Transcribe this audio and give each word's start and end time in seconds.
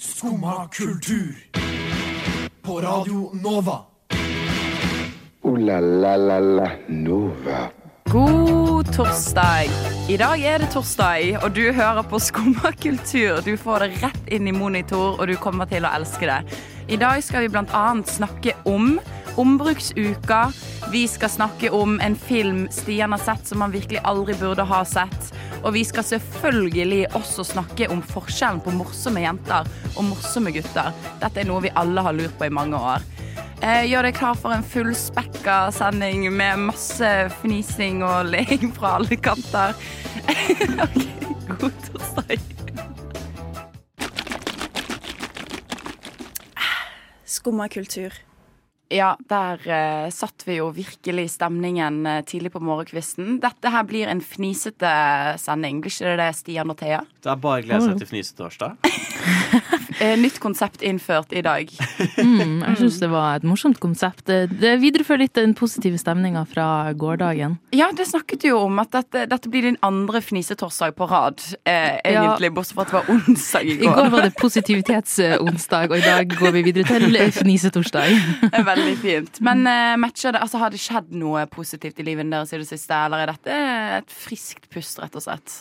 Skumma 0.00 0.68
kultur. 0.68 1.34
På 2.62 2.80
Radio 2.80 3.30
Nova. 3.42 3.78
O-la-la-la-la 5.42 6.70
Nova. 6.88 7.70
God 8.04 8.94
torsdag. 8.96 9.68
I 10.08 10.16
dag 10.16 10.40
er 10.40 10.58
det 10.58 10.70
torsdag, 10.72 11.44
og 11.44 11.52
du 11.52 11.72
hører 11.72 12.02
på 12.02 12.18
Skumma 12.18 12.72
kultur. 12.72 13.42
Du 13.44 13.56
får 13.60 13.84
det 13.84 13.90
rett 14.00 14.32
inn 14.32 14.48
i 14.48 14.56
monitor, 14.56 15.20
og 15.20 15.28
du 15.28 15.36
kommer 15.36 15.68
til 15.68 15.84
å 15.84 15.92
elske 15.92 16.32
det. 16.32 16.40
I 16.88 16.96
dag 16.96 17.20
skal 17.20 17.44
vi 17.44 17.52
annet 17.60 18.08
snakke 18.08 18.56
om 18.64 18.96
Ombruksuka. 19.36 20.46
Vi 20.92 21.06
skal 21.08 21.28
snakke 21.28 21.70
om 21.70 22.00
en 22.00 22.16
film 22.16 22.68
Stian 22.70 23.12
har 23.12 23.20
sett 23.20 23.46
som 23.46 23.60
han 23.60 23.76
virkelig 23.76 24.00
aldri 24.04 24.34
burde 24.40 24.64
ha 24.64 24.84
sett. 24.84 25.34
Og 25.60 25.74
vi 25.76 25.82
skal 25.84 26.06
selvfølgelig 26.06 27.02
også 27.16 27.44
snakke 27.44 27.88
om 27.92 28.00
forskjellen 28.02 28.62
på 28.64 28.72
morsomme 28.74 29.22
jenter 29.24 29.68
og 29.96 30.06
morsomme 30.08 30.52
gutter. 30.54 30.92
Dette 31.20 31.42
er 31.42 31.48
noe 31.48 31.64
vi 31.66 31.72
alle 31.76 32.04
har 32.06 32.16
lurt 32.16 32.36
på 32.40 32.48
i 32.48 32.54
mange 32.54 32.78
år. 32.80 33.04
Eh, 33.60 33.84
Gjør 33.90 34.06
deg 34.08 34.16
klar 34.16 34.38
for 34.40 34.56
en 34.56 34.64
fullspekka 34.64 35.58
sending 35.76 36.24
med 36.32 36.62
masse 36.70 37.10
fnising 37.42 38.00
og 38.06 38.30
leing 38.32 38.70
fra 38.76 38.94
alle 39.00 39.18
kanter. 39.20 39.76
ok, 40.86 40.96
god 41.60 41.84
torsdag. 41.90 42.48
Skumma 47.30 47.68
kultur. 47.68 48.16
Ja, 48.90 49.12
der 49.30 49.60
uh, 49.70 50.10
satt 50.10 50.42
vi 50.48 50.56
jo 50.58 50.70
virkelig 50.74 51.28
stemningen 51.36 52.02
uh, 52.08 52.20
tidlig 52.26 52.50
på 52.56 52.62
morgenkvisten. 52.64 53.36
Dette 53.42 53.70
her 53.70 53.86
blir 53.86 54.10
en 54.10 54.22
fnisete 54.24 54.90
sending, 55.38 55.78
blir 55.84 55.94
ikke 55.94 56.10
det 56.10 56.16
det, 56.24 56.30
Stian 56.40 56.74
og 56.74 56.80
Thea? 56.80 57.04
Det 57.22 57.30
er 57.30 57.38
bare 57.38 57.62
å 57.62 57.68
glede 57.68 57.86
seg 57.86 58.02
til 58.02 58.10
fnisetorsdag. 58.10 58.90
Eh, 60.00 60.16
nytt 60.16 60.38
konsept 60.40 60.82
innført 60.82 61.32
i 61.36 61.42
dag. 61.44 61.68
Mm, 62.20 62.62
jeg 62.64 62.76
syns 62.80 62.98
det 63.02 63.08
var 63.12 63.36
et 63.36 63.44
morsomt 63.44 63.78
konsept. 63.82 64.24
Det, 64.28 64.72
viderefører 64.80 65.24
litt 65.24 65.36
den 65.36 65.52
positive 65.56 65.98
stemninga 66.00 66.46
fra 66.48 66.66
gårsdagen. 66.96 67.58
Ja, 67.76 67.90
det 67.96 68.06
snakket 68.08 68.46
jo 68.48 68.62
om 68.64 68.80
at 68.80 68.92
dette, 68.94 69.26
dette 69.28 69.52
blir 69.52 69.68
din 69.68 69.78
andre 69.84 70.22
fnisetorsdag 70.24 70.96
på 70.96 71.08
rad. 71.10 71.44
Eh, 71.68 72.00
egentlig, 72.00 72.52
bortsett 72.56 72.78
fra 72.78 72.86
at 72.86 72.92
det 72.92 72.98
var 72.98 73.12
onsdag 73.16 73.68
i 73.68 73.76
går. 73.80 73.84
I 73.84 73.94
går. 73.94 74.10
var 74.16 74.26
det 74.26 74.34
positivitetsonsdag, 74.40 75.92
og 75.92 75.96
i 75.98 76.04
dag 76.06 76.36
går 76.40 76.56
vi 76.56 76.66
videre 76.70 77.00
til 77.00 77.20
fnisetorsdag. 77.40 78.20
Veldig 78.72 78.98
fint. 79.04 79.40
Men 79.44 79.66
eh, 79.68 79.96
matcher 80.00 80.36
det, 80.36 80.44
altså, 80.44 80.62
har 80.64 80.72
det 80.72 80.80
skjedd 80.80 81.12
noe 81.12 81.44
positivt 81.52 82.00
i 82.00 82.08
livet 82.08 82.30
deres 82.32 82.54
i 82.56 82.62
det 82.62 82.70
siste, 82.70 83.04
eller 83.04 83.24
er 83.24 83.34
dette 83.34 83.64
et 84.00 84.14
friskt 84.14 84.70
pust, 84.72 85.00
rett 85.02 85.20
og 85.20 85.28
slett? 85.28 85.60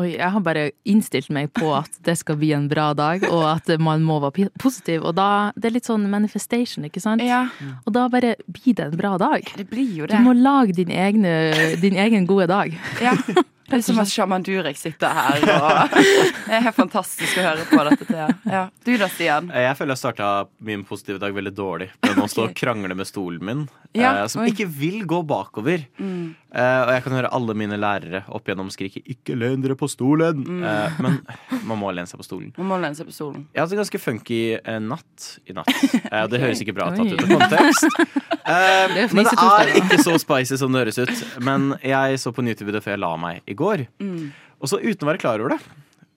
Oi, 0.00 0.14
jeg 0.16 0.30
har 0.32 0.40
bare 0.44 0.70
innstilt 0.88 1.28
meg 1.34 1.50
på 1.56 1.70
at 1.76 1.98
det 2.06 2.14
skal 2.20 2.38
bli 2.40 2.52
en 2.56 2.68
bra 2.70 2.90
dag, 2.96 3.24
og 3.28 3.42
at 3.50 3.68
man 3.82 4.04
må 4.06 4.16
være 4.22 4.48
positiv. 4.60 5.04
Og 5.04 5.14
da, 5.18 5.50
det 5.56 5.68
er 5.70 5.76
litt 5.76 5.88
sånn 5.90 6.06
manifestation, 6.12 6.86
ikke 6.88 7.02
sant? 7.04 7.24
Ja, 7.26 7.42
Og 7.84 7.92
da 7.96 8.06
bare 8.12 8.34
blir 8.48 8.78
det 8.78 8.86
en 8.88 8.96
bra 8.96 9.16
dag. 9.20 9.44
det 9.56 9.68
blir 9.68 9.90
jo 10.00 10.08
Du 10.08 10.16
må 10.24 10.32
lage 10.36 10.72
din, 10.78 10.90
egne, 10.94 11.76
din 11.82 11.98
egen 12.00 12.26
gode 12.30 12.48
dag. 12.50 12.76
Ja. 13.02 13.16
Det 13.70 13.78
er 13.78 13.82
som 13.86 13.98
at 14.02 14.10
Shaman 14.10 14.42
Durek 14.46 14.76
sitter 14.80 15.12
her, 15.14 15.44
og 15.54 15.92
det 15.94 16.56
er 16.56 16.64
helt 16.66 16.76
fantastisk 16.76 17.38
å 17.38 17.44
høre 17.46 17.66
på 17.70 17.84
dette. 17.88 18.06
Thea. 18.10 18.26
Ja. 18.50 18.62
Du 18.84 18.90
da, 18.98 19.06
Stian? 19.12 19.50
Jeg 19.54 19.76
føler 19.78 19.94
jeg 19.94 20.00
starta 20.02 20.30
min 20.66 20.82
positive 20.88 21.20
dag 21.22 21.34
veldig 21.36 21.52
dårlig. 21.54 21.90
Med 22.06 22.18
å 22.24 22.26
stå 22.30 22.48
og 22.48 22.54
krangle 22.58 22.96
med 22.98 23.06
stolen 23.06 23.44
min, 23.46 23.68
Ja, 23.94 24.12
eh, 24.22 24.26
som 24.30 24.42
oi. 24.42 24.50
ikke 24.52 24.66
vil 24.70 25.04
gå 25.06 25.20
bakover. 25.26 25.84
Mm. 25.98 26.34
Eh, 26.50 26.80
og 26.82 26.90
jeg 26.96 27.02
kan 27.04 27.12
høre 27.14 27.30
alle 27.34 27.54
mine 27.54 27.78
lærere 27.78 28.24
opp 28.28 28.46
igjennom 28.48 28.70
skrike 28.74 28.98
'ikke 29.06 29.36
len 29.38 29.60
dere 29.62 29.76
på 29.78 29.86
stolen'. 29.90 30.42
Mm. 30.46 30.64
Eh, 30.64 30.90
men 31.02 31.20
man 31.66 31.78
må 31.78 31.90
lene 31.94 32.06
seg 32.10 32.18
på 32.18 32.26
stolen. 32.26 32.52
Man 32.58 32.66
må 32.66 32.80
lene 32.82 32.94
seg 32.98 33.06
på 33.06 33.14
stolen. 33.14 33.46
Jeg 33.54 33.62
hadde 33.62 33.72
en 33.78 33.82
ganske 33.84 34.00
funky 34.02 34.58
eh, 34.58 34.78
natt 34.82 35.38
i 35.46 35.52
natt. 35.54 35.70
Eh, 36.10 36.24
og 36.24 36.30
det 36.32 36.40
høres 36.40 36.60
ikke 36.62 36.74
bra 36.74 36.90
tatt 36.90 37.06
ut 37.06 37.22
av 37.22 37.28
kontekst. 37.38 37.86
Eh, 38.50 38.88
Det 38.94 39.12
men 39.14 39.24
det 39.24 39.32
er 39.38 39.68
ikke 39.78 39.98
så 40.02 40.16
spicy 40.18 40.56
som 40.58 40.72
det 40.72 40.80
høres 40.82 40.98
ut. 40.98 41.40
Men 41.44 41.76
jeg 41.84 42.18
så 42.18 42.32
på 42.34 42.40
en 42.42 42.48
YouTube-video 42.50 42.80
før 42.82 42.96
jeg 42.96 42.98
la 42.98 43.10
meg 43.16 43.42
i 43.46 43.54
går. 43.54 43.59
Mm. 44.00 44.30
Og 44.60 44.72
så 44.72 44.80
uten 44.80 45.06
å 45.06 45.10
være 45.12 45.22
klar 45.22 45.42
over 45.42 45.56
det. 45.56 45.60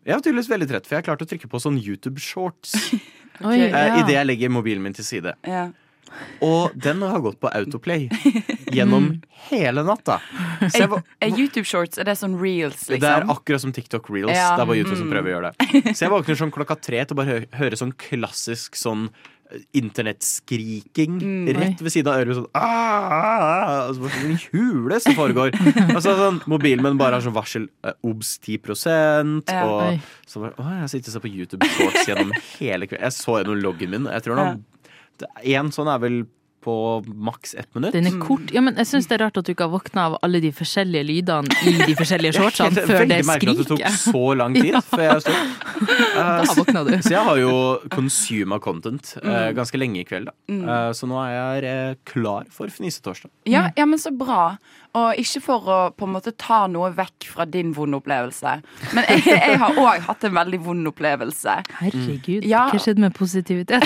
Jeg 0.03 0.17
var 0.17 0.23
tydeligvis 0.25 0.51
veldig 0.51 0.67
trett, 0.71 0.87
for 0.87 0.95
jeg 0.95 1.03
har 1.03 1.07
klart 1.07 1.23
å 1.23 1.29
trykke 1.29 1.47
på 1.51 1.61
sånn 1.63 1.77
YouTube-shorts 1.79 2.73
okay. 2.83 2.99
Ok. 3.39 3.53
eh, 3.55 3.71
ja. 3.71 4.01
idet 4.01 4.17
jeg 4.17 4.27
legger 4.27 4.51
mobilen 4.51 4.83
min 4.83 4.95
til 4.97 5.07
side. 5.07 5.35
Ja. 5.47 5.69
Og 6.45 6.73
den 6.77 7.01
har 7.01 7.21
gått 7.23 7.39
på 7.41 7.49
autoplay 7.49 8.05
gjennom 8.73 9.07
hele 9.49 9.83
natta. 9.87 10.19
Så 10.61 10.83
jeg 10.83 10.89
var, 10.91 11.03
Er 11.23 11.31
YouTube 11.33 11.65
shorts 11.65 11.97
er 11.97 12.05
det 12.09 12.17
sånn 12.19 12.35
reels, 12.37 12.83
Liksom? 12.85 12.99
det 13.01 13.09
er 13.09 13.23
liksom? 13.23 13.33
akkurat 13.33 13.63
som 13.63 13.73
TikTok 13.73 14.09
Reels. 14.13 14.35
Ja, 14.35 14.51
Det 14.53 14.65
er 14.65 14.69
bare 14.69 14.81
YouTube 14.81 14.99
som 14.99 15.07
mm. 15.09 15.15
prøver 15.15 15.31
å 15.31 15.35
gjøre 15.37 15.51
det. 15.53 15.95
Så 15.95 16.05
jeg 16.05 16.13
våkner 16.13 16.39
sånn 16.43 16.53
klokka 16.53 16.77
tre 16.79 17.01
til 17.01 17.15
å 17.15 17.21
bare 17.21 17.39
hø 17.39 17.61
høre 17.63 17.79
sånn 17.79 17.95
klassisk 17.97 18.77
sånn 18.79 19.07
internettskriking 19.73 21.19
Mm. 21.21 21.47
rett 21.57 21.81
ved 21.81 21.91
siden 21.93 22.09
av 22.13 22.19
øret. 22.21 22.35
Sånn, 22.37 22.47
altså, 22.47 22.51
ah, 22.55 23.13
ah», 23.13 23.89
og 23.89 23.95
sånn 23.95 24.37
hule 24.51 24.99
som 25.03 25.15
foregår. 25.17 25.51
Altså 25.93 26.15
sånn, 26.17 26.41
Mobilen 26.49 26.83
min 26.83 26.97
bare 26.97 27.17
har 27.19 27.21
sånn 27.25 27.35
varsel 27.35 27.67
eh, 27.83 27.93
obs 28.03 28.37
10 28.39 28.59
Ja, 29.47 29.63
og 29.65 29.81
oi. 29.93 30.01
så 30.27 30.41
bare, 30.41 30.53
å, 30.57 30.69
Jeg 30.81 30.89
sitter 30.95 31.09
og 31.09 31.13
ser 31.13 31.25
på 31.27 31.33
YouTube 31.33 31.65
Shorts 31.75 32.07
gjennom 32.09 32.31
hele 32.59 32.87
kvelden. 32.87 33.03
Jeg 33.07 33.17
så 33.19 33.39
gjennom 33.41 33.61
loggen 33.61 33.89
min. 33.93 34.05
Jeg 34.11 34.23
tror 34.25 34.35
nå 34.39 34.47
En 35.45 35.69
sånn 35.71 35.87
er 35.93 35.99
vel 36.01 36.23
på 36.63 36.73
maks 37.27 37.53
ett 37.59 37.67
minutt. 37.75 37.93
Den 37.93 38.07
er 38.09 38.17
kort. 38.23 38.51
Ja, 38.55 38.61
men 38.63 38.75
jeg 38.79 38.87
syns 38.89 39.07
det 39.11 39.17
er 39.19 39.25
rart 39.25 39.37
at 39.41 39.45
du 39.45 39.51
ikke 39.53 39.67
har 39.67 39.73
våkna 39.73 40.05
av 40.09 40.17
alle 40.23 40.39
de 40.43 40.51
forskjellige 40.55 41.03
lydene 41.09 41.57
i 41.67 41.73
de 41.83 41.95
forskjellige 42.01 42.37
shortsene 42.39 42.73
før 42.87 43.03
det 43.03 43.19
Veldig 43.19 43.27
merkelig 43.27 43.53
at 43.53 43.61
det 43.63 43.67
tok 43.73 43.97
så 43.99 44.23
lang 44.39 44.55
tid 44.57 44.79
før 44.93 45.05
jeg 45.09 45.25
sto. 45.27 45.35
Da 46.13 46.43
våkna 46.55 46.83
du. 46.87 46.91
Så 47.03 47.11
jeg 47.15 47.23
har 47.25 47.37
jo 47.41 47.53
consuma 47.91 48.59
content 48.63 49.15
eh, 49.21 49.29
Mm. 49.33 49.55
ganske 49.57 49.77
lenge 49.81 49.99
i 49.99 50.05
kveld. 50.07 50.29
Da. 50.29 50.33
Uh, 50.53 50.91
så 50.95 51.07
nå 51.09 51.17
er 51.25 51.33
jeg 51.33 51.63
eh, 51.73 51.95
klar 52.07 52.45
for 52.53 52.69
fnisetorsdag. 52.71 53.31
Ja, 53.49 53.65
ja, 53.77 53.85
men 53.89 53.99
så 53.99 54.11
bra. 54.15 54.55
Og 54.93 55.17
ikke 55.17 55.41
for 55.41 55.65
å 55.73 55.77
på 55.97 56.05
en 56.05 56.13
måte 56.13 56.31
ta 56.37 56.61
noe 56.69 56.91
vekk 56.93 57.25
fra 57.33 57.47
din 57.49 57.71
vonde 57.73 57.97
opplevelse. 57.97 58.53
Men 58.93 59.07
jeg, 59.09 59.23
jeg 59.33 59.57
har 59.59 59.79
òg 59.81 60.05
hatt 60.05 60.23
en 60.29 60.35
veldig 60.37 60.59
vond 60.67 60.91
opplevelse. 60.93 61.55
Herregud, 61.81 62.45
Ja. 62.45 62.67
hva 62.69 62.77
skjedde 62.79 63.01
med 63.07 63.15
positivitet? 63.17 63.81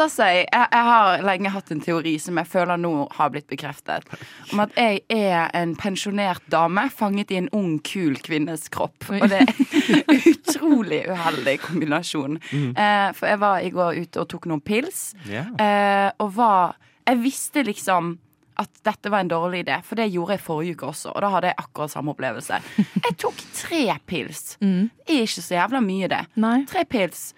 Viser 0.00 0.14
seg 0.14 0.36
jeg, 0.46 0.68
jeg 0.72 0.84
har 0.86 1.22
lenge 1.28 1.50
hatt 1.52 1.70
en 1.74 1.80
teori 1.84 2.14
som 2.22 2.38
jeg 2.40 2.48
føler 2.48 2.78
nå 2.80 2.92
har 3.18 3.32
blitt 3.34 3.50
bekreftet. 3.50 4.06
Om 4.48 4.62
at 4.64 4.78
jeg 4.78 5.02
er 5.12 5.50
en 5.56 5.74
pensjonert 5.76 6.46
dame 6.48 6.86
fanget 6.88 7.34
i 7.34 7.36
en 7.42 7.50
ung, 7.56 7.74
kul 7.84 8.16
kvinnes 8.24 8.70
kropp. 8.72 9.10
Og 9.12 9.26
det 9.28 9.42
er 9.42 9.52
en 10.00 10.24
utrolig 10.32 11.02
uheldig 11.10 11.58
kombinasjon. 11.66 12.40
Eh, 12.40 13.10
for 13.18 13.28
jeg 13.28 13.42
var 13.44 13.60
i 13.60 13.74
går 13.74 14.00
ute 14.06 14.24
og 14.24 14.30
tok 14.32 14.48
noen 14.48 14.64
pils, 14.64 15.10
eh, 15.28 16.08
og 16.16 16.32
var 16.38 16.78
Jeg 17.10 17.20
visste 17.20 17.64
liksom 17.66 18.14
at 18.60 18.82
dette 18.84 19.10
var 19.12 19.24
en 19.24 19.30
dårlig 19.30 19.64
idé, 19.64 19.78
for 19.84 20.00
det 20.00 20.10
gjorde 20.12 20.36
jeg 20.36 20.44
forrige 20.44 20.76
uke 20.76 20.90
også. 20.92 21.12
Og 21.12 21.22
da 21.24 21.30
hadde 21.32 21.52
jeg 21.52 21.60
akkurat 21.60 21.92
samme 21.92 22.12
opplevelse. 22.12 22.58
Jeg 23.06 23.16
tok 23.18 23.40
tre 23.56 23.84
pils. 24.06 24.58
Mm. 24.60 24.90
Det 25.08 25.16
er 25.16 25.24
ikke 25.24 25.44
så 25.46 25.56
jævla 25.56 25.80
mye, 25.80 26.10
det. 26.12 26.20
Nei. 26.44 26.58
Tre 26.68 26.84
pils. 26.84 27.30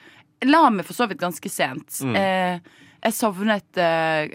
La 0.48 0.62
meg 0.74 0.86
for 0.88 0.96
så 0.96 1.06
vidt 1.10 1.20
ganske 1.22 1.50
sent. 1.52 2.00
Eh, 2.18 2.58
jeg 3.02 3.14
sovnet 3.16 3.78
eh, 3.82 4.30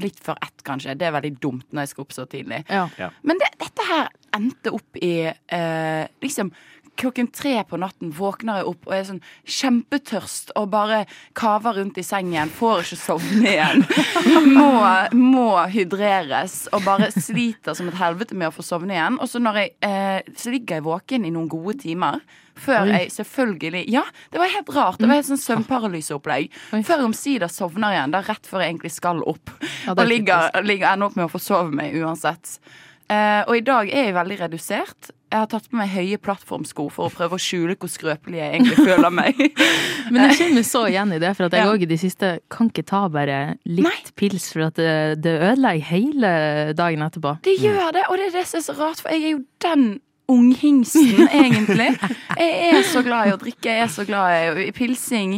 litt 0.00 0.20
før 0.24 0.36
ett, 0.44 0.60
kanskje. 0.66 0.96
Det 1.00 1.08
er 1.08 1.14
veldig 1.16 1.32
dumt 1.40 1.66
når 1.72 1.86
jeg 1.86 1.92
skal 1.94 2.04
opp 2.04 2.14
så 2.16 2.26
tidlig. 2.28 2.62
Ja. 2.68 3.10
Men 3.24 3.40
det, 3.40 3.50
dette 3.62 3.88
her 3.88 4.10
endte 4.36 4.74
opp 4.76 5.00
i 5.00 5.14
eh, 5.30 6.04
liksom 6.24 6.52
Klokken 7.00 7.28
tre 7.34 7.56
på 7.68 7.78
natten 7.80 8.12
våkner 8.14 8.60
jeg 8.60 8.68
opp 8.70 8.86
og 8.88 8.94
er 8.94 9.06
sånn 9.08 9.22
kjempetørst 9.50 10.52
og 10.60 10.68
bare 10.74 11.00
kaver 11.36 11.80
rundt 11.80 11.98
i 11.98 12.04
sengen. 12.06 12.52
Får 12.54 12.84
ikke 12.84 13.00
sovne 13.00 13.50
igjen. 13.54 13.84
Må, 14.54 14.70
må 15.16 15.48
hydreres 15.72 16.64
og 16.74 16.84
bare 16.86 17.10
sliter 17.12 17.74
som 17.76 17.88
et 17.90 17.98
helvete 17.98 18.36
med 18.38 18.50
å 18.50 18.54
få 18.54 18.64
sovne 18.66 18.94
igjen. 18.94 19.18
Og 19.22 19.30
så, 19.30 19.42
jeg, 19.58 19.74
eh, 19.84 20.20
så 20.38 20.52
ligger 20.54 20.78
jeg 20.78 20.86
våken 20.86 21.26
i 21.26 21.32
noen 21.34 21.50
gode 21.50 21.76
timer. 21.82 22.22
Før 22.54 22.84
Oi. 22.84 22.90
jeg 22.92 23.10
selvfølgelig 23.10 23.82
Ja, 23.90 24.04
det 24.30 24.38
var 24.38 24.52
helt 24.52 24.70
rart. 24.76 25.00
Det 25.00 25.08
var 25.10 25.18
helt 25.18 25.26
sånn 25.26 25.42
søvnparalyseopplegg. 25.42 26.54
Før 26.86 27.06
omsider 27.08 27.50
sovner 27.50 27.96
igjen, 27.96 28.14
da 28.14 28.22
rett 28.22 28.46
før 28.46 28.62
jeg 28.62 28.74
egentlig 28.74 28.94
skal 28.94 29.22
opp. 29.26 29.50
Ja, 29.82 29.96
og 29.96 30.04
er 30.04 30.10
ligger, 30.10 30.50
ligger 30.62 30.92
ender 30.92 31.10
opp 31.10 31.18
med 31.18 31.26
å 31.26 31.32
forsove 31.32 31.74
meg 31.74 31.96
uansett. 31.98 32.58
Eh, 33.10 33.42
og 33.42 33.58
i 33.58 33.64
dag 33.66 33.90
er 33.90 34.08
jeg 34.08 34.16
veldig 34.16 34.40
redusert. 34.46 35.10
Jeg 35.34 35.40
har 35.42 35.48
tatt 35.50 35.64
på 35.66 35.74
meg 35.80 35.88
høye 35.90 36.14
plattformsko 36.22 36.84
for 36.94 37.08
å 37.08 37.10
prøve 37.10 37.34
å 37.34 37.42
skjule 37.42 37.74
hvor 37.74 37.90
skrøpelig 37.90 38.38
jeg 38.38 38.52
egentlig 38.54 38.84
føler 38.86 39.10
meg. 39.10 39.40
Men 40.14 40.28
jeg 40.28 40.36
kjenner 40.38 40.66
så 40.68 40.84
igjen 40.86 41.10
i 41.16 41.18
det, 41.18 41.32
for 41.34 41.48
at 41.48 41.56
jeg 41.58 41.64
Ja. 41.66 41.72
òg 41.74 41.82
i 41.82 41.88
det 41.90 41.98
siste 41.98 42.28
kan 42.54 42.68
ikke 42.70 42.84
ta 42.86 43.00
bare 43.10 43.40
litt 43.66 43.82
Nei. 43.82 43.96
pils, 44.14 44.46
for 44.54 44.68
at 44.68 44.78
det, 44.78 44.92
det 45.24 45.32
ødelegger 45.40 45.88
hele 45.90 46.30
dagen 46.78 47.02
etterpå. 47.02 47.34
Det 47.42 47.56
gjør 47.58 47.90
det, 47.98 48.04
og 48.06 48.20
det 48.22 48.28
er 48.30 48.36
det 48.38 48.44
som 48.46 48.60
er 48.60 48.66
så 48.68 48.76
rart, 48.78 49.02
for 49.02 49.10
jeg 49.10 49.24
er 49.26 49.34
jo 49.34 49.42
den 49.66 49.84
unghingsten, 50.30 51.26
egentlig. 51.34 51.90
Jeg 52.38 52.70
er 52.78 52.86
så 52.94 53.02
glad 53.04 53.28
i 53.28 53.34
å 53.34 53.40
drikke, 53.42 53.68
jeg 53.74 53.82
er 53.84 53.90
så 53.92 54.06
glad 54.08 54.56
i, 54.56 54.68
i 54.68 54.72
pilsing. 54.72 55.34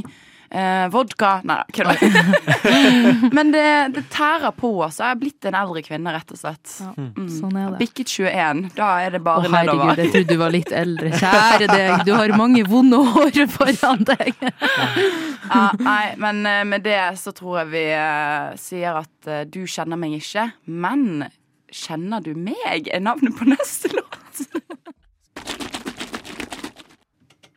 Eh, 0.57 0.87
vodka 0.89 1.31
Nei, 1.45 1.59
kødder. 1.77 2.31
Men 3.37 3.51
det, 3.53 3.65
det 3.93 4.05
tærer 4.15 4.55
på 4.57 4.71
oss. 4.87 5.01
Jeg 5.03 5.13
er 5.13 5.19
blitt 5.21 5.45
en 5.51 5.57
eldre 5.59 5.83
kvinne, 5.85 6.15
rett 6.15 6.33
og 6.33 6.39
slett. 6.41 6.79
Mm. 6.97 7.27
Sånn 7.29 7.59
er 7.61 7.75
det. 7.75 7.81
Bikket 7.83 8.15
21. 8.15 8.63
Da 8.79 8.89
er 9.05 9.17
det 9.19 9.21
Å, 9.21 9.35
nedover. 9.45 9.57
herregud, 9.59 10.01
jeg 10.01 10.13
trodde 10.15 10.33
du 10.33 10.41
var 10.41 10.55
litt 10.55 10.73
eldre. 10.73 11.13
Kjære 11.21 11.69
deg, 11.73 11.95
du 12.09 12.13
har 12.17 12.35
mange 12.41 12.65
vonde 12.69 13.03
år 13.05 13.43
foran 13.53 14.07
deg. 14.09 14.33
Ja, 15.47 15.69
nei, 15.79 16.17
men 16.19 16.41
eh, 16.49 16.65
med 16.67 16.83
det 16.83 16.99
så 17.21 17.31
tror 17.31 17.61
jeg 17.61 17.69
vi 17.71 17.83
eh, 17.95 18.57
sier 18.59 18.97
at 18.99 19.29
eh, 19.31 19.45
du 19.47 19.61
kjenner 19.71 19.95
meg 20.01 20.17
ikke, 20.19 20.49
men 20.67 21.29
kjenner 21.71 22.25
du 22.25 22.33
meg? 22.35 22.91
Er 22.91 23.05
navnet 23.05 23.37
på 23.39 23.47
neste 23.47 23.93
låt. 23.95 24.43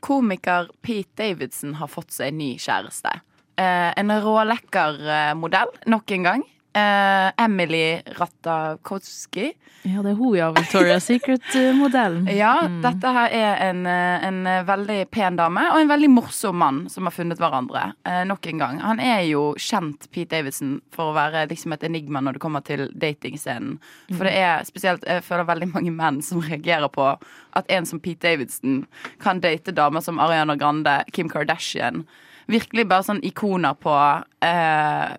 Komiker 0.10 0.72
Pete 0.82 1.14
Davidson 1.22 1.76
har 1.78 1.90
fått 1.92 2.16
seg 2.16 2.34
ny 2.34 2.56
kjæreste. 2.58 3.12
Eh, 3.60 3.90
en 3.94 4.14
rålekker 4.24 4.96
eh, 5.06 5.34
modell, 5.38 5.70
nok 5.92 6.16
en 6.16 6.26
gang. 6.26 6.46
Eh, 6.74 7.44
Emily 7.44 8.02
Ratakowski. 8.06 9.54
Ja, 9.82 10.04
det 10.04 10.10
er 10.10 10.14
hun, 10.14 10.36
ja. 10.38 10.52
Victoria's 10.54 11.00
Secret-modellen. 11.00 12.28
Ja, 12.40 12.68
dette 12.84 13.10
her 13.16 13.34
er 13.34 13.56
en, 13.70 13.86
eh, 13.90 14.28
en 14.28 14.48
eh, 14.48 14.62
veldig 14.68 15.00
pen 15.10 15.40
dame 15.40 15.64
og 15.72 15.80
en 15.82 15.90
veldig 15.90 16.12
morsom 16.14 16.60
mann 16.62 16.84
som 16.94 17.10
har 17.10 17.16
funnet 17.16 17.42
hverandre. 17.42 17.88
Uh, 18.06 18.22
nok 18.30 18.46
en 18.52 18.62
gang. 18.62 18.80
Han 18.84 19.02
er 19.02 19.24
jo 19.26 19.56
kjent, 19.58 20.06
Pete 20.14 20.36
Davidson, 20.36 20.78
for 20.94 21.10
å 21.10 21.18
være 21.18 21.48
liksom 21.50 21.74
et 21.74 21.88
enigma 21.90 22.22
når 22.22 22.38
det 22.38 22.44
kommer 22.44 22.62
til 22.66 22.86
datingscenen. 22.94 23.80
For 24.14 24.30
det 24.30 24.36
er 24.38 24.66
spesielt 24.68 25.06
Jeg 25.08 25.26
føler 25.26 25.50
veldig 25.50 25.72
mange 25.74 25.94
menn 25.96 26.22
som 26.26 26.44
reagerer 26.44 26.92
på 26.94 27.10
at 27.58 27.72
en 27.74 27.90
som 27.90 28.00
Pete 28.04 28.28
Davidson 28.28 28.84
kan 29.24 29.42
date 29.42 29.74
damer 29.74 30.06
som 30.06 30.22
Ariana 30.22 30.60
Grande, 30.60 31.00
Kim 31.16 31.32
Kardashian. 31.32 32.06
Virkelig 32.50 32.88
bare 32.90 33.06
sånn 33.06 33.22
ikoner 33.30 33.76
på 33.78 33.94
eh, 34.42 35.14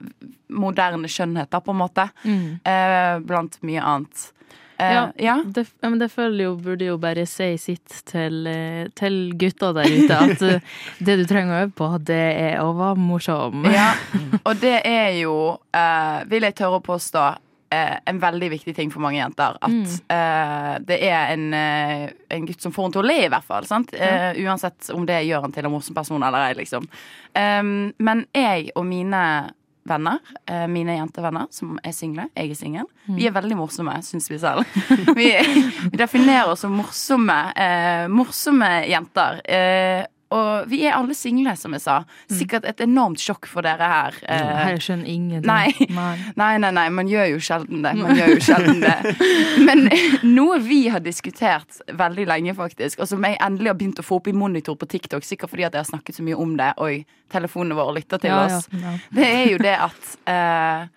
moderne 0.50 1.08
skjønnheter, 1.10 1.62
på 1.62 1.70
en 1.74 1.78
måte. 1.84 2.08
Eh, 2.26 3.16
blant 3.22 3.58
mye 3.62 3.80
annet. 3.86 4.28
Eh, 4.80 4.92
Ja. 4.94 5.02
ja. 5.20 5.34
Det, 5.44 5.66
ja, 5.82 5.88
men 5.92 5.98
det 6.00 6.08
føler 6.10 6.44
jo, 6.46 6.54
burde 6.56 6.86
jo 6.88 6.96
bare 6.98 7.26
si 7.28 7.50
sitt 7.60 7.98
til, 8.08 8.46
eh, 8.48 8.88
til 8.96 9.18
gutta 9.38 9.74
der 9.76 9.84
ute. 9.92 10.16
At 10.16 10.42
eh, 10.42 10.60
det 11.04 11.18
du 11.20 11.24
trenger 11.28 11.52
å 11.52 11.60
øve 11.66 11.74
på, 11.76 11.90
det 12.08 12.20
er 12.40 12.58
å 12.64 12.72
være 12.78 12.96
morsom. 12.98 13.66
Ja, 13.70 13.92
og 14.46 14.56
det 14.62 14.80
er 14.88 15.12
jo, 15.20 15.36
eh, 15.76 16.24
vil 16.32 16.48
jeg 16.48 16.56
tørre 16.58 16.80
å 16.80 16.86
påstå, 16.86 17.26
en 17.70 18.18
veldig 18.18 18.50
viktig 18.50 18.74
ting 18.76 18.90
for 18.90 19.02
mange 19.04 19.20
jenter. 19.20 19.56
At 19.62 19.94
eh, 20.10 20.72
det 20.88 20.98
er 21.06 21.34
en, 21.36 21.46
eh, 21.54 22.08
en 22.34 22.48
gutt 22.48 22.62
som 22.62 22.74
får 22.74 22.86
henne 22.86 22.96
til 22.96 23.04
å 23.04 23.06
le, 23.06 23.18
i 23.26 23.30
hvert 23.30 23.46
fall. 23.46 23.68
Sant? 23.68 23.94
Eh, 23.94 24.42
uansett 24.42 24.90
om 24.94 25.06
det 25.06 25.22
gjør 25.28 25.46
han 25.46 25.54
til 25.54 25.68
en 25.68 25.74
morsom 25.74 25.96
person 25.96 26.22
eller 26.26 26.50
ei, 26.50 26.58
liksom. 26.58 26.88
Um, 27.38 27.92
men 28.02 28.24
jeg 28.34 28.72
og 28.74 28.88
mine 28.88 29.22
venner, 29.90 30.18
eh, 30.46 30.66
mine 30.70 30.96
jentevenner 30.98 31.46
som 31.54 31.78
er 31.82 31.94
single, 31.96 32.28
jeg 32.36 32.52
er 32.52 32.58
singel, 32.58 32.88
vi 33.16 33.26
er 33.26 33.34
veldig 33.34 33.56
morsomme, 33.58 33.94
syns 34.06 34.28
vi 34.30 34.38
selv. 34.38 34.66
vi, 35.18 35.30
vi 35.86 35.98
definerer 35.98 36.52
oss 36.52 36.66
som 36.66 36.74
morsomme, 36.76 37.38
eh, 37.56 38.06
morsomme 38.12 38.70
jenter. 38.90 39.40
Eh, 40.30 40.36
og 40.36 40.68
vi 40.70 40.84
er 40.86 40.94
alle 40.94 41.14
single, 41.14 41.56
som 41.58 41.72
jeg 41.74 41.82
sa. 41.82 41.96
Sikkert 42.30 42.64
et 42.70 42.80
enormt 42.84 43.18
sjokk 43.22 43.48
for 43.50 43.66
dere 43.66 43.88
her. 43.90 44.18
Ja, 44.22 44.36
Her 44.70 44.78
skjønner 44.82 45.08
ingenting. 45.10 45.48
Nei. 45.50 45.72
Nei. 46.00 46.30
Nei, 46.38 46.70
nei, 46.70 46.86
man 46.94 47.10
gjør 47.10 47.32
jo 47.32 47.40
sjelden 47.42 47.82
det. 47.82 47.94
Man 47.98 48.14
gjør 48.18 48.34
jo 48.36 48.40
sjelden 48.46 48.80
det. 48.84 48.96
Men 49.66 49.88
noe 50.30 50.60
vi 50.62 50.84
har 50.92 51.02
diskutert 51.04 51.80
veldig 51.98 52.28
lenge, 52.30 52.54
faktisk, 52.54 53.02
og 53.02 53.10
som 53.10 53.26
jeg 53.26 53.38
endelig 53.42 53.72
har 53.72 53.78
begynt 53.80 54.02
å 54.02 54.06
få 54.06 54.20
opp 54.20 54.30
i 54.30 54.36
monitor 54.36 54.78
på 54.78 54.86
TikTok, 54.90 55.26
sikkert 55.26 55.50
fordi 55.52 55.66
at 55.66 55.74
jeg 55.74 55.82
har 55.84 55.90
snakket 55.90 56.20
så 56.20 56.26
mye 56.26 56.38
om 56.38 56.54
det, 56.60 56.70
og 56.78 57.02
telefonene 57.30 57.76
våre 57.78 57.98
lytter 57.98 58.22
til 58.22 58.30
Ja, 58.32 58.44
oss, 58.46 58.66
ja. 58.74 58.94
det 59.14 59.26
er 59.26 59.44
jo 59.52 59.58
det 59.62 59.76
at 59.78 60.08
eh, 60.30 60.88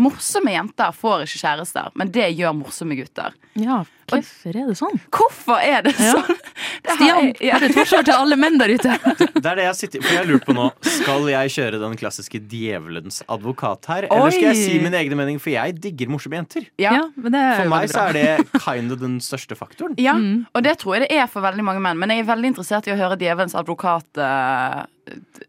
morsomme 0.00 0.52
jenter 0.54 0.92
får 0.96 1.24
ikke 1.26 1.40
kjærester, 1.42 1.90
men 1.98 2.10
det 2.14 2.30
gjør 2.38 2.54
morsomme 2.56 2.96
gutter. 2.96 3.34
Ja, 3.60 3.82
hvorfor 4.08 4.56
er 4.56 4.68
det 4.70 4.76
sånn? 4.78 4.96
Hvorfor 5.12 5.58
er 5.60 5.82
det 5.84 5.92
Ja. 6.00 6.14
sånn? 6.16 6.38
Det 6.82 6.94
Stian, 6.96 7.18
jeg- 7.26 7.36
ja. 7.40 7.52
har 7.52 7.60
du 7.60 7.80
et 7.80 8.04
til 8.06 8.14
alle 8.14 8.36
menn 8.36 8.56
der 8.58 8.68
ute? 8.72 8.94
Det 9.42 9.46
er 9.46 9.56
det 9.56 9.64
jeg 9.64 9.74
sitter 9.76 10.02
For 10.02 10.12
jeg 10.14 10.18
har 10.22 10.26
lurt 10.30 10.44
på 10.46 10.54
nå 10.54 10.64
Skal 10.82 11.26
jeg 11.28 11.50
kjøre 11.54 11.78
den 11.80 11.96
klassiske 11.98 12.40
djevelens 12.48 13.22
advokat 13.28 13.84
her? 13.86 14.06
Eller 14.10 14.30
skal 14.30 14.48
jeg 14.52 14.56
si 14.56 14.78
min 14.82 14.94
egen 14.94 15.16
mening? 15.18 15.38
For 15.42 15.50
jeg 15.50 15.76
digger 15.80 16.08
morsomme 16.08 16.38
jenter. 16.40 16.66
Ja. 16.78 16.92
Ja, 16.96 17.02
men 17.16 17.32
det 17.32 17.40
er 17.42 17.56
For 17.62 17.68
meg 17.72 17.88
så 17.92 18.08
er 18.08 18.12
det 18.12 18.62
kind 18.64 18.92
of 18.92 19.00
den 19.00 19.18
største 19.20 19.56
faktoren. 19.58 19.94
Ja, 19.98 20.14
og 20.54 20.62
det 20.64 20.78
tror 20.80 20.96
jeg 20.98 21.08
det 21.08 21.18
er 21.18 21.26
for 21.30 21.42
veldig 21.44 21.64
mange 21.64 21.80
menn. 21.84 21.98
Men 21.98 22.08
jeg 22.14 22.24
er 22.24 22.30
veldig 22.34 22.52
interessert 22.54 22.88
i 22.88 22.94
å 22.94 22.98
høre 22.98 23.18
djevelens 23.20 23.54
advokat. 23.58 24.08
Uh, 24.16 24.84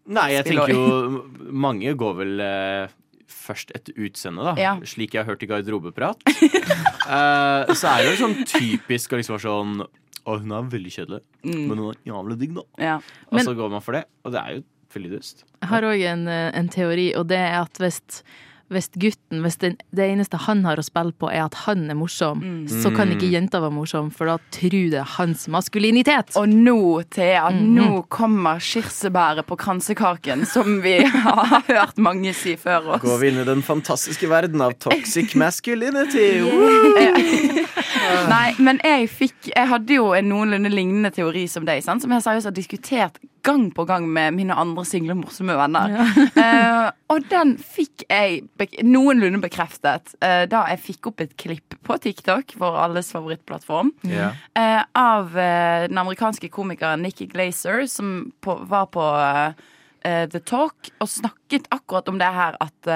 Nei, 0.10 0.30
jeg 0.34 0.46
tenker 0.50 0.74
jo 0.74 1.24
Mange 1.54 1.94
går 1.96 2.16
vel 2.18 2.40
eh, 2.42 2.88
først 3.44 3.74
etter 3.76 3.94
utseende, 4.06 4.44
da. 4.48 4.54
Ja. 4.62 4.74
Slik 4.88 5.14
jeg 5.18 5.24
har 5.26 5.34
hørt 5.34 5.44
i 5.44 5.50
garderobeprat. 5.52 6.24
uh, 6.28 7.74
så 7.80 7.92
er 7.92 8.04
det 8.06 8.14
jo 8.14 8.20
sånn 8.24 8.38
typisk 8.48 9.14
å 9.16 9.20
liksom 9.20 9.36
være 9.38 9.48
sånn 9.50 9.76
Å, 10.24 10.38
hun 10.40 10.54
er 10.56 10.68
veldig 10.72 10.92
kjedelig, 10.96 11.18
Mm. 11.44 11.64
men 11.68 11.80
hun 11.82 11.90
er 11.92 11.98
jævlig 12.08 12.36
digg, 12.40 12.54
da. 12.56 12.62
ja. 12.80 12.94
Og 13.28 13.34
Men- 13.36 13.44
så 13.46 13.54
går 13.60 13.70
man 13.74 13.82
for 13.84 13.92
det. 13.98 14.06
Og 14.24 14.32
det 14.32 14.40
er 14.40 14.54
jo 14.56 14.62
veldig 14.96 15.10
dust. 15.18 15.44
Jeg 15.60 15.68
har 15.68 15.82
òg 15.84 16.00
en, 16.14 16.22
eh, 16.32 16.52
en 16.56 16.70
teori, 16.72 17.10
og 17.20 17.28
det 17.28 17.40
er 17.44 17.58
at 17.60 17.74
hvis, 17.84 18.00
hvis 18.74 18.90
gutten 19.00 19.42
Hvis 19.44 19.58
den, 19.62 19.78
det 19.96 20.06
eneste 20.12 20.38
han 20.46 20.64
har 20.66 20.78
å 20.78 20.84
spille 20.86 21.14
på, 21.18 21.30
er 21.32 21.46
at 21.46 21.56
han 21.66 21.86
er 21.90 21.98
morsom, 21.98 22.42
Mm. 22.44 22.68
så 22.84 22.92
kan 22.96 23.10
ikke 23.14 23.30
jenta 23.32 23.60
være 23.64 23.72
morsom, 23.76 24.10
for 24.14 24.26
da 24.30 24.38
tror 24.52 24.90
det 24.92 25.00
er 25.00 25.10
hans 25.18 25.48
maskulinitet. 25.48 26.36
Og 26.40 26.50
nå, 26.50 26.76
Thea, 27.14 27.50
nå 27.54 28.04
kommer 28.10 28.60
kirsebæret 28.64 29.46
på 29.50 29.58
kransekaken, 29.58 30.46
som 30.50 30.82
vi 30.84 30.98
har 31.26 31.64
hørt 31.70 31.98
mange 31.98 32.34
si 32.38 32.56
før 32.60 32.96
oss. 32.96 33.02
Går 33.06 33.20
vi 33.22 33.32
inn 33.34 33.42
i 33.42 33.48
den 33.48 33.62
fantastiske 33.66 34.30
verden 34.32 34.62
av 34.62 34.74
toxic 34.84 35.36
masculinity. 35.44 36.42
Nei, 38.30 38.54
men 38.60 38.80
jeg 38.84 39.08
fikk 39.12 39.50
Jeg 39.54 39.68
hadde 39.70 39.96
jo 39.98 40.10
en 40.18 40.28
noenlunde 40.32 40.70
lignende 40.72 41.12
teori 41.14 41.46
som 41.52 41.66
deg, 41.68 41.84
sant? 41.86 42.04
som 42.04 42.12
jeg 42.14 42.24
seriøst 42.26 42.50
har 42.50 42.56
diskutert 42.56 43.20
gang 43.44 43.72
på 43.72 43.86
gang 43.86 44.08
med 44.14 44.34
mine 44.34 44.56
andre 44.56 44.86
single, 44.88 45.16
morsomme 45.20 45.58
venner. 45.60 45.94
Eh, 46.44 46.88
og 47.14 47.26
den 47.30 47.54
fikk 47.60 48.04
jeg 48.10 48.42
bek 48.60 48.74
noenlunde 48.86 49.40
bekreftet 49.44 50.12
uh, 50.24 50.44
da 50.50 50.64
jeg 50.72 50.82
fikk 50.82 51.10
opp 51.12 51.22
et 51.24 51.36
klipp 51.40 51.76
på 51.86 51.98
TikTok, 52.02 52.56
vår 52.60 52.80
alles 52.86 53.12
favorittplattform. 53.14 53.94
yeah. 54.08 54.36
uh, 54.58 54.82
av 54.98 55.38
eh, 55.38 55.86
den 55.88 56.02
amerikanske 56.02 56.50
komikeren 56.54 57.06
Nikki 57.06 57.28
Glazer, 57.32 57.86
som 57.88 58.34
på, 58.42 58.58
var 58.70 58.90
på 58.94 59.06
The 60.04 60.42
Talk 60.44 60.90
og 61.00 61.08
snakket 61.08 61.70
akkurat 61.72 62.10
om 62.12 62.20
det 62.20 62.32
her 62.36 62.58
at 62.64 62.92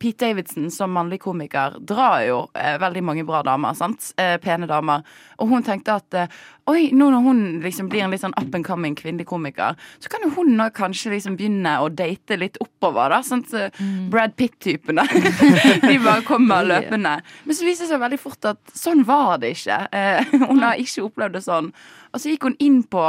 Pete 0.00 0.26
Davidson 0.26 0.70
som 0.70 0.92
mannlig 0.92 1.20
komiker 1.20 1.76
drar 1.84 2.22
jo 2.24 2.38
eh, 2.56 2.78
veldig 2.80 3.02
mange 3.04 3.24
bra 3.28 3.42
damer. 3.44 3.76
sant? 3.76 4.12
Eh, 4.16 4.38
pene 4.40 4.68
damer. 4.68 5.04
Og 5.36 5.50
hun 5.52 5.64
tenkte 5.66 5.98
at 6.00 6.16
eh, 6.16 6.38
oi, 6.70 6.88
nå 6.96 7.08
når 7.12 7.24
hun 7.24 7.40
liksom 7.64 7.88
blir 7.92 8.04
en 8.06 8.14
litt 8.14 8.22
sånn 8.22 8.34
up 8.38 8.54
and 8.56 8.66
coming 8.66 8.94
kvinnelig 8.98 9.26
komiker, 9.30 9.76
så 10.00 10.10
kan 10.12 10.24
jo 10.26 10.30
hun 10.38 10.54
nå 10.58 10.68
kanskje 10.76 11.12
liksom 11.14 11.36
begynne 11.40 11.76
å 11.82 11.88
date 11.92 12.38
litt 12.40 12.58
oppover. 12.62 13.10
da, 13.12 13.20
Sånn 13.26 13.44
Så 13.50 13.66
Brad 14.12 14.36
Pitt-typene. 14.38 15.04
De 15.88 15.96
bare 16.04 16.22
kommer 16.26 16.66
løpende. 16.66 17.16
Men 17.44 17.56
så 17.58 17.66
viser 17.66 17.86
det 17.86 17.92
seg 17.94 18.02
veldig 18.02 18.20
fort 18.22 18.50
at 18.54 18.74
sånn 18.76 19.04
var 19.08 19.38
det 19.42 19.54
ikke. 19.58 19.80
Eh, 19.92 20.34
hun 20.48 20.62
har 20.64 20.80
ikke 20.80 21.06
opplevd 21.08 21.38
det 21.38 21.44
sånn. 21.46 21.72
Og 22.10 22.18
så 22.22 22.32
gikk 22.32 22.48
hun 22.48 22.56
inn 22.58 22.80
på 22.90 23.02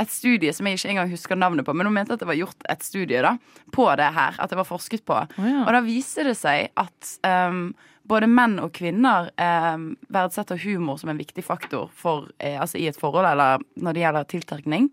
et 0.00 0.10
studie 0.10 0.50
som 0.56 0.66
jeg 0.66 0.80
ikke 0.80 0.90
engang 0.94 1.10
husker 1.12 1.38
navnet 1.38 1.66
på, 1.66 1.74
men 1.76 1.86
hun 1.86 1.94
mente 1.94 2.16
at 2.16 2.22
det 2.22 2.26
var 2.30 2.38
gjort 2.38 2.64
et 2.72 2.82
studie 2.82 3.20
da, 3.22 3.36
på 3.74 3.86
det 4.00 4.08
her. 4.16 4.38
At 4.42 4.50
det 4.50 4.58
var 4.58 4.66
forsket 4.68 5.04
på. 5.06 5.18
ja. 5.38 5.60
Og 5.66 5.70
da 5.76 5.82
viser 5.84 6.26
det 6.30 6.36
seg 6.40 6.70
at 6.80 7.12
ehm, 7.26 7.70
både 8.10 8.26
menn 8.30 8.58
og 8.62 8.72
kvinner 8.76 9.30
eh, 9.38 9.76
verdsetter 10.12 10.58
humor 10.64 10.98
som 11.00 11.12
en 11.12 11.20
viktig 11.20 11.44
faktor 11.46 11.88
for, 11.94 12.26
eh, 12.42 12.58
altså 12.60 12.80
i 12.80 12.88
et 12.90 12.98
forhold, 12.98 13.28
eller 13.30 13.62
når 13.78 13.96
det 13.96 14.02
gjelder 14.04 14.28
tiltrekning. 14.34 14.90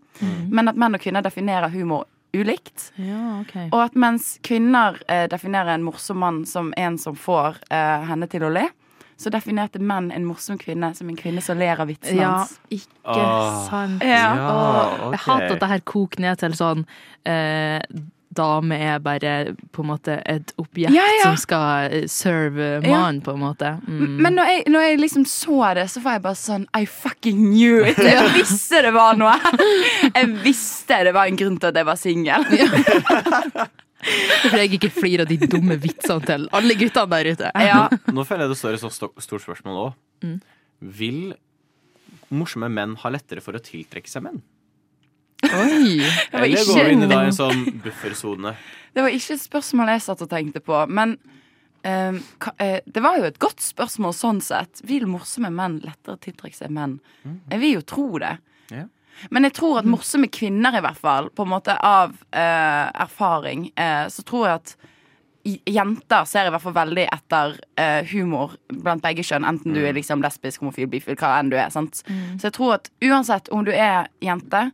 Men 0.48 0.70
at 0.70 0.78
menn 0.78 0.94
og 0.94 1.02
kvinner 1.02 1.24
definerer 1.26 1.72
humor 1.74 2.06
ulikt. 2.36 2.90
Ja, 3.00 3.40
okay. 3.40 3.68
Og 3.72 3.80
at 3.86 3.94
mens 3.98 4.36
kvinner 4.44 4.98
eh, 5.08 5.24
definerer 5.32 5.74
en 5.74 5.86
morsom 5.86 6.20
mann 6.22 6.42
som 6.46 6.74
en 6.76 6.98
som 7.00 7.16
får 7.16 7.56
eh, 7.72 8.04
henne 8.10 8.28
til 8.30 8.44
å 8.46 8.52
le, 8.52 8.66
så 9.18 9.32
definerte 9.34 9.80
menn 9.82 10.12
en 10.14 10.26
morsom 10.28 10.60
kvinne 10.60 10.92
som 10.94 11.08
en 11.10 11.16
kvinne 11.18 11.42
som 11.42 11.58
ler 11.58 11.80
av 11.82 11.88
vitsene 11.90 12.20
Ja, 12.20 12.34
hans. 12.44 12.52
ikke 12.70 13.24
sant. 13.66 14.04
Ja. 14.06 14.28
Og 15.08 15.16
jeg 15.16 15.22
hater 15.24 15.56
at 15.56 15.64
det 15.64 15.70
her 15.72 15.82
koker 15.90 16.22
ned 16.22 16.38
til 16.38 16.54
sånn 16.54 16.84
eh, 17.26 17.80
Dame 18.38 18.78
er 18.88 18.98
bare 19.02 19.32
på 19.74 19.82
en 19.84 19.90
måte 19.90 20.16
et 20.30 20.52
objekt 20.62 20.94
Ja, 20.94 21.04
ja. 21.18 21.26
som 21.26 21.36
skal 21.40 21.98
serve 22.06 22.68
serve 22.78 22.86
Ja. 22.86 23.00
på 23.24 23.32
en 23.34 23.40
måte. 23.42 23.72
Mm. 23.88 24.16
Men 24.22 24.34
når 24.38 24.44
jeg, 24.52 24.62
når 24.74 24.84
jeg 24.86 24.98
liksom 25.00 25.24
så 25.26 25.74
det, 25.74 25.86
så 25.90 26.00
var 26.04 26.16
jeg 26.18 26.22
bare 26.28 26.38
sånn 26.38 26.66
I 26.78 26.84
fucking 26.86 27.40
knew 27.50 27.82
it! 27.88 27.98
Jeg 28.08 28.30
visste 28.36 28.82
det 28.84 28.92
var 28.94 29.16
noe! 29.18 29.34
Jeg 30.14 30.28
visste 30.44 31.00
det 31.08 31.14
var 31.16 31.26
en 31.30 31.38
grunn 31.40 31.58
til 31.58 31.70
at 31.72 31.78
jeg 31.80 31.86
var 31.88 31.98
singel. 31.98 32.44
For 34.48 34.54
jeg 34.60 34.76
ikke 34.78 34.90
flirer 34.94 35.24
av 35.24 35.30
de 35.32 35.38
dumme 35.50 35.76
vitsene 35.82 36.22
til 36.28 36.46
alle 36.54 36.76
guttene 36.78 37.10
der 37.16 37.30
ute. 37.34 37.50
Ja. 37.66 37.80
Nå 38.14 38.24
føler 38.28 38.46
jeg 38.46 38.54
det 38.54 38.58
står 38.60 38.76
et 38.78 38.84
så 38.84 38.90
stort 38.94 39.42
spørsmål 39.44 39.80
òg. 39.88 39.96
Mm. 40.22 40.36
Vil 41.00 41.20
morsomme 42.30 42.68
menn 42.70 42.94
ha 43.02 43.10
lettere 43.12 43.42
for 43.44 43.58
å 43.58 43.62
tiltrekke 43.64 44.10
seg 44.10 44.22
menn? 44.28 44.38
Oi! 45.44 46.00
Det 46.30 46.34
var 46.34 46.44
Eller 46.46 46.66
går 46.66 46.84
vi 46.84 46.92
inn 46.96 47.06
i 47.06 47.08
da 47.10 47.20
en 47.28 47.36
sånn 47.36 47.64
buffersone? 47.84 48.54
det 48.94 49.04
var 49.04 49.14
ikke 49.14 49.36
et 49.36 49.44
spørsmål 49.44 49.92
jeg 49.94 50.02
satt 50.08 50.24
og 50.24 50.30
tenkte 50.32 50.62
på, 50.64 50.78
men 50.90 51.14
eh, 51.86 52.18
ka- 52.42 52.56
uh, 52.58 52.78
det 52.86 53.02
var 53.04 53.20
jo 53.20 53.28
et 53.28 53.38
godt 53.38 53.62
spørsmål 53.62 54.16
sånn 54.18 54.40
sett. 54.42 54.82
Vil 54.88 55.06
morsomme 55.06 55.52
menn 55.54 55.78
lettere 55.84 56.18
tiltrekke 56.24 56.58
seg 56.58 56.74
menn? 56.74 56.98
Jeg 57.52 57.62
vil 57.62 57.76
jo 57.78 57.84
tro 57.86 58.08
det. 58.18 58.34
Yeah. 58.72 58.88
Men 59.30 59.46
jeg 59.46 59.54
tror 59.58 59.80
at 59.80 59.86
morsomme 59.90 60.28
kvinner, 60.30 60.74
i 60.78 60.82
hvert 60.82 60.98
fall, 60.98 61.30
på 61.34 61.46
en 61.46 61.52
måte 61.54 61.74
av 61.74 62.12
uh, 62.34 62.86
erfaring, 63.02 63.68
uh, 63.78 64.06
så 64.10 64.22
tror 64.26 64.46
jeg 64.48 64.60
at 64.62 64.76
jenter 65.48 66.26
ser 66.28 66.48
i 66.48 66.52
hvert 66.52 66.62
fall 66.62 66.74
veldig 66.76 67.06
etter 67.14 67.54
uh, 67.80 68.02
humor 68.10 68.56
blant 68.68 69.02
begge 69.04 69.24
kjønn, 69.24 69.46
enten 69.48 69.72
du 69.74 69.80
er 69.86 69.94
liksom 69.96 70.20
lesbisk, 70.24 70.60
homofil, 70.62 70.90
bifil, 70.92 71.16
hva 71.18 71.36
enn 71.38 71.50
du 71.52 71.56
er. 71.56 71.70
sant? 71.72 72.02
Så 72.36 72.50
jeg 72.50 72.56
tror 72.58 72.74
at 72.80 72.90
uansett 73.06 73.48
om 73.54 73.64
du 73.66 73.72
er 73.72 74.10
jente, 74.24 74.68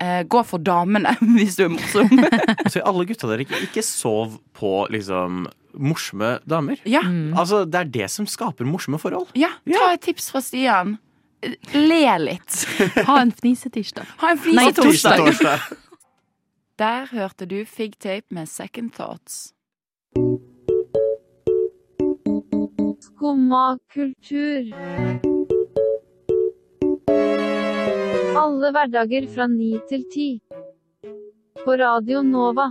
eh, 0.00 0.22
gå 0.24 0.42
for 0.48 0.58
damene 0.64 1.12
hvis 1.36 1.56
du 1.60 1.64
er 1.68 1.72
morsom. 1.76 2.10
Altså, 2.64 2.82
alle 2.86 3.06
gutta 3.08 3.28
der 3.30 3.42
ikke, 3.44 3.60
ikke 3.68 3.82
sov 3.86 4.38
på 4.56 4.86
liksom 4.90 5.46
morsomme 5.74 6.38
damer. 6.50 6.80
ja, 6.84 7.00
Altså, 7.38 7.64
Det 7.64 7.78
er 7.80 7.84
det 7.98 8.08
som 8.10 8.26
skaper 8.26 8.64
morsomme 8.66 8.98
forhold. 8.98 9.28
ja, 9.38 9.52
ta 9.70 9.92
et 9.94 10.00
tips 10.02 10.30
fra 10.32 10.40
Stian. 10.42 10.96
Le 11.72 12.00
litt. 12.20 12.66
Ha 13.08 13.20
en 13.22 13.30
fnisetirsdag. 13.32 14.04
Ha 14.20 14.32
en 14.34 14.36
Nei, 14.54 14.66
flisetorsdag. 14.72 15.22
torsdag. 15.24 15.76
Der 16.80 17.06
hørte 17.12 17.46
du 17.48 17.64
Figtape 17.64 18.26
med 18.30 18.48
Second 18.48 18.92
Thoughts. 18.96 19.52
Skumma 23.00 23.78
kultur. 23.92 25.29
Alle 28.40 28.70
hverdager 28.72 29.26
fra 29.28 29.44
ni 29.50 29.74
til 29.90 30.06
ti. 30.08 30.28
På 31.60 31.74
Radio 31.76 32.22
Nova. 32.24 32.70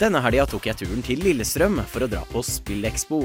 Denne 0.00 0.20
helga 0.24 0.44
tok 0.48 0.68
jeg 0.68 0.80
turen 0.82 1.00
til 1.04 1.24
Lillestrøm 1.24 1.80
for 1.88 2.04
å 2.04 2.10
dra 2.12 2.20
på 2.28 2.44
Spillekspo. 2.44 3.22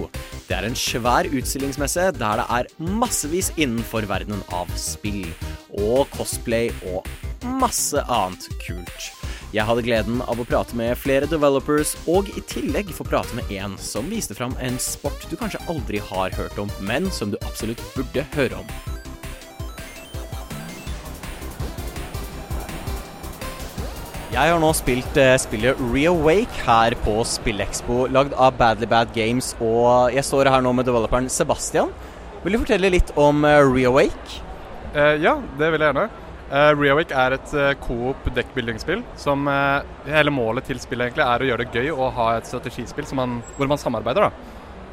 Det 0.48 0.56
er 0.56 0.70
en 0.70 0.80
svær 0.80 1.28
utstillingsmesse 1.28 2.10
der 2.16 2.44
det 2.44 2.48
er 2.62 2.72
massevis 3.04 3.52
innenfor 3.60 4.08
verdenen 4.08 4.44
av 4.56 4.72
spill. 4.80 5.26
Og 5.76 6.08
cosplay 6.16 6.72
og 6.94 7.04
masse 7.60 8.08
annet 8.08 8.52
kult. 8.64 9.25
Jeg 9.54 9.68
hadde 9.68 9.84
gleden 9.86 10.24
av 10.26 10.40
å 10.42 10.48
prate 10.48 10.76
med 10.78 10.98
flere 10.98 11.30
developers, 11.30 11.94
og 12.10 12.32
i 12.34 12.42
tillegg 12.50 12.90
få 12.96 13.06
prate 13.08 13.38
med 13.38 13.52
en 13.54 13.78
som 13.82 14.10
viste 14.10 14.36
fram 14.38 14.56
en 14.64 14.80
sport 14.82 15.28
du 15.30 15.38
kanskje 15.38 15.62
aldri 15.72 16.02
har 16.02 16.34
hørt 16.36 16.58
om, 16.62 16.72
men 16.82 17.12
som 17.14 17.32
du 17.32 17.38
absolutt 17.46 17.84
burde 17.94 18.26
høre 18.34 18.64
om. 18.64 18.76
Jeg 24.36 24.52
har 24.52 24.60
nå 24.60 24.72
spilt 24.76 25.16
eh, 25.22 25.38
spillet 25.40 25.80
Reawake 25.94 26.66
her 26.66 26.98
på 27.06 27.14
Spillexpo, 27.24 28.02
lagd 28.12 28.34
av 28.36 28.58
Badly 28.60 28.90
Bad 28.92 29.14
Games, 29.16 29.54
og 29.64 30.12
jeg 30.12 30.28
står 30.28 30.50
her 30.52 30.66
nå 30.66 30.74
med 30.76 30.90
developeren 30.90 31.30
Sebastian. 31.32 31.94
Vil 32.44 32.58
du 32.58 32.60
fortelle 32.66 32.92
litt 32.92 33.14
om 33.16 33.46
eh, 33.48 33.62
Reawake? 33.64 34.42
Eh, 34.92 35.16
ja, 35.24 35.38
det 35.56 35.72
vil 35.72 35.80
jeg 35.80 35.94
gjerne. 35.94 36.25
Uh, 36.46 36.72
Reawake 36.78 37.16
er 37.18 37.34
et 37.40 37.54
uh, 37.58 37.72
coop 37.82 38.28
deckbuilding-spill 38.36 39.00
som 39.18 39.48
eh, 39.50 39.88
Hele 40.06 40.30
målet 40.30 40.68
til 40.70 40.78
spillet 40.78 41.08
egentlig 41.08 41.26
er 41.26 41.42
å 41.42 41.48
gjøre 41.50 41.66
det 41.66 41.80
gøy 41.82 41.90
å 41.96 42.12
ha 42.14 42.28
et 42.38 42.46
strategispill 42.46 43.08
man, 43.18 43.40
hvor 43.58 43.72
man 43.72 43.82
samarbeider. 43.82 44.30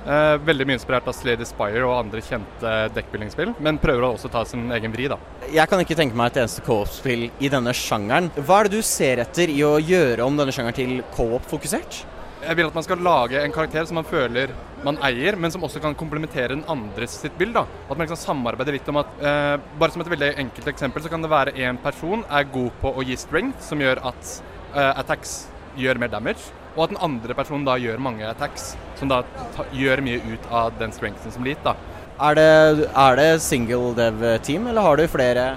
Eh, 0.03 0.37
veldig 0.43 0.65
mye 0.67 0.79
inspirert 0.81 1.07
av 1.07 1.15
Slade 1.15 1.47
Spire 1.47 1.85
og 1.87 1.95
andre 1.95 2.23
kjente 2.27 2.71
deckbuilding-spill, 2.97 3.53
men 3.63 3.79
prøver 3.83 4.07
å 4.07 4.15
også 4.17 4.31
ta 4.33 4.43
sin 4.49 4.65
egen 4.75 4.95
vri. 4.95 5.07
da. 5.13 5.19
Jeg 5.53 5.69
kan 5.71 5.83
ikke 5.83 5.99
tenke 5.99 6.19
meg 6.19 6.33
et 6.33 6.43
eneste 6.43 6.65
co-op-spill 6.67 7.29
i 7.39 7.51
denne 7.53 7.75
sjangeren. 7.77 8.33
Hva 8.41 8.61
er 8.61 8.71
det 8.71 8.81
du 8.81 8.87
ser 8.87 9.23
etter 9.23 9.53
i 9.53 9.61
å 9.67 9.77
gjøre 9.79 10.27
om 10.27 10.41
denne 10.41 10.55
sjangeren 10.55 10.79
til 10.81 11.05
co-op-fokusert? 11.15 12.03
Jeg 12.43 12.59
vil 12.59 12.67
at 12.67 12.75
man 12.75 12.83
skal 12.83 13.03
lage 13.07 13.39
en 13.39 13.53
karakter 13.55 13.85
som 13.87 14.01
man 14.01 14.07
føler 14.09 14.51
man 14.83 14.97
eier, 15.07 15.37
men 15.39 15.53
som 15.55 15.63
også 15.63 15.79
kan 15.83 15.95
komplementere 15.95 16.57
den 16.57 16.65
andres 16.71 17.15
sitt 17.21 17.37
bild. 17.39 17.55
da. 17.55 17.63
At 17.87 17.95
man 17.95 18.03
liksom 18.03 18.19
samarbeider 18.19 18.75
litt 18.75 18.91
om 18.91 18.99
at 18.99 19.23
eh, 19.23 19.55
Bare 19.79 19.95
som 19.95 20.03
et 20.03 20.11
veldig 20.11 20.33
enkelt 20.43 20.73
eksempel, 20.73 21.05
så 21.05 21.13
kan 21.13 21.23
det 21.23 21.31
være 21.31 21.55
en 21.69 21.79
person 21.79 22.25
er 22.27 22.51
god 22.51 22.75
på 22.83 22.91
å 22.91 23.07
gi 23.07 23.17
strength, 23.21 23.63
som 23.63 23.81
gjør 23.83 24.03
at 24.11 24.35
eh, 24.75 24.91
attacks 24.91 25.37
gjør 25.79 26.03
mer 26.03 26.11
damage, 26.11 26.51
og 26.75 26.85
at 26.85 26.97
den 26.97 27.03
andre 27.07 27.39
personen 27.39 27.65
da 27.69 27.79
gjør 27.79 28.03
mange 28.03 28.27
attacks, 28.27 28.73
som 28.99 29.13
da 29.13 29.23
ta, 29.55 29.69
gjør 29.71 30.03
mye 30.03 30.35
ut 30.35 30.51
av 30.51 30.75
den 30.83 30.93
strengthen 30.93 31.33
som 31.33 31.47
gitt. 31.47 31.63
da. 31.63 31.77
Er 32.23 32.37
det, 32.39 32.53
er 32.91 33.19
det 33.23 33.33
single 33.47 33.95
dev-team, 33.97 34.67
eller 34.67 34.83
har 34.83 34.99
du 34.99 35.07
flere 35.11 35.53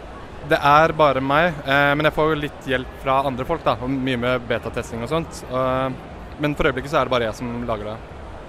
Det 0.45 0.57
er 0.61 0.93
bare 0.93 1.21
meg, 1.21 1.55
eh, 1.65 1.93
men 1.97 2.05
jeg 2.05 2.13
får 2.21 2.35
litt 2.37 2.67
hjelp 2.69 2.99
fra 3.01 3.23
andre 3.25 3.45
folk, 3.49 3.65
da, 3.65 3.79
og 3.81 3.89
mye 3.89 4.21
med 4.21 4.45
betatesting 4.45 5.01
og 5.01 5.09
sånt. 5.09 5.41
Eh, 5.49 6.13
men 6.41 6.55
for 6.57 6.69
øyeblikket 6.69 6.93
så 6.93 7.01
er 7.01 7.07
det 7.07 7.15
bare 7.15 7.29
jeg 7.29 7.39
som 7.39 7.51
lager 7.67 7.91
det. 7.93 7.97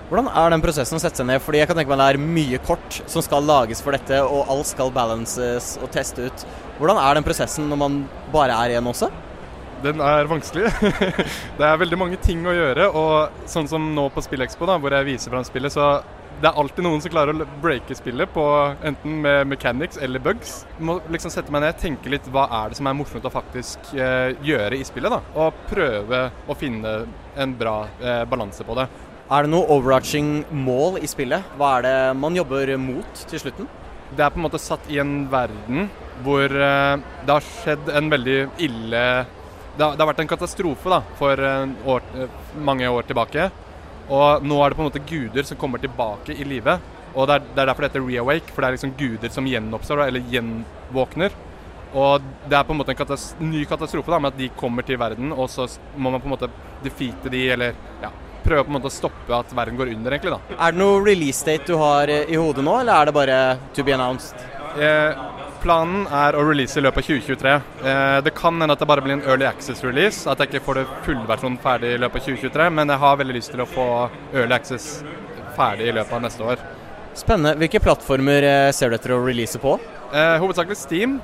Hvordan 0.07 0.29
er 0.31 0.53
den 0.55 0.63
prosessen 0.63 0.99
å 0.99 1.03
sette 1.03 1.19
seg 1.19 1.27
ned? 1.27 1.43
Fordi 1.43 1.59
jeg 1.59 1.67
kan 1.67 1.79
tenke 1.79 1.91
meg 1.91 1.99
det 1.99 2.09
er 2.13 2.23
mye 2.23 2.59
kort 2.63 3.01
som 3.11 3.25
skal 3.27 3.47
lages 3.47 3.81
for 3.83 3.97
dette, 3.97 4.21
og 4.23 4.51
alt 4.53 4.69
skal 4.71 4.93
balances 4.95 5.73
og 5.83 5.91
teste 5.95 6.29
ut. 6.29 6.45
Hvordan 6.79 7.01
er 7.03 7.19
den 7.19 7.27
prosessen 7.27 7.67
når 7.71 7.81
man 7.81 7.97
bare 8.35 8.55
er 8.55 8.77
én 8.79 8.87
også? 8.87 9.11
Den 9.83 10.01
er 10.01 10.29
vanskelig. 10.31 10.71
det 11.59 11.67
er 11.67 11.81
veldig 11.83 11.99
mange 11.99 12.21
ting 12.23 12.47
å 12.47 12.55
gjøre, 12.55 12.87
og 12.97 13.49
sånn 13.51 13.67
som 13.69 13.91
nå 13.97 14.07
på 14.15 14.23
SpillExpo, 14.25 14.69
da, 14.71 14.79
hvor 14.81 14.95
jeg 14.95 15.09
viser 15.11 15.35
fram 15.35 15.45
spillet, 15.47 15.75
så 15.75 15.99
det 16.37 16.51
er 16.51 16.59
alltid 16.61 16.85
noen 16.85 17.01
som 17.01 17.13
klarer 17.13 17.33
å 17.33 17.47
breake 17.63 17.97
spillet 17.97 18.29
på 18.35 18.45
enten 18.85 19.21
med 19.25 19.49
mechanics 19.49 19.97
eller 20.03 20.21
bugs. 20.21 20.59
Jeg 20.77 20.85
må 20.89 20.99
liksom 21.13 21.33
sette 21.33 21.53
meg 21.55 21.65
ned, 21.65 21.79
tenke 21.81 22.13
litt 22.13 22.29
hva 22.33 22.45
er 22.59 22.73
det 22.73 22.79
som 22.81 22.91
er 22.91 22.97
morsomt 22.99 23.25
å 23.25 23.33
faktisk 23.33 23.95
eh, 23.97 24.35
gjøre 24.45 24.77
i 24.77 24.85
spillet, 24.85 25.13
da. 25.13 25.23
Og 25.41 25.65
prøve 25.71 26.27
å 26.45 26.59
finne 26.59 26.99
en 27.41 27.57
bra 27.57 27.79
eh, 28.03 28.23
balanse 28.29 28.67
på 28.69 28.77
det. 28.77 28.85
Er 29.27 29.47
det 29.47 29.51
noe 29.55 29.67
overarching 29.75 30.45
mål 30.55 31.01
i 31.01 31.09
spillet? 31.11 31.57
Hva 31.57 31.79
er 31.79 31.89
det 31.89 31.97
man 32.21 32.37
jobber 32.37 32.77
mot 32.79 33.27
til 33.33 33.43
slutten? 33.43 33.71
Det 34.13 34.23
er 34.23 34.31
på 34.31 34.39
en 34.39 34.45
måte 34.45 34.61
satt 34.63 34.85
i 34.93 35.01
en 35.03 35.25
verden 35.33 35.89
hvor 36.23 36.53
eh, 36.53 36.95
det 37.25 37.33
har 37.33 37.49
skjedd 37.49 37.89
en 37.97 38.13
veldig 38.13 38.39
ille 38.65 39.03
Det 39.77 39.85
har, 39.85 39.97
det 39.97 40.01
har 40.01 40.09
vært 40.09 40.23
en 40.23 40.31
katastrofe 40.31 40.93
da, 40.93 41.01
for 41.19 41.41
en 41.49 41.75
år, 41.89 42.05
eh, 42.17 42.37
mange 42.61 42.89
år 42.89 43.09
tilbake. 43.09 43.51
Og 44.13 44.45
nå 44.47 44.59
er 44.63 44.71
det 44.71 44.79
på 44.79 44.85
en 44.85 44.91
måte 44.91 45.03
guder 45.09 45.49
som 45.49 45.59
kommer 45.59 45.83
tilbake 45.83 46.37
i 46.37 46.47
live. 46.47 46.79
Og 47.17 47.27
det 47.29 47.39
er, 47.39 47.47
det 47.49 47.63
er 47.63 47.71
derfor 47.71 47.87
det 47.87 47.91
heter 47.91 48.07
reawake, 48.07 48.53
for 48.53 48.63
det 48.63 48.69
er 48.69 48.77
liksom 48.77 48.95
guder 48.99 49.33
som 49.33 49.49
gjenoppstår, 49.49 50.05
eller 50.07 50.31
gjenvåkner. 50.33 51.37
Og 51.97 52.25
det 52.45 52.59
er 52.59 52.67
på 52.67 52.75
en 52.75 52.81
måte 52.83 52.93
en 52.93 52.99
katas 52.99 53.31
ny 53.41 53.65
katastrofe 53.69 54.13
da, 54.13 54.21
med 54.21 54.35
at 54.35 54.41
de 54.41 54.51
kommer 54.59 54.85
til 54.85 54.99
verden, 55.01 55.33
og 55.33 55.49
så 55.51 55.65
må 55.97 56.13
man 56.13 56.21
på 56.21 56.29
en 56.29 56.35
måte 56.35 56.51
defeate 56.85 57.33
de, 57.33 57.43
eller 57.55 57.79
ja, 58.03 58.11
prøve 58.45 58.67
på 58.67 58.73
en 58.73 58.77
måte 58.77 58.91
å 58.91 58.95
stoppe 58.95 59.39
at 59.39 59.55
verden 59.57 59.79
går 59.81 59.95
under, 59.95 60.13
egentlig. 60.13 60.37
da. 60.37 60.59
Er 60.59 60.75
det 60.77 60.83
noe 60.83 61.01
release 61.07 61.47
date 61.47 61.71
du 61.71 61.81
har 61.81 62.13
eh, 62.13 62.29
i 62.29 62.37
hodet 62.37 62.67
nå, 62.67 62.77
eller 62.83 63.01
er 63.01 63.09
det 63.09 63.17
bare 63.17 63.41
to 63.75 63.87
be 63.87 63.97
announced? 63.97 64.45
Eh, 64.77 65.25
planen 65.67 66.07
er 66.15 66.37
å 66.39 66.45
release 66.47 66.79
i 66.79 66.83
løpet 66.85 67.03
av 67.03 67.09
2023. 67.11 67.55
Eh, 67.91 68.17
det 68.27 68.33
kan 68.39 68.61
hende 68.63 68.75
at 68.77 68.83
det 68.83 68.89
bare 68.89 69.03
blir 69.05 69.17
en 69.17 69.25
early 69.27 69.47
access-release, 69.49 70.27
at 70.31 70.41
jeg 70.43 70.53
ikke 70.53 70.65
får 70.69 70.81
det 70.81 70.87
fullversjonen 71.07 71.59
ferdig 71.63 71.95
i 71.97 72.01
løpet 72.03 72.23
av 72.23 72.29
2023, 72.31 72.69
men 72.79 72.93
jeg 72.93 73.03
har 73.03 73.21
veldig 73.23 73.37
lyst 73.37 73.55
til 73.55 73.63
å 73.65 73.69
få 73.71 73.87
early 74.35 74.55
access 74.57 75.01
ferdig 75.57 75.89
i 75.91 75.95
løpet 75.97 76.19
av 76.19 76.27
neste 76.27 76.51
år. 76.55 76.67
Spennende. 77.17 77.57
Hvilke 77.63 77.81
plattformer 77.83 78.45
eh, 78.47 78.73
ser 78.77 78.93
du 78.93 78.99
etter 78.99 79.17
å 79.17 79.23
release 79.25 79.59
på? 79.63 79.79
Eh, 80.13 80.37
hovedsakelig 80.43 80.79
Steam. 80.79 81.19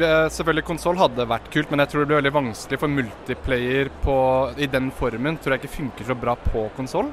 Eh, 0.00 0.26
Selvfølgelig 0.32 0.66
konsoll 0.66 0.98
hadde 0.98 1.28
vært 1.30 1.50
kult, 1.54 1.70
men 1.70 1.84
jeg 1.84 1.92
tror 1.92 2.02
det 2.02 2.10
blir 2.10 2.22
veldig 2.22 2.36
vanskelig 2.38 2.80
for 2.82 2.94
multiplayer 2.98 3.92
på, 4.02 4.16
i 4.58 4.70
den 4.72 4.88
formen. 4.96 5.38
Tror 5.38 5.54
jeg 5.54 5.64
ikke 5.64 5.76
funker 5.76 6.08
så 6.10 6.16
bra 6.18 6.34
på 6.48 6.66
konsoll. 6.78 7.12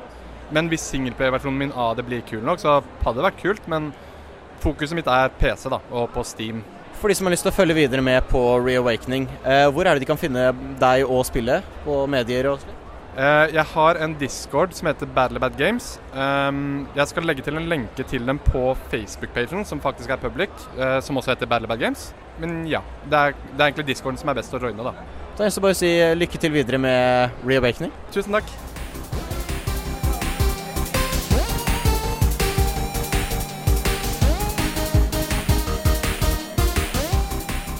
Men 0.51 0.67
hvis 0.71 0.88
singleplayer-versjonen 0.91 1.59
min 1.61 1.75
av 1.79 1.93
det 2.00 2.07
blir 2.07 2.23
kul 2.27 2.41
nok, 2.43 2.59
så 2.63 2.79
hadde 3.03 3.19
det 3.19 3.27
vært 3.29 3.43
kult. 3.43 3.67
Men 3.71 3.91
fokuset 4.62 4.98
mitt 4.98 5.10
er 5.10 5.34
PC 5.41 5.70
da, 5.72 5.82
og 5.91 6.12
på 6.13 6.24
Steam. 6.27 6.62
For 7.01 7.10
de 7.10 7.18
som 7.18 7.25
har 7.25 7.34
lyst 7.34 7.48
til 7.48 7.50
å 7.50 7.56
følge 7.56 7.80
videre 7.80 8.03
med 8.06 8.27
på 8.30 8.39
Reawakening, 8.62 9.25
eh, 9.41 9.65
hvor 9.74 9.88
er 9.88 9.98
det 9.98 10.03
de 10.03 10.12
kan 10.12 10.22
finne 10.22 10.51
deg 10.82 11.08
og 11.08 11.25
spillet? 11.25 11.65
På 11.86 12.03
medier 12.10 12.51
og 12.51 12.62
slikt? 12.62 12.77
Eh, 13.18 13.56
jeg 13.58 13.65
har 13.74 13.98
en 14.00 14.13
discord 14.15 14.72
som 14.74 14.88
heter 14.88 15.10
Battle 15.15 15.50
Games. 15.58 16.00
Um, 16.13 16.88
jeg 16.96 17.08
skal 17.08 17.27
legge 17.27 17.44
til 17.44 17.58
en 17.60 17.68
lenke 17.68 18.06
til 18.08 18.25
dem 18.25 18.39
på 18.39 18.77
Facebook-pagen, 18.94 19.65
som 19.65 19.82
faktisk 19.84 20.10
er 20.10 20.22
public, 20.22 20.50
eh, 20.77 21.00
som 21.01 21.18
også 21.18 21.34
heter 21.34 21.50
Battle 21.50 21.77
Games. 21.77 22.13
Men 22.39 22.68
ja, 22.68 22.80
det 23.10 23.18
er, 23.18 23.36
det 23.51 23.60
er 23.60 23.68
egentlig 23.72 23.88
discorden 23.88 24.18
som 24.18 24.30
er 24.30 24.39
best 24.39 24.53
å 24.53 24.62
joine, 24.62 24.80
da. 24.80 24.94
Da 25.38 25.44
er 25.44 25.50
det 25.50 25.63
bare 25.63 25.75
å 25.75 25.82
si 25.84 25.91
lykke 26.15 26.39
til 26.39 26.53
videre 26.56 26.80
med 26.80 27.44
Reawakening. 27.44 27.91
Tusen 28.13 28.32
takk. 28.32 28.70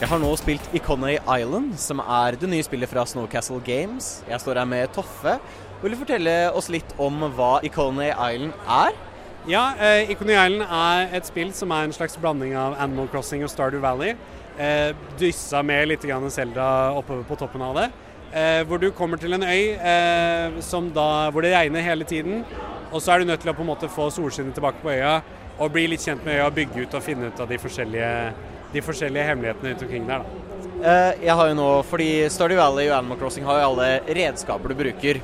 Jeg 0.02 0.10
har 0.10 0.18
nå 0.18 0.32
spilt 0.34 0.72
Iconay 0.74 1.20
Island, 1.20 1.76
som 1.78 2.00
er 2.02 2.34
det 2.42 2.48
nye 2.50 2.66
spillet 2.66 2.90
fra 2.90 3.04
Snowcastle 3.06 3.60
Games. 3.62 4.24
Jeg 4.26 4.42
står 4.42 4.58
her 4.58 4.66
med 4.66 4.90
Toffe. 4.96 5.36
Vil 5.84 5.94
du 5.94 6.00
fortelle 6.00 6.32
oss 6.58 6.72
litt 6.74 6.96
om 6.98 7.20
hva 7.38 7.60
Iconay 7.68 8.10
Island 8.10 8.56
er? 8.66 8.98
Ja, 9.46 9.62
eh, 9.78 10.10
Iconay 10.10 10.40
Island 10.40 10.66
er 10.66 11.14
et 11.20 11.30
spill 11.30 11.54
som 11.54 11.70
er 11.70 11.86
en 11.86 11.94
slags 11.94 12.18
blanding 12.18 12.56
av 12.58 12.80
Animal 12.82 13.12
Crossing 13.14 13.46
og 13.46 13.54
Stardew 13.54 13.84
Valley. 13.86 14.16
Eh, 14.58 14.96
dyssa 15.22 15.62
med 15.62 15.92
litt 15.94 16.02
Selda 16.34 16.98
oppover 16.98 17.22
på 17.22 17.38
toppen 17.38 17.62
av 17.62 17.76
det. 17.76 17.92
Eh, 18.34 18.64
hvor 18.64 18.80
du 18.82 18.90
kommer 18.90 19.18
til 19.22 19.34
en 19.34 19.44
øy 19.44 19.78
eh, 19.78 20.90
da, 20.96 21.30
hvor 21.30 21.42
det 21.42 21.54
regner 21.54 21.80
hele 21.80 22.06
tiden. 22.06 22.44
Og 22.92 23.04
så 23.04 23.12
er 23.12 23.20
du 23.20 23.26
nødt 23.26 23.42
til 23.42 23.52
å 23.52 23.54
på 23.54 23.62
en 23.62 23.70
måte 23.70 23.88
få 23.88 24.10
solskinnet 24.10 24.56
tilbake 24.56 24.82
på 24.82 24.90
øya 24.90 25.22
og 25.60 25.72
bli 25.72 25.86
litt 25.86 26.02
kjent 26.02 26.26
med 26.26 26.40
øya, 26.40 26.50
bygge 26.50 26.88
ut 26.88 26.94
og 26.96 27.04
finne 27.04 27.28
ut 27.30 27.40
av 27.40 27.48
de 27.48 27.58
forskjellige, 27.62 28.34
de 28.74 28.84
forskjellige 28.86 29.28
hemmelighetene 29.30 29.74
rundt 29.74 29.84
omkring 29.88 30.08
der. 30.08 30.24
da. 30.24 30.48
Eh, 30.82 31.26
jeg 31.28 31.36
har 31.38 31.50
jo 31.52 31.58
nå, 31.60 31.68
fordi 31.86 32.10
Stardew 32.34 32.58
Valley 32.58 32.88
og 32.90 32.98
Animal 32.98 33.20
Crossing 33.20 33.46
har 33.46 33.60
jo 33.60 33.68
alle 33.72 33.90
redskaper 34.18 34.72
du 34.72 34.78
bruker. 34.80 35.22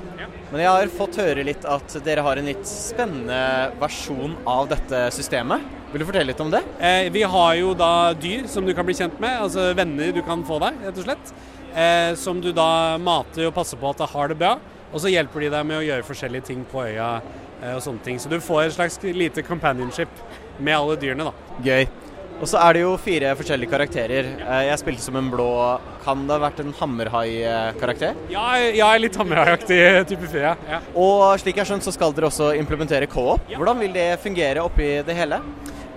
Men 0.52 0.62
jeg 0.64 0.70
har 0.70 0.94
fått 0.96 1.18
høre 1.20 1.44
litt 1.44 1.66
at 1.68 1.98
dere 2.06 2.24
har 2.24 2.40
en 2.40 2.48
litt 2.48 2.68
spennende 2.70 3.40
versjon 3.82 4.38
av 4.48 4.70
dette 4.72 5.08
systemet. 5.16 5.66
Vil 5.92 6.04
du 6.04 6.08
fortelle 6.08 6.30
litt 6.30 6.44
om 6.44 6.52
det? 6.54 6.62
Eh, 6.80 7.10
vi 7.12 7.24
har 7.28 7.56
jo 7.60 7.74
da 7.76 8.14
dyr 8.16 8.48
som 8.52 8.66
du 8.68 8.74
kan 8.78 8.88
bli 8.88 8.96
kjent 8.96 9.20
med, 9.24 9.42
altså 9.48 9.72
venner 9.76 10.14
du 10.16 10.22
kan 10.24 10.46
få 10.48 10.60
deg, 10.64 10.80
rett 10.88 11.02
og 11.02 11.08
slett. 11.10 11.34
Eh, 11.74 12.14
som 12.16 12.40
du 12.42 12.52
da 12.56 12.98
mater 13.02 13.50
og 13.50 13.56
passer 13.58 13.80
på 13.80 13.92
at 13.92 14.02
det 14.02 14.12
har 14.14 14.32
det 14.32 14.40
bra. 14.40 14.56
Og 14.94 15.02
så 15.04 15.12
hjelper 15.12 15.44
de 15.44 15.52
deg 15.52 15.68
med 15.68 15.82
å 15.82 15.86
gjøre 15.86 16.08
forskjellige 16.08 16.48
ting 16.48 16.64
på 16.72 16.86
øya 16.86 17.18
eh, 17.18 17.74
og 17.74 17.82
sånne 17.84 18.04
ting. 18.06 18.20
Så 18.22 18.32
du 18.32 18.40
får 18.44 18.68
et 18.68 18.78
slags 18.78 19.02
lite 19.04 19.44
companionship 19.48 20.22
med 20.60 20.78
alle 20.78 21.00
dyrene, 21.02 21.28
da. 21.28 21.58
Gøy. 21.66 22.07
Og 22.38 22.46
så 22.46 22.60
er 22.62 22.78
det 22.78 22.82
jo 22.84 22.92
fire 23.02 23.32
forskjellige 23.38 23.72
karakterer. 23.72 24.28
Eh, 24.46 24.66
Jeg 24.68 24.80
spilte 24.84 25.02
som 25.02 25.16
en 25.18 25.30
blå 25.34 25.48
Kan 26.04 26.28
det 26.28 26.36
ha 26.36 26.44
vært 26.44 26.60
en 26.62 26.74
hammerhai-karakter? 26.78 28.14
Ja, 28.30 28.44
jeg 28.62 28.80
er 28.86 29.02
litt 29.02 29.18
hammerhaiaktig 29.18 29.80
type 30.12 30.30
fe. 30.30 30.44
ja. 30.46 30.80
Og 30.96 31.40
slik 31.42 31.58
jeg 31.58 31.66
har 31.66 31.72
skjønt, 31.72 31.84
så 31.84 31.92
skal 31.92 32.14
dere 32.14 32.30
også 32.30 32.52
implementere 32.56 33.08
co-op. 33.10 33.42
Hvordan 33.50 33.80
vil 33.82 33.94
det 33.94 34.20
fungere 34.22 34.64
oppi 34.64 35.02
det 35.04 35.16
hele? 35.18 35.42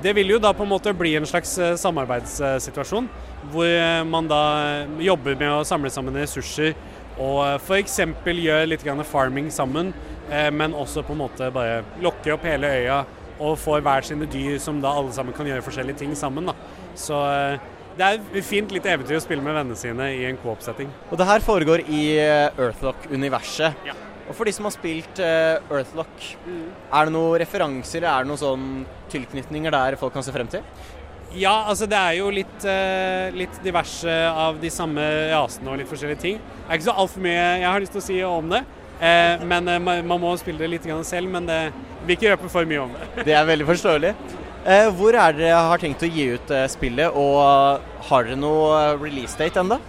Det 0.03 0.15
vil 0.17 0.33
jo 0.33 0.39
da 0.41 0.55
på 0.57 0.65
en 0.65 0.73
måte 0.73 0.95
bli 0.97 1.15
en 1.19 1.27
slags 1.29 1.59
eh, 1.59 1.77
samarbeidssituasjon, 1.77 3.09
hvor 3.53 3.67
eh, 3.69 4.03
man 4.09 4.27
da 4.31 4.87
jobber 4.99 5.37
med 5.37 5.53
å 5.53 5.65
samle 5.69 5.91
sammen 5.93 6.17
ressurser 6.17 6.73
og 7.21 7.61
f.eks. 7.61 7.99
gjør 8.25 8.67
litt 8.67 8.83
farming 9.05 9.51
sammen, 9.53 9.93
eh, 10.31 10.49
men 10.51 10.73
også 10.73 11.05
på 11.05 11.13
en 11.13 11.21
måte 11.21 11.51
bare 11.53 11.83
lokke 12.01 12.33
opp 12.33 12.47
hele 12.49 12.67
øya 12.81 13.03
og 13.41 13.57
får 13.61 13.83
hver 13.85 14.07
sine 14.07 14.29
dyr 14.31 14.59
som 14.63 14.81
da 14.83 14.93
alle 15.01 15.13
sammen 15.17 15.35
kan 15.37 15.49
gjøre 15.49 15.65
forskjellige 15.65 16.03
ting 16.03 16.13
sammen. 16.19 16.51
da. 16.51 16.55
Så 16.99 17.17
eh, 17.17 17.73
det 17.97 18.07
er 18.07 18.21
et 18.21 18.47
fint 18.47 18.71
litt 18.73 18.87
eventyr 18.87 19.19
å 19.19 19.25
spille 19.25 19.45
med 19.45 19.57
vennene 19.57 19.79
sine 19.79 20.13
i 20.17 20.23
en 20.29 20.39
coop-setting. 20.41 20.93
Og 21.11 21.19
det 21.21 21.29
her 21.29 21.45
foregår 21.45 21.85
i 21.89 22.05
eh, 22.21 22.61
Earthlock-universet. 22.61 23.91
Og 24.31 24.37
for 24.39 24.47
de 24.47 24.55
som 24.55 24.69
har 24.69 24.77
spilt 24.77 25.21
eh, 25.25 25.59
Earthlock, 25.73 26.31
er 26.47 27.09
det 27.09 27.15
noen 27.17 27.41
referanser, 27.43 28.07
er 28.07 28.23
det 28.23 28.31
noen 28.31 28.45
sånn 28.45 28.71
tilknytninger 29.11 29.75
der 29.75 29.99
folk 30.01 30.15
kan 30.15 30.27
se 30.27 30.35
frem 30.35 30.51
til? 30.51 30.67
Ja, 31.31 31.65
altså 31.71 31.87
det 31.87 31.95
er 31.95 32.17
jo 32.19 32.27
litt, 32.35 32.65
litt 33.39 33.59
diverse 33.63 34.11
av 34.27 34.57
de 34.59 34.67
samme 34.75 35.05
rasene 35.31 35.71
og 35.71 35.79
litt 35.79 35.87
forskjellige 35.87 36.23
ting. 36.25 36.41
Det 36.43 36.65
er 36.67 36.81
ikke 36.81 36.89
så 36.89 36.97
altfor 36.99 37.23
mye 37.23 37.37
jeg 37.39 37.69
har 37.69 37.85
lyst 37.85 37.95
til 37.95 38.03
å 38.03 38.07
si 38.09 38.17
om 38.27 38.51
det. 38.51 38.65
Eh, 39.01 39.41
men 39.49 39.69
eh, 39.69 39.81
man, 39.81 40.21
må 40.21 40.35
spille 40.37 40.61
det 40.61 40.75
litt 40.75 40.89
selv, 41.09 41.31
men 41.33 41.49
det 41.49 41.61
vil 42.05 42.17
ikke 42.19 42.35
røpe 42.35 42.53
for 42.53 42.69
mye 42.69 42.85
om 42.85 42.93
det. 42.93 43.25
Det 43.31 43.37
er 43.37 43.49
veldig 43.49 43.69
forståelig. 43.71 44.13
Eh, 44.61 44.91
hvor 44.93 45.17
er 45.17 45.33
dere 45.39 45.61
har 45.71 45.81
tenkt 45.81 46.05
å 46.05 46.11
gi 46.11 46.27
ut 46.35 46.53
spillet, 46.69 47.17
og 47.17 47.81
har 48.11 48.29
dere 48.29 48.37
noe 48.37 48.77
eh, 48.77 49.01
release 49.01 49.39
date 49.39 49.63
ennå? 49.63 49.81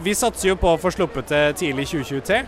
Vi 0.00 0.14
satser 0.16 0.48
jo 0.48 0.56
på 0.56 0.70
å 0.72 0.78
få 0.80 0.88
sluppet 0.92 1.32
det 1.32 1.42
tidlig 1.60 1.84
i 1.84 1.90
2023. 2.00 2.38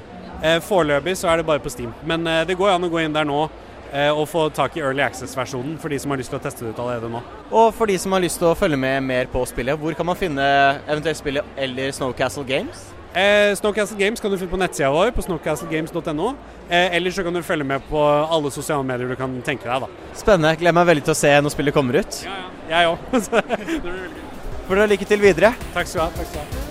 Eh, 0.42 0.58
foreløpig 0.64 1.12
så 1.20 1.28
er 1.28 1.40
det 1.40 1.48
bare 1.48 1.60
på 1.60 1.72
Steam. 1.72 1.92
Men 2.08 2.24
det 2.48 2.56
går 2.56 2.72
an 2.72 2.88
å 2.88 2.90
gå 2.92 3.02
inn 3.02 3.12
der 3.12 3.28
nå 3.28 3.44
og 3.92 4.22
få 4.24 4.46
tak 4.56 4.78
i 4.78 4.80
Early 4.80 5.02
Access-versjonen 5.04 5.74
for 5.76 5.92
de 5.92 5.98
som 6.00 6.14
har 6.14 6.16
lyst 6.16 6.32
til 6.32 6.38
å 6.38 6.40
teste 6.40 6.64
det 6.64 6.70
ut 6.72 6.78
allerede 6.80 7.10
nå. 7.12 7.20
Og 7.50 7.74
for 7.76 7.92
de 7.92 7.98
som 8.00 8.14
har 8.16 8.22
lyst 8.24 8.40
til 8.40 8.48
å 8.48 8.56
følge 8.56 8.78
med 8.80 9.04
mer 9.04 9.28
på 9.28 9.42
spillet, 9.50 9.76
hvor 9.76 9.92
kan 9.98 10.08
man 10.08 10.16
finne 10.16 10.46
eventuelt 10.86 11.20
spillet 11.20 11.60
eller 11.60 11.92
Snowcastle 11.92 12.46
Games? 12.48 12.86
Eh, 13.14 13.54
Snowcastle 13.56 13.98
Games 13.98 14.20
kan 14.20 14.30
du 14.32 14.38
finne 14.40 14.48
på 14.50 14.56
nettsida 14.56 14.88
vår 14.90 15.10
på 15.12 15.22
snowcastlegames.no. 15.26 16.30
Eh, 16.68 16.96
eller 16.96 17.10
så 17.12 17.24
kan 17.26 17.34
du 17.36 17.42
følge 17.44 17.64
med 17.68 17.84
på 17.90 18.00
alle 18.00 18.50
sosiale 18.50 18.84
medier 18.88 19.08
du 19.08 19.16
kan 19.16 19.34
tenke 19.44 19.68
deg. 19.68 19.84
da. 19.84 20.08
Spennende. 20.16 20.54
Gleder 20.56 20.78
meg 20.80 20.88
veldig 20.88 21.04
til 21.10 21.12
å 21.12 21.20
se 21.20 21.34
når 21.44 21.52
spillet 21.52 21.76
kommer 21.76 22.00
ut. 22.00 22.22
Ja, 22.24 22.40
ja. 22.40 22.50
Jeg 22.72 22.92
òg. 22.94 22.98
Får 24.66 24.78
dere 24.78 24.92
lykke 24.94 25.08
til 25.12 25.20
videre. 25.20 25.52
Takk 25.74 25.90
skal 25.90 26.00
du 26.00 26.04
ha. 26.06 26.10
Takk 26.16 26.30
skal 26.32 26.40
du 26.40 26.56
ha. 26.56 26.68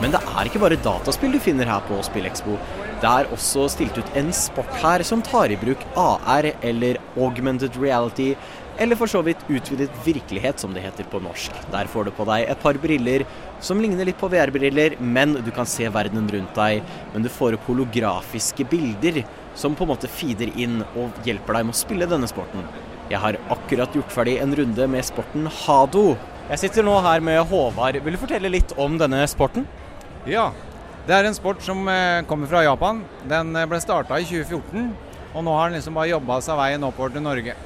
Men 0.00 0.14
det 0.14 0.20
er 0.22 0.48
ikke 0.48 0.62
bare 0.62 0.78
dataspill 0.80 1.34
du 1.34 1.42
finner 1.42 1.68
her 1.68 1.82
på 1.90 1.98
SpillExpo. 2.06 2.54
Det 3.00 3.08
er 3.08 3.30
også 3.32 3.62
stilt 3.72 3.96
ut 3.96 4.16
en 4.20 4.26
sport 4.36 4.74
her 4.82 5.00
som 5.08 5.22
tar 5.24 5.48
i 5.48 5.56
bruk 5.56 5.80
AR 5.96 6.50
eller 6.60 6.98
augmented 7.16 7.78
reality, 7.80 8.34
eller 8.80 8.96
for 9.00 9.08
så 9.08 9.22
vidt 9.24 9.40
utvidet 9.48 9.88
virkelighet, 10.04 10.60
som 10.60 10.74
det 10.76 10.82
heter 10.84 11.08
på 11.08 11.20
norsk. 11.24 11.56
Der 11.72 11.88
får 11.88 12.08
du 12.08 12.12
på 12.16 12.26
deg 12.28 12.44
et 12.52 12.60
par 12.60 12.76
briller 12.80 13.24
som 13.64 13.80
ligner 13.80 14.08
litt 14.08 14.20
på 14.20 14.28
VR-briller, 14.32 14.98
men 15.00 15.32
du 15.40 15.50
kan 15.52 15.68
se 15.68 15.88
verden 15.92 16.28
rundt 16.28 16.54
deg. 16.56 16.84
Men 17.14 17.24
du 17.24 17.32
får 17.32 17.56
opp 17.56 17.66
holografiske 17.72 18.68
bilder 18.68 19.22
som 19.56 19.76
på 19.76 19.88
en 19.88 19.94
måte 19.94 20.08
feeder 20.20 20.52
inn 20.60 20.82
og 20.92 21.24
hjelper 21.24 21.56
deg 21.56 21.68
med 21.68 21.76
å 21.76 21.80
spille 21.80 22.08
denne 22.08 22.28
sporten. 22.28 22.68
Jeg 23.10 23.24
har 23.24 23.40
akkurat 23.52 23.96
gjort 23.96 24.12
ferdig 24.12 24.38
en 24.44 24.56
runde 24.60 24.92
med 24.92 25.08
sporten 25.08 25.48
Hado. 25.64 26.10
Jeg 26.52 26.66
sitter 26.66 26.84
nå 26.84 27.00
her 27.04 27.24
med 27.24 27.40
Håvard. 27.48 27.96
Vil 28.04 28.16
du 28.16 28.20
fortelle 28.20 28.52
litt 28.52 28.76
om 28.80 29.00
denne 29.00 29.24
sporten? 29.28 29.64
Ja, 30.28 30.50
det 31.08 31.16
er 31.16 31.26
en 31.26 31.36
sport 31.36 31.62
som 31.64 31.88
eh, 31.88 32.20
kommer 32.28 32.50
fra 32.50 32.60
Japan. 32.64 33.00
Den 33.28 33.54
eh, 33.56 33.66
ble 33.68 33.80
starta 33.80 34.18
i 34.20 34.26
2014, 34.28 34.90
og 35.32 35.44
nå 35.46 35.56
har 35.56 35.70
den 35.70 35.78
liksom 35.78 35.96
bare 35.96 36.12
jobba 36.12 36.40
seg 36.44 36.58
veien 36.60 36.84
oppover 36.86 37.14
til 37.14 37.24
Norge. 37.24 37.56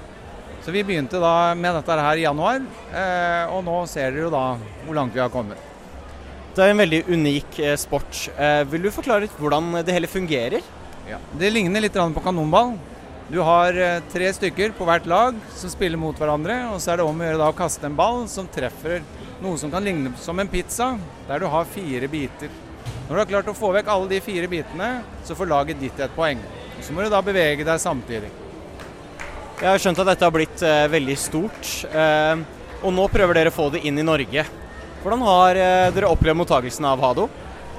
Så 0.65 0.73
vi 0.73 0.85
begynte 0.87 1.21
da 1.21 1.53
med 1.59 1.75
dette 1.77 1.97
her 1.99 2.21
i 2.21 2.25
januar, 2.25 2.63
eh, 2.95 3.51
og 3.51 3.65
nå 3.67 3.81
ser 3.91 4.15
dere 4.15 4.29
jo 4.29 4.33
da 4.33 4.45
hvor 4.85 4.99
langt 5.01 5.17
vi 5.17 5.23
har 5.25 5.33
kommet. 5.35 5.59
Det 6.55 6.63
er 6.63 6.71
en 6.71 6.79
veldig 6.85 7.01
unik 7.11 7.57
sport. 7.83 8.19
Vil 8.71 8.85
du 8.85 8.93
forklare 8.95 9.25
litt 9.25 9.41
hvordan 9.43 9.73
det 9.83 9.97
hele 9.97 10.07
fungerer? 10.07 10.63
Ja. 11.11 11.19
Det 11.35 11.51
ligner 11.51 11.83
litt 11.83 11.97
på 11.99 12.23
kanonball. 12.23 12.77
Du 13.27 13.41
har 13.43 13.75
tre 14.13 14.29
stykker 14.37 14.77
på 14.79 14.87
hvert 14.87 15.09
lag 15.11 15.41
som 15.59 15.73
spiller 15.73 15.99
mot 15.99 16.15
hverandre, 16.15 16.61
og 16.71 16.79
så 16.79 16.93
er 16.93 17.03
det 17.03 17.09
om 17.09 17.19
å 17.19 17.27
gjøre 17.27 17.49
å 17.51 17.57
kaste 17.59 17.91
en 17.91 17.99
ball 17.99 18.29
som 18.31 18.47
treffer 18.55 19.03
noe 19.43 19.59
som 19.59 19.75
kan 19.75 19.83
ligne 19.83 20.15
som 20.23 20.39
en 20.39 20.53
pizza, 20.53 20.93
der 21.27 21.43
du 21.43 21.51
har 21.51 21.67
fire 21.75 22.07
biter. 22.13 22.55
Når 23.05 23.13
du 23.13 23.21
har 23.21 23.29
klart 23.29 23.49
å 23.53 23.57
få 23.57 23.69
vekk 23.75 23.89
alle 23.93 24.09
de 24.15 24.21
fire 24.25 24.49
bitene, 24.49 24.89
så 25.29 25.37
får 25.37 25.51
laget 25.51 25.81
ditt 25.83 25.99
et 26.01 26.13
poeng. 26.17 26.41
Så 26.81 26.95
må 26.97 27.05
du 27.05 27.11
da 27.13 27.21
bevege 27.25 27.67
deg 27.67 27.81
samtidig. 27.83 28.31
Jeg 29.61 29.69
har 29.69 29.81
skjønt 29.81 30.01
at 30.01 30.09
dette 30.09 30.25
har 30.25 30.33
blitt 30.35 30.65
eh, 30.65 30.87
veldig 30.91 31.17
stort, 31.21 31.69
eh, 31.91 32.41
og 32.81 32.95
nå 32.97 33.05
prøver 33.13 33.37
dere 33.39 33.53
å 33.53 33.55
få 33.55 33.69
det 33.75 33.85
inn 33.85 34.01
i 34.01 34.07
Norge. 34.07 34.47
Hvordan 35.03 35.27
har 35.29 35.61
eh, 35.61 35.91
dere 35.95 36.09
opplevd 36.11 36.41
mottagelsen 36.41 36.89
av 36.89 37.05
Hado? 37.05 37.29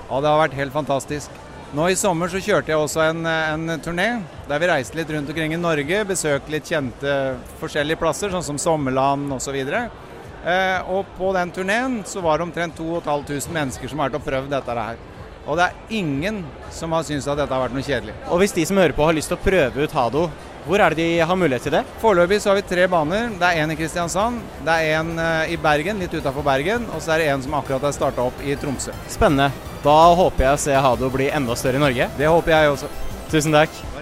Ja, 0.05 0.21
det 0.21 0.29
har 0.29 0.39
vært 0.43 0.59
helt 0.59 0.75
fantastisk. 0.75 1.41
Nå 1.75 1.89
i 1.89 1.97
sommer 1.97 2.29
så 2.31 2.39
kjørte 2.39 2.71
jeg 2.71 2.79
også 2.79 3.01
en, 3.07 3.25
en 3.25 3.79
turné 3.83 4.07
der 4.47 4.61
vi 4.61 4.69
reiste 4.69 4.95
litt 4.95 5.09
rundt 5.11 5.33
omkring 5.33 5.57
i 5.57 5.59
Norge, 5.59 6.03
besøkte 6.07 6.53
litt 6.53 6.69
kjente 6.69 7.15
forskjellige 7.59 7.99
plasser, 7.99 8.29
sånn 8.31 8.45
som 8.45 8.61
Sommerland 8.61 9.33
osv. 9.35 9.57
Eh, 9.65 10.93
og 10.93 11.09
på 11.17 11.33
den 11.33 11.51
turneen 11.51 11.99
så 12.05 12.21
var 12.21 12.38
det 12.38 12.45
omtrent 12.45 12.77
2500 12.77 13.49
mennesker 13.57 13.89
som 13.89 13.99
har 13.99 14.13
vært 14.13 14.21
og 14.21 14.27
prøvd 14.29 14.53
dette 14.53 14.77
her. 14.77 15.03
Og 15.45 15.60
det 15.60 15.67
er 15.67 15.95
ingen 16.01 16.41
som 16.73 16.93
har 16.95 17.05
syntes 17.05 17.27
at 17.29 17.39
dette 17.39 17.53
har 17.53 17.67
vært 17.67 17.75
noe 17.77 17.86
kjedelig. 17.86 18.15
Og 18.29 18.41
hvis 18.41 18.55
de 18.55 18.65
som 18.65 18.81
hører 18.81 18.95
på 18.97 19.05
har 19.05 19.15
lyst 19.17 19.31
til 19.31 19.38
å 19.38 19.45
prøve 19.45 19.86
ut 19.86 19.95
Hado, 19.95 20.25
hvor 20.65 20.81
er 20.81 20.95
det 20.95 21.03
de 21.03 21.21
har 21.21 21.38
mulighet 21.38 21.67
til 21.67 21.75
det? 21.75 21.84
Foreløpig 22.01 22.39
så 22.41 22.49
har 22.49 22.58
vi 22.58 22.65
tre 22.65 22.88
baner. 22.89 23.29
Det 23.38 23.51
er 23.51 23.62
en 23.62 23.73
i 23.73 23.77
Kristiansand, 23.77 24.41
det 24.65 24.77
er 24.81 24.97
en 24.97 25.12
eh, 25.21 25.53
i 25.53 25.60
Bergen, 25.62 26.01
litt 26.01 26.13
utafor 26.17 26.45
Bergen, 26.45 26.89
og 26.89 27.03
så 27.05 27.13
er 27.13 27.21
det 27.21 27.31
en 27.36 27.45
som 27.45 27.58
akkurat 27.60 27.86
er 27.86 27.93
starta 27.93 28.25
opp 28.25 28.41
i 28.41 28.58
Tromsø. 28.58 28.95
Spennende. 29.13 29.51
Da 29.86 29.99
håper 30.17 30.47
jeg 30.47 30.58
å 30.58 30.63
se 30.65 30.79
Hado 30.88 31.12
bli 31.13 31.29
enda 31.29 31.58
større 31.60 31.77
i 31.77 31.86
Norge. 31.86 32.10
Det 32.17 32.31
håper 32.31 32.58
jeg 32.58 32.73
også. 32.73 32.89
Tusen 33.29 33.53
takk. 33.53 33.94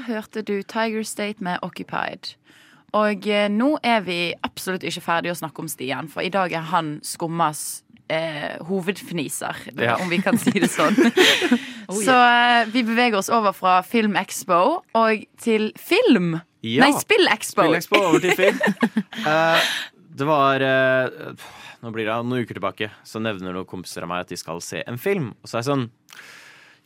Der 0.00 0.14
hørte 0.14 0.40
du 0.42 0.62
Tiger 0.62 1.02
State 1.02 1.44
med 1.44 1.58
Occupied. 1.62 2.32
Og 2.96 3.26
eh, 3.28 3.50
nå 3.52 3.74
er 3.84 4.00
vi 4.00 4.32
absolutt 4.46 4.84
ikke 4.86 5.02
ferdig 5.04 5.32
å 5.34 5.36
snakke 5.36 5.60
om 5.60 5.68
Stian, 5.68 6.08
for 6.08 6.24
i 6.24 6.30
dag 6.32 6.54
er 6.56 6.64
han 6.70 6.94
Skummas 7.04 7.82
eh, 8.08 8.56
hovedfniser, 8.64 9.60
Ja. 9.76 9.98
om 10.00 10.08
vi 10.08 10.22
kan 10.24 10.40
si 10.40 10.54
det 10.56 10.70
sånn. 10.72 10.96
Så 12.06 12.16
eh, 12.16 12.70
vi 12.72 12.84
beveger 12.88 13.18
oss 13.20 13.28
over 13.28 13.52
fra 13.52 13.82
Film 13.84 14.16
Expo 14.16 14.80
og 14.96 15.28
til 15.36 15.68
film. 15.76 16.38
Ja. 16.64 16.86
Nei, 16.86 16.94
Spill 16.96 17.28
Expo. 17.28 17.66
Spill 17.66 17.76
Expo 17.82 18.00
over 18.00 18.24
til 18.24 18.36
film. 18.40 18.64
uh, 19.20 19.60
det 20.22 20.32
var 20.32 20.64
uh, 20.64 21.48
Nå 21.84 21.92
blir 21.92 22.08
det 22.08 22.16
noen 22.24 22.46
uker 22.46 22.56
tilbake, 22.56 22.88
så 23.04 23.20
nevner 23.20 23.52
noen 23.52 23.68
kompiser 23.68 24.08
av 24.08 24.14
meg 24.14 24.24
at 24.24 24.32
de 24.32 24.40
skal 24.40 24.64
se 24.64 24.80
en 24.80 25.00
film. 25.00 25.34
Og 25.42 25.50
så 25.50 25.58
er 25.58 25.66
jeg 25.66 25.74
sånn 25.74 25.90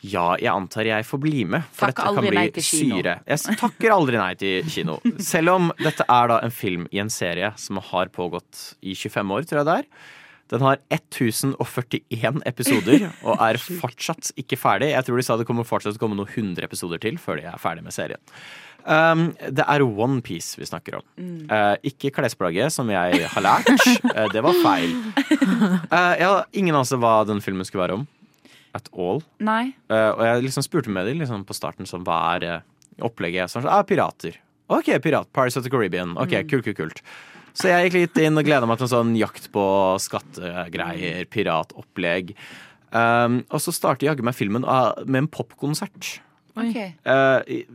Ja, 0.05 0.35
jeg 0.37 0.51
antar 0.53 0.89
jeg 0.89 1.07
får 1.09 1.21
bli 1.23 1.45
med, 1.49 1.65
for 1.73 1.89
Takk 1.89 2.01
dette 2.03 2.17
kan 2.19 2.27
bli 2.29 2.65
syre. 2.65 3.15
Jeg 3.31 3.57
takker 3.61 3.95
aldri 3.95 4.21
nei 4.21 4.33
til 4.41 4.67
kino. 4.69 4.99
Selv 5.23 5.55
om 5.55 5.71
dette 5.81 6.05
er 6.05 6.29
da 6.29 6.43
en 6.45 6.53
film 6.53 6.85
i 6.93 7.01
en 7.01 7.13
serie 7.13 7.55
som 7.61 7.81
har 7.93 8.13
pågått 8.13 8.75
i 8.85 8.93
25 8.93 9.33
år, 9.39 9.49
tror 9.49 9.63
jeg 9.63 9.71
det 9.71 9.79
er. 9.85 9.89
Den 10.53 10.61
har 10.61 10.77
1041 10.93 12.43
episoder 12.45 13.07
og 13.27 13.41
er 13.41 13.59
fortsatt 13.63 14.35
ikke 14.41 14.61
ferdig. 14.61 14.93
Jeg 14.93 15.07
tror 15.07 15.19
de 15.19 15.25
sa 15.25 15.39
det 15.41 15.49
kommer 15.49 15.65
fortsatt 15.69 15.99
komme 16.03 16.19
noen 16.19 16.31
hundre 16.37 16.69
episoder 16.69 17.01
til 17.01 17.17
før 17.21 17.41
de 17.41 17.49
er 17.49 17.61
ferdig 17.61 17.87
med 17.87 17.97
serien. 17.97 18.21
Um, 18.85 19.31
det 19.41 19.65
er 19.65 19.81
Onepiece 19.81 20.61
vi 20.61 20.69
snakker 20.69 20.99
om. 20.99 21.05
Mm. 21.17 21.47
Uh, 21.49 21.77
ikke 21.89 22.13
klesplagget, 22.13 22.75
som 22.75 22.91
jeg 22.93 23.25
har 23.33 23.45
lært. 23.45 23.71
uh, 24.05 24.27
det 24.35 24.45
var 24.45 24.61
feil. 24.61 24.93
Uh, 25.89 26.13
jeg 26.21 26.29
har 26.29 26.45
ingen 26.53 26.75
anelse 26.75 27.01
hva 27.01 27.23
den 27.25 27.41
filmen 27.45 27.65
skulle 27.65 27.87
være 27.87 28.03
om. 28.03 28.05
At 28.75 28.89
all. 28.93 29.21
Nei. 29.39 29.75
Uh, 29.91 30.11
og 30.17 30.23
jeg 30.27 30.47
liksom 30.49 30.65
spurte 30.67 30.91
med 30.91 31.07
dem 31.07 31.21
liksom 31.23 31.45
på 31.47 31.55
starten 31.55 31.87
sånn, 31.87 32.03
hva 32.07 32.17
er 32.37 32.47
uh, 32.49 33.07
opplegget. 33.07 33.53
Sånn, 33.53 33.69
ah, 33.71 33.85
pirater. 33.87 34.41
OK, 34.73 34.89
pirat. 35.05 35.29
Pirates 35.37 35.57
of 35.61 35.63
the 35.67 35.71
Caribbean. 35.71 36.17
Ok, 36.19 36.33
Mm. 36.41 36.49
kult, 36.51 36.65
kult, 36.65 36.77
kult. 36.79 37.03
Så 37.55 37.69
jeg 37.71 37.87
gikk 37.87 37.97
litt 38.01 38.19
inn 38.25 38.39
og 38.41 38.45
gleda 38.49 38.67
meg 38.67 38.81
til 38.81 38.89
en 38.89 38.93
sånn 38.97 39.13
jakt 39.19 39.47
på 39.55 39.63
skattegreier, 40.03 41.25
piratopplegg. 41.31 42.33
Um, 42.95 43.45
og 43.51 43.61
så 43.63 43.73
starter 43.75 44.09
jaggu 44.09 44.25
meg 44.27 44.35
filmen 44.39 44.65
ah, 44.67 44.93
med 45.07 45.25
en 45.25 45.29
popkonsert. 45.31 46.17
Oi. 46.57 46.69
Ok. 46.71 46.77
Eh, 46.77 47.43
i- 47.51 47.67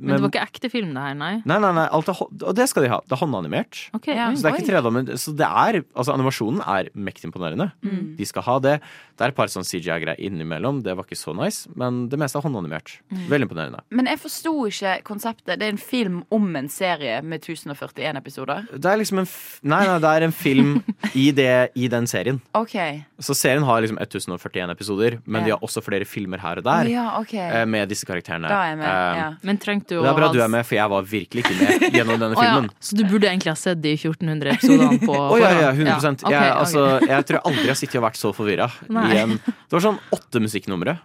Men 0.00 0.16
det 0.16 0.20
var 0.24 0.30
ikke 0.30 0.42
ekte 0.48 0.70
film, 0.70 0.92
det 0.94 1.02
her, 1.02 1.14
nei? 1.14 1.42
Nei, 1.46 1.58
nei, 1.62 1.72
nei, 1.72 1.86
alt 1.92 2.08
er, 2.08 2.14
og 2.20 2.54
det 2.56 2.68
skal 2.68 2.82
de 2.82 2.88
ha. 2.90 3.00
Det 3.06 3.12
er 3.12 3.20
håndanimert. 3.24 3.90
Okay, 3.94 4.14
Ja. 4.14 4.30
Så 4.34 4.42
det 4.42 4.50
er 4.50 4.58
ikke 4.58 4.82
3D, 4.82 5.18
så 5.22 5.36
det 5.36 5.46
er, 5.46 5.84
altså 5.94 6.14
animasjonen 6.14 6.60
er 6.66 6.90
mektig 6.96 7.30
imponerende. 7.30 7.70
Mm. 7.84 8.16
De 8.16 8.24
skal 8.26 8.42
ha 8.42 8.58
det. 8.58 8.80
Det 9.16 9.22
er 9.24 9.28
et 9.28 9.36
par 9.36 9.46
sånn 9.46 9.62
CGI-greier 9.62 10.18
innimellom. 10.18 10.82
Det 10.82 10.96
var 10.96 11.04
ikke 11.04 11.14
så 11.16 11.34
nice, 11.36 11.68
men 11.76 12.08
det 12.08 12.18
meste 12.18 12.36
er 12.36 12.42
håndanimert. 12.42 12.98
Mm. 13.12 13.28
Veldig 13.28 13.48
imponerende. 13.48 13.80
Men 13.90 14.06
jeg 14.06 14.18
forsto 14.18 14.66
ikke 14.66 14.96
konseptet. 15.04 15.54
Det 15.58 15.62
er 15.62 15.70
en 15.70 15.78
film 15.78 16.24
om 16.32 16.56
en 16.56 16.68
serie 16.68 17.22
med 17.22 17.40
1041 17.40 18.16
episoder. 18.18 18.66
Det 18.74 18.84
er 18.90 18.98
liksom 18.98 19.18
en 19.22 19.26
f 19.30 19.60
Nei, 19.62 19.84
nei, 19.86 19.98
det 20.00 20.10
er 20.10 20.22
en 20.26 20.32
film 20.32 20.82
i, 21.14 21.30
det, 21.30 21.70
i 21.76 21.86
den 21.86 22.06
serien. 22.10 22.40
OK. 22.54 22.74
Så 23.20 23.34
serien 23.38 23.62
har 23.62 23.80
liksom 23.80 23.98
1041 24.02 24.70
episoder, 24.74 25.20
men 25.24 25.44
de 25.44 25.50
har 25.54 25.60
også 25.62 25.80
flere 25.84 26.04
filmer 26.04 26.38
her 26.42 26.58
og 26.58 26.64
der 26.64 26.90
Ja, 26.90 27.06
eh, 27.22 27.64
med 27.64 27.88
disse 27.88 28.04
karakterene. 28.04 28.23
Da 28.50 28.58
er 28.62 28.70
jeg 28.72 28.78
med. 28.80 28.88
um, 28.88 29.18
Ja. 29.20 29.28
Men 29.42 29.60
trengte 29.62 29.94
du 29.94 30.02
Det 30.02 30.10
er 30.10 30.18
bra 30.18 30.28
du 30.32 30.40
er 30.42 30.52
med, 30.52 30.66
for 30.66 30.78
jeg 30.78 30.92
var 30.94 31.08
virkelig 31.10 31.44
ikke 31.44 31.56
med 31.60 31.86
gjennom 31.98 32.20
denne 32.22 32.36
Å, 32.38 32.42
ja. 32.42 32.52
filmen. 32.58 32.70
Så 32.80 32.98
du 32.98 33.04
burde 33.10 33.30
egentlig 33.30 33.52
ha 33.52 33.56
sett 33.60 33.82
de 33.84 33.94
1400 33.96 34.54
episodene 34.56 35.00
på 35.04 35.16
oh, 35.32 35.38
ja, 35.40 35.50
ja, 35.60 35.72
100 35.72 35.88
Ja, 35.94 36.12
Okay, 36.14 36.32
jeg, 36.34 36.54
altså, 36.58 36.84
okay. 36.96 37.08
jeg 37.12 37.28
tror 37.28 37.38
jeg 37.40 37.44
aldri 37.52 37.72
har 37.72 37.80
sittet 37.80 37.98
og 38.00 38.06
vært 38.08 38.20
så 38.20 38.32
forvirra. 38.36 38.70
Det 38.88 39.76
var 39.76 39.84
sånn 39.88 40.00
åtte 40.14 40.44
musikknumre. 40.44 40.98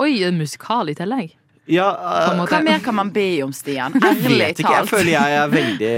Oi, 0.00 0.12
en 0.26 0.38
musikal 0.38 0.90
i 0.90 0.94
tillegg? 0.98 1.34
Ja, 1.70 1.88
måte. 2.36 2.58
Hva 2.58 2.62
mer 2.64 2.80
kan 2.84 2.96
man 2.98 3.10
be 3.14 3.26
om, 3.44 3.52
Stian? 3.56 3.94
Ærlig 3.96 4.50
ikke. 4.52 4.68
Jeg 4.68 4.88
føler 4.90 5.12
jeg 5.14 5.36
er 5.38 5.52
veldig 5.52 5.92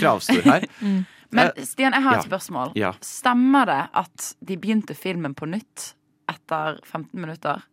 kravstor 0.00 0.42
her. 0.44 0.66
Men 1.36 1.50
Eh, 1.56 1.64
Stian, 1.64 1.92
jeg 1.92 2.02
har 2.02 2.16
et 2.16 2.24
ja. 2.24 2.28
spørsmål. 2.28 2.72
Ja. 2.78 2.92
Stemmer 3.04 3.66
det 3.68 3.80
at 3.98 4.28
de 4.46 4.56
begynte 4.60 4.94
filmen 4.96 5.34
på 5.36 5.48
nytt 5.50 5.92
etter 6.30 6.78
15 6.84 7.20
minutter? 7.20 7.64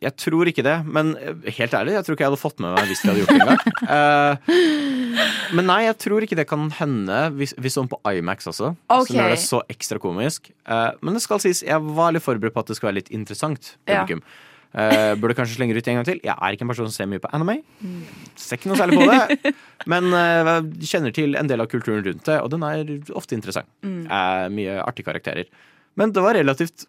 Jeg 0.00 0.16
tror 0.16 0.48
ikke 0.48 0.64
det, 0.64 0.78
men 0.88 1.12
eh, 1.20 1.48
helt 1.58 1.74
ærlig, 1.76 1.92
jeg 1.98 2.06
tror 2.06 2.16
ikke 2.16 2.24
jeg 2.24 2.30
hadde 2.30 2.40
fått 2.40 2.62
med 2.64 2.72
meg 2.72 2.86
hvis 2.88 3.02
de 3.02 3.10
hadde 3.10 3.20
gjort 3.20 3.34
det 3.34 3.40
engang. 3.44 3.66
Eh, 3.90 5.56
men 5.56 5.66
nei, 5.66 5.80
jeg 5.88 5.96
tror 5.98 6.22
ikke 6.22 6.36
det 6.38 6.44
kan 6.46 6.68
hende 6.76 7.16
hvis, 7.34 7.52
hvis 7.58 7.74
sånn 7.74 7.88
på 7.90 7.98
Imax 8.06 8.46
også. 8.48 8.70
Ok. 8.86 9.08
Som 9.08 9.16
gjør 9.16 9.32
det 9.32 9.40
så 9.42 9.60
ekstra 9.72 9.98
komisk. 10.00 10.52
Uh, 10.62 10.92
men 11.02 11.16
det 11.16 11.22
skal 11.24 11.42
sies, 11.42 11.64
jeg 11.66 11.90
var 11.98 12.14
litt 12.14 12.24
forberedt 12.24 12.54
på 12.54 12.62
at 12.62 12.70
det 12.70 12.76
skulle 12.78 12.92
være 12.92 13.00
litt 13.00 13.10
interessant. 13.16 13.72
Ja. 13.90 14.04
Publikum. 14.04 14.22
Eh, 14.70 15.16
burde 15.18 15.34
kanskje 15.34 15.56
slenge 15.58 15.74
ut 15.74 15.88
en 15.90 15.98
gang 15.98 16.06
til. 16.06 16.20
Jeg 16.22 16.36
er 16.36 16.54
ikke 16.54 16.62
en 16.68 16.70
person 16.70 16.86
som 16.86 16.94
ser 16.94 17.10
mye 17.10 17.22
på 17.22 17.32
anime. 17.34 17.58
Ser 18.38 18.60
ikke 18.60 18.70
noe 18.70 18.78
særlig 18.78 19.00
på 19.00 19.08
det. 19.10 19.54
Men 19.92 20.14
uh, 20.14 20.54
kjenner 20.78 21.14
til 21.16 21.34
en 21.40 21.50
del 21.50 21.64
av 21.64 21.70
kulturen 21.72 22.04
rundt 22.06 22.22
det, 22.28 22.38
og 22.38 22.52
den 22.54 22.66
er 22.68 22.94
ofte 23.18 23.34
interessant. 23.34 23.68
Uh, 23.82 24.46
mye 24.54 24.78
artige 24.84 25.10
karakterer. 25.10 25.50
Men 25.98 26.14
det 26.14 26.22
var 26.22 26.38
relativt 26.38 26.86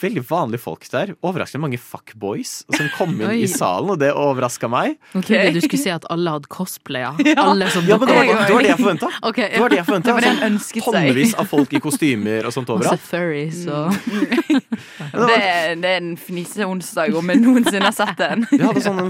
veldig 0.00 0.22
vanlige 0.28 0.60
folk 0.62 0.84
der. 0.92 1.14
Overraskende 1.24 1.62
mange 1.64 1.78
fuckboys 1.80 2.64
som 2.74 2.88
kom 2.98 3.14
inn 3.20 3.28
Oi. 3.30 3.38
i 3.44 3.48
salen, 3.50 3.90
og 3.94 3.98
det 4.02 4.10
overraska 4.14 4.68
meg. 4.70 4.96
Okay. 5.16 5.50
du 5.54 5.60
skulle 5.64 5.80
si 5.82 5.90
at 5.94 6.04
alle 6.12 6.34
hadde 6.36 6.50
cosplaya. 6.52 7.14
Alle 7.44 7.68
som 7.72 7.86
Ja, 7.88 7.96
men 7.98 8.08
det 8.08 8.14
var, 8.16 8.24
det 8.46 8.54
var 8.54 8.62
det 8.66 8.70
jeg 8.72 8.80
forventa. 8.82 9.10
Ok, 9.30 9.40
Det 9.42 9.60
var 9.62 9.72
det 9.74 9.80
jeg 9.80 9.86
Sånn 10.24 10.44
ønsket. 10.50 10.84
Tonnevis 10.86 11.34
av 11.40 11.48
folk 11.50 11.72
i 11.74 11.80
kostymer 11.86 12.46
og 12.48 12.54
sånt 12.56 12.70
overalt. 12.74 13.02
furries 13.04 13.64
Mm. 13.64 13.72
og 15.14 15.28
Det, 15.28 15.36
er- 15.38 15.74
det 15.80 15.90
er 15.90 15.96
en 16.00 16.14
fniseonsdag 16.18 17.14
om 17.18 17.30
jeg 17.32 17.40
noensinne 17.42 17.86
har 17.88 17.94
sett 17.96 18.16
den. 18.20 18.46
Vi 18.50 18.58
hadde 18.62 18.82
sånn, 18.84 19.00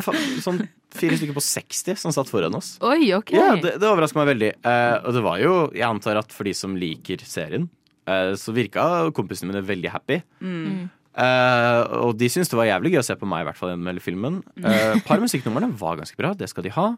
sånn 0.44 0.60
fire 0.94 1.16
stykker 1.18 1.34
på 1.36 1.42
60 1.42 1.98
som 1.98 2.12
satt 2.14 2.30
foran 2.30 2.54
oss. 2.54 2.74
Oi, 2.84 3.08
ok. 3.16 3.32
Ja, 3.34 3.54
det, 3.60 3.76
det 3.82 3.88
overraska 3.88 4.20
meg 4.20 4.30
veldig. 4.34 4.50
Eh, 4.62 4.96
og 5.02 5.16
det 5.16 5.22
var 5.24 5.40
jo, 5.42 5.54
jeg 5.74 5.86
antar 5.88 6.20
at 6.20 6.32
for 6.34 6.46
de 6.48 6.54
som 6.56 6.76
liker 6.78 7.24
serien, 7.26 7.66
så 8.04 8.52
virka 8.52 8.82
kompisene 9.16 9.48
mine 9.48 9.64
veldig 9.64 9.90
happy. 9.94 10.18
Mm. 10.44 10.90
Uh, 11.14 12.08
og 12.08 12.16
de 12.18 12.26
syntes 12.26 12.50
det 12.50 12.58
var 12.58 12.66
jævlig 12.66 12.90
gøy 12.94 13.00
å 13.00 13.06
se 13.06 13.14
på 13.18 13.28
meg, 13.30 13.44
i 13.44 13.48
hvert 13.48 13.58
fall 13.58 13.70
gjennom 13.70 13.90
hele 13.92 14.02
filmen. 14.02 14.40
Uh, 14.58 14.98
par 15.06 15.22
musikknumrene 15.22 15.70
var 15.78 16.00
ganske 16.00 16.18
bra, 16.18 16.32
det 16.38 16.48
skal 16.50 16.66
de 16.66 16.74
ha. 16.74 16.88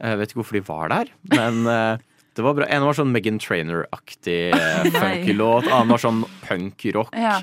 Jeg 0.00 0.20
vet 0.20 0.32
ikke 0.32 0.40
hvorfor 0.40 0.56
de 0.56 0.64
var 0.64 0.92
der, 0.92 1.10
men 1.34 1.66
eh, 1.74 2.00
det 2.38 2.44
var 2.46 2.54
bra. 2.56 2.68
En 2.72 2.86
var 2.86 2.96
sånn 2.96 3.10
Megan 3.12 3.40
Trainer-aktig 3.42 4.54
uh, 4.56 4.86
funky 5.02 5.34
låt, 5.36 5.68
annen 5.68 5.92
var 5.92 6.00
sånn 6.00 6.22
punk-rock. 6.46 7.12
Ja. 7.20 7.36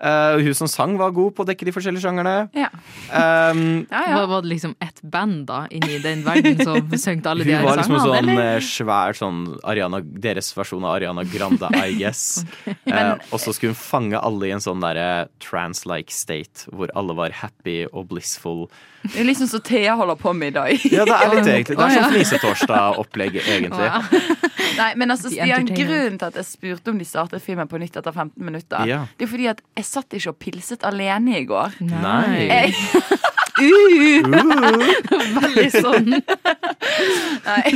Eh, 0.00 0.38
hun 0.44 0.54
som 0.54 0.68
sang, 0.70 0.92
var 0.98 1.10
god 1.10 1.32
på 1.34 1.42
å 1.42 1.46
dekke 1.48 1.66
de 1.66 1.72
forskjellige 1.74 2.04
sjangerne. 2.04 2.34
Ja. 2.54 2.68
Um, 3.10 3.86
Ja, 3.90 4.02
ja. 4.12 4.26
Var, 4.30 4.42
det 4.44 4.50
liksom 4.52 4.74
ett 4.84 5.00
band 5.02 5.46
da 5.48 5.64
inni 5.74 5.98
den 6.04 6.22
verden 6.26 6.60
som 6.62 6.92
sang 7.04 7.22
alle 7.26 7.42
de 7.46 7.56
Hun 7.56 7.64
var 7.66 7.80
liksom 7.80 7.96
en 7.98 8.04
sånn 8.06 8.18
eller? 8.20 8.42
eh, 8.56 8.60
svær 8.62 9.18
sånn 9.18 9.40
Ariana, 9.66 9.98
Deres 10.02 10.52
versjon 10.56 10.84
av 10.86 10.94
Ariana 10.98 11.24
Grande, 11.26 11.70
I 11.82 11.96
guess. 12.02 12.44
eh, 12.86 13.14
og 13.32 13.42
så 13.42 13.54
skulle 13.56 13.74
hun 13.74 13.80
fange 13.80 14.20
alle 14.22 14.50
i 14.50 14.54
en 14.54 14.62
sånn 14.62 14.82
derre 14.84 15.28
trans-like 15.42 16.14
state, 16.14 16.68
hvor 16.70 16.92
alle 16.98 17.16
var 17.18 17.34
happy 17.42 17.80
og 17.90 18.06
blissful. 18.12 18.68
Det 19.02 19.20
er 19.22 19.26
liksom 19.28 19.46
så 19.48 19.60
Thea 19.64 19.94
holder 19.96 20.16
på 20.18 20.32
med 20.34 20.48
i 20.48 20.54
dag. 20.56 20.84
Ja, 20.90 21.04
det 21.06 21.14
er 21.14 21.34
litt 21.34 21.46
egentlig. 21.54 21.76
Det 21.78 21.84
er 21.86 21.94
sånn 21.94 22.12
Fnisetorsdag-opplegget, 22.12 23.46
egentlig. 23.54 23.86
Ja. 23.86 24.02
Nei, 24.78 24.88
men 25.00 25.14
altså, 25.14 25.30
Stian, 25.32 25.68
Grunnen 25.70 26.18
til 26.18 26.26
at 26.28 26.38
jeg 26.40 26.48
spurte 26.48 26.92
om 26.92 26.98
de 27.00 27.06
startet 27.08 27.44
filmen 27.44 27.70
på 27.70 27.80
nytt 27.80 27.96
etter 28.00 28.12
15 28.14 28.34
minutter, 28.44 28.84
Ja. 28.90 29.04
det 29.18 29.28
er 29.28 29.32
fordi 29.32 29.48
at 29.54 29.62
jeg 29.78 29.88
satt 29.88 30.18
ikke 30.18 30.34
og 30.34 30.38
pilset 30.42 30.84
alene 30.88 31.38
i 31.40 31.46
går. 31.48 31.78
Nei. 31.88 32.48
Jeg, 32.48 32.74
uh, 33.60 35.28
Veldig 35.38 35.68
sånn. 35.74 36.14
nei, 37.46 37.72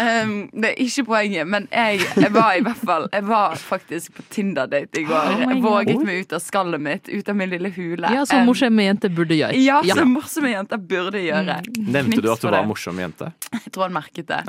um, 0.00 0.34
det 0.52 0.70
er 0.70 0.80
ikke 0.84 1.04
poenget, 1.08 1.48
men 1.50 1.68
jeg, 1.72 2.00
jeg 2.20 2.30
var 2.34 2.54
i 2.58 2.62
hvert 2.64 2.82
fall 2.84 3.06
Jeg 3.12 3.26
var 3.28 3.56
faktisk 3.60 4.14
på 4.18 4.24
Tinder-date 4.34 5.00
i 5.02 5.04
går. 5.08 5.30
Oh 5.34 5.52
God. 5.54 5.62
våget 5.64 6.02
meg 6.06 6.24
ut 6.24 6.34
av 6.36 6.42
skallet 6.44 6.82
mitt, 6.82 7.08
ut 7.10 7.28
av 7.30 7.38
min 7.38 7.50
lille 7.52 7.70
hule. 7.74 8.10
Ja, 8.14 8.24
som 8.28 8.44
Um, 8.44 8.48
morsomme 8.50 8.84
jenter 8.84 9.12
burde 9.14 9.36
gjøre. 9.38 9.56
Ja, 9.62 9.78
som 9.94 10.10
morsomme 10.14 10.50
jenter 10.52 10.80
burde 10.80 11.20
gjøre. 11.22 11.60
Nevnte 11.78 12.20
du 12.20 12.28
at 12.32 12.42
du 12.42 12.48
var 12.48 12.58
det. 12.58 12.64
morsom 12.68 12.98
jente? 13.00 13.30
Jeg 13.54 13.72
tror 13.72 13.86
han 13.88 13.94
merket 13.96 14.28
det. 14.28 14.42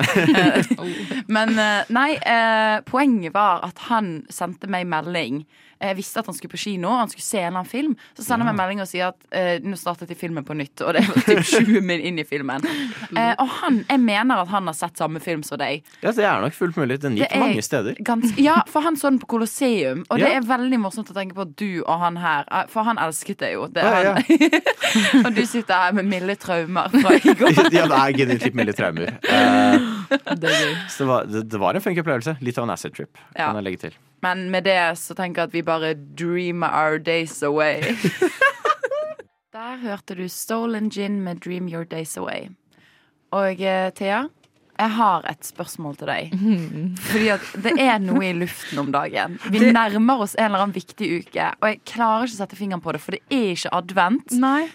Men 1.36 1.54
eh, 1.58 1.92
nei, 1.94 2.10
eh, 2.20 2.80
poenget 2.88 3.34
var 3.36 3.64
at 3.66 3.86
han 3.90 4.18
sendte 4.32 4.68
meg 4.70 4.86
melding. 4.90 5.44
Jeg 5.80 5.96
visste 5.98 6.20
at 6.22 6.26
han 6.30 6.34
skulle 6.36 6.52
på 6.54 6.60
kino, 6.62 6.88
han 6.96 7.10
skulle 7.12 7.24
se 7.26 7.38
en 7.38 7.46
eller 7.50 7.58
annen 7.60 7.70
film. 7.70 7.96
Så 8.16 8.24
sender 8.24 8.46
han 8.46 8.54
meg 8.56 8.62
melding 8.62 8.80
og 8.80 8.88
sier 8.88 9.10
at 9.10 9.26
eh, 9.36 9.58
nå 9.60 9.76
startet 9.76 10.08
de 10.08 10.16
filmen 10.16 10.44
på 10.46 10.54
nytt. 10.56 10.80
Og 10.86 10.94
det 10.96 11.02
var 11.04 11.20
typ 11.26 11.42
20 11.68 11.82
min 11.84 12.00
inn 12.00 12.18
i 12.22 12.24
filmen. 12.24 12.64
Eh, 13.12 13.34
og 13.42 13.48
han, 13.60 13.82
jeg 13.90 14.00
mener 14.00 14.40
at 14.44 14.48
han 14.54 14.66
har 14.70 14.76
sett 14.78 14.96
samme 14.96 15.20
film 15.20 15.42
som 15.46 15.60
deg. 15.60 15.84
Ja, 16.00 16.12
det 16.16 16.24
er 16.24 16.40
nok 16.40 16.56
fullt 16.56 16.78
mulig. 16.80 16.96
Den 17.02 17.18
gikk 17.20 17.28
er 17.30 17.42
mange 17.44 17.62
steder. 17.66 17.98
Gans 18.06 18.32
ja, 18.40 18.62
for 18.72 18.84
han 18.86 18.96
så 18.96 19.10
den 19.12 19.20
på 19.22 19.28
Colosseum, 19.34 20.04
og 20.08 20.18
det 20.22 20.30
Ja. 20.32 20.38
er 20.40 20.48
veldig 20.48 20.80
morsomt 20.80 21.10
å 21.12 21.16
tenke 21.16 21.36
på 21.36 21.44
at 21.44 21.52
du 21.60 21.82
og 21.84 22.00
han 22.00 22.16
her 22.20 22.48
eh, 22.50 22.64
For 22.72 22.82
han 22.88 22.98
elsket 23.02 23.38
deg 23.44 23.54
jo. 23.58 23.66
Det, 23.68 23.84
Ja, 23.84 24.00
ja. 24.02 24.14
han, 24.16 25.26
og 25.26 25.30
du 25.36 25.42
sitter 25.46 25.74
her 25.86 25.92
med 26.00 26.08
milde 26.10 26.36
traumer 26.40 26.88
fra 26.96 27.14
i 27.20 27.34
går. 27.36 27.52
Ja, 27.76 27.84
det 27.90 28.00
er 28.00 28.16
genuint 28.16 28.44
litt 28.48 28.56
milde 28.56 28.72
traumer. 28.76 29.12
Eh, 29.28 29.78
Det 30.06 30.48
er 30.48 30.58
gøy. 30.62 30.74
så 30.88 31.02
det 31.04 31.06
var, 31.10 31.24
det, 31.30 31.40
det 31.50 31.58
var 31.60 31.74
en 31.76 31.82
funky 31.84 32.00
opplevelse. 32.02 32.36
Litt 32.46 32.58
av 32.60 32.64
en 32.68 32.74
acid 32.76 32.94
trip, 32.96 33.16
Ja. 33.36 33.48
kan 33.50 33.58
jeg 33.60 33.64
legge 33.66 33.80
til. 33.88 33.96
Men 34.22 34.50
med 34.50 34.64
det 34.64 34.98
så 34.98 35.14
tenker 35.14 35.42
jeg 35.42 35.48
at 35.50 35.54
vi 35.54 35.62
bare 35.62 35.94
dream 35.94 36.62
our 36.62 36.98
days 36.98 37.42
away. 37.42 37.82
Der 39.56 39.76
hørte 39.80 40.14
du 40.14 40.28
Stolen 40.28 40.90
Gin 40.90 41.22
med 41.22 41.36
Dream 41.40 41.68
Your 41.68 41.84
Days 41.84 42.16
Away. 42.16 42.48
Og 43.30 43.60
eh, 43.60 43.92
Thea, 43.96 44.26
Jeg 44.78 44.90
har 44.96 45.24
et 45.30 45.40
spørsmål 45.46 45.96
til 45.96 46.06
deg. 46.10 46.32
Mhm. 46.34 46.96
Fordi 47.00 47.28
at 47.32 47.40
det 47.64 47.72
er 47.80 47.98
noe 47.98 48.22
i 48.26 48.32
luften 48.36 48.78
om 48.82 48.90
dagen. 48.92 49.38
Vi 49.50 49.58
Det- 49.58 49.72
nærmer 49.72 50.20
oss 50.20 50.34
en 50.38 50.44
eller 50.50 50.58
annen 50.64 50.74
viktig 50.74 51.08
uke, 51.26 51.46
og 51.62 51.68
jeg 51.68 51.80
klarer 51.84 52.24
ikke 52.26 52.36
å 52.36 52.40
sette 52.42 52.56
fingeren 52.56 52.82
på 52.82 52.92
det, 52.92 53.00
for 53.00 53.12
det 53.12 53.20
er 53.30 53.54
ikke 53.54 53.72
advent. 53.72 54.28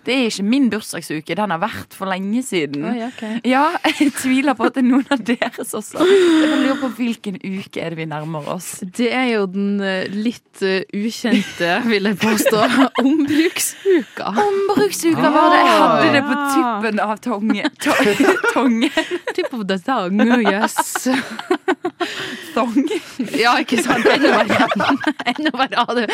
Det 0.03 0.13
er 0.15 0.25
ikke 0.29 0.43
min 0.43 0.69
bursdagsuke. 0.69 1.35
Den 1.35 1.49
har 1.51 1.59
vært 1.59 1.93
for 1.93 2.05
lenge 2.07 2.41
siden. 2.43 2.83
Oi, 2.85 3.03
okay. 3.07 3.39
Ja, 3.45 3.77
jeg 3.85 4.11
tviler 4.13 4.53
på 4.55 4.65
at 4.65 4.73
det 4.73 4.83
er 4.83 4.89
noen 4.89 5.05
av 5.11 5.19
deres 5.23 5.73
også. 5.73 5.99
Jeg 6.01 6.57
lurer 6.65 6.79
på 6.81 6.89
hvilken 6.97 7.35
uke 7.43 7.77
er 7.81 7.89
det 7.91 7.97
vi 7.97 8.05
nærmer 8.05 8.47
oss. 8.47 8.79
Det 8.81 9.11
er 9.13 9.27
jo 9.37 9.45
den 9.45 9.79
eh, 9.81 10.07
litt 10.09 10.61
eh, 10.61 10.81
ukjente, 10.93 11.83
vil 11.85 12.03
jeg 12.03 12.17
påstå, 12.17 12.61
ombruksuka. 13.05 14.33
Ombruksuka 14.47 15.29
var 15.33 15.49
det. 15.53 15.61
Jeg 15.61 15.77
hadde 15.81 16.11
det 16.15 16.23
på 16.27 16.35
tuppen 16.55 16.99
av 16.99 17.15
tongen. 17.27 17.69
to- 17.79 18.49
Tongen. 18.53 18.91
Tip 19.35 19.53
of 19.53 19.67
the 19.67 19.77
tongue, 19.91 20.43
yes. 20.43 21.07
Thong. 22.55 22.75
Ja, 23.41 23.53
ikke 23.61 23.79
sant? 23.83 24.05
Enda 24.09 24.31
verre. 24.41 24.67
Enda 25.31 25.51
verre 25.55 25.95
det. 26.01 26.07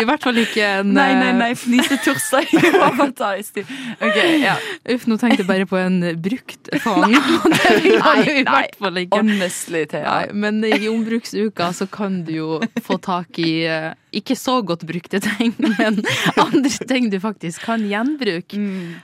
I 0.00 0.06
hvert 0.08 0.24
fall 0.24 0.40
ikke 0.42 0.64
en 0.80 0.92
Nei, 0.96 1.10
nei, 1.18 1.32
nei. 1.36 1.50
fnise 1.58 1.98
Fnisetorsdag. 1.98 2.52
Overtaist. 2.88 3.60
Ok, 4.02 4.18
ja. 4.42 4.56
Uff, 4.94 5.06
nå 5.10 5.18
tenkte 5.20 5.42
jeg 5.44 5.48
bare 5.48 5.68
på 5.68 5.78
en 5.80 6.00
brukt 6.22 6.70
fang. 6.84 7.12
Nei, 7.58 8.42
nei, 8.42 8.42
nei. 8.44 9.04
Honestly, 9.12 9.84
Thea. 9.90 10.04
Ja. 10.28 10.32
men 10.32 10.60
i 10.66 10.88
ombruksuka 10.90 11.70
så 11.76 11.86
kan 11.90 12.22
du 12.26 12.32
jo 12.34 12.48
få 12.84 12.98
tak 13.02 13.38
i 13.42 13.52
eh, 13.68 13.92
ikke 14.16 14.36
så 14.38 14.58
godt 14.64 14.86
brukte 14.88 15.20
ting, 15.20 15.52
men 15.58 16.00
andre 16.40 16.86
ting 16.88 17.10
du 17.12 17.18
faktisk 17.20 17.66
kan 17.68 17.84
gjenbruke. 17.88 18.60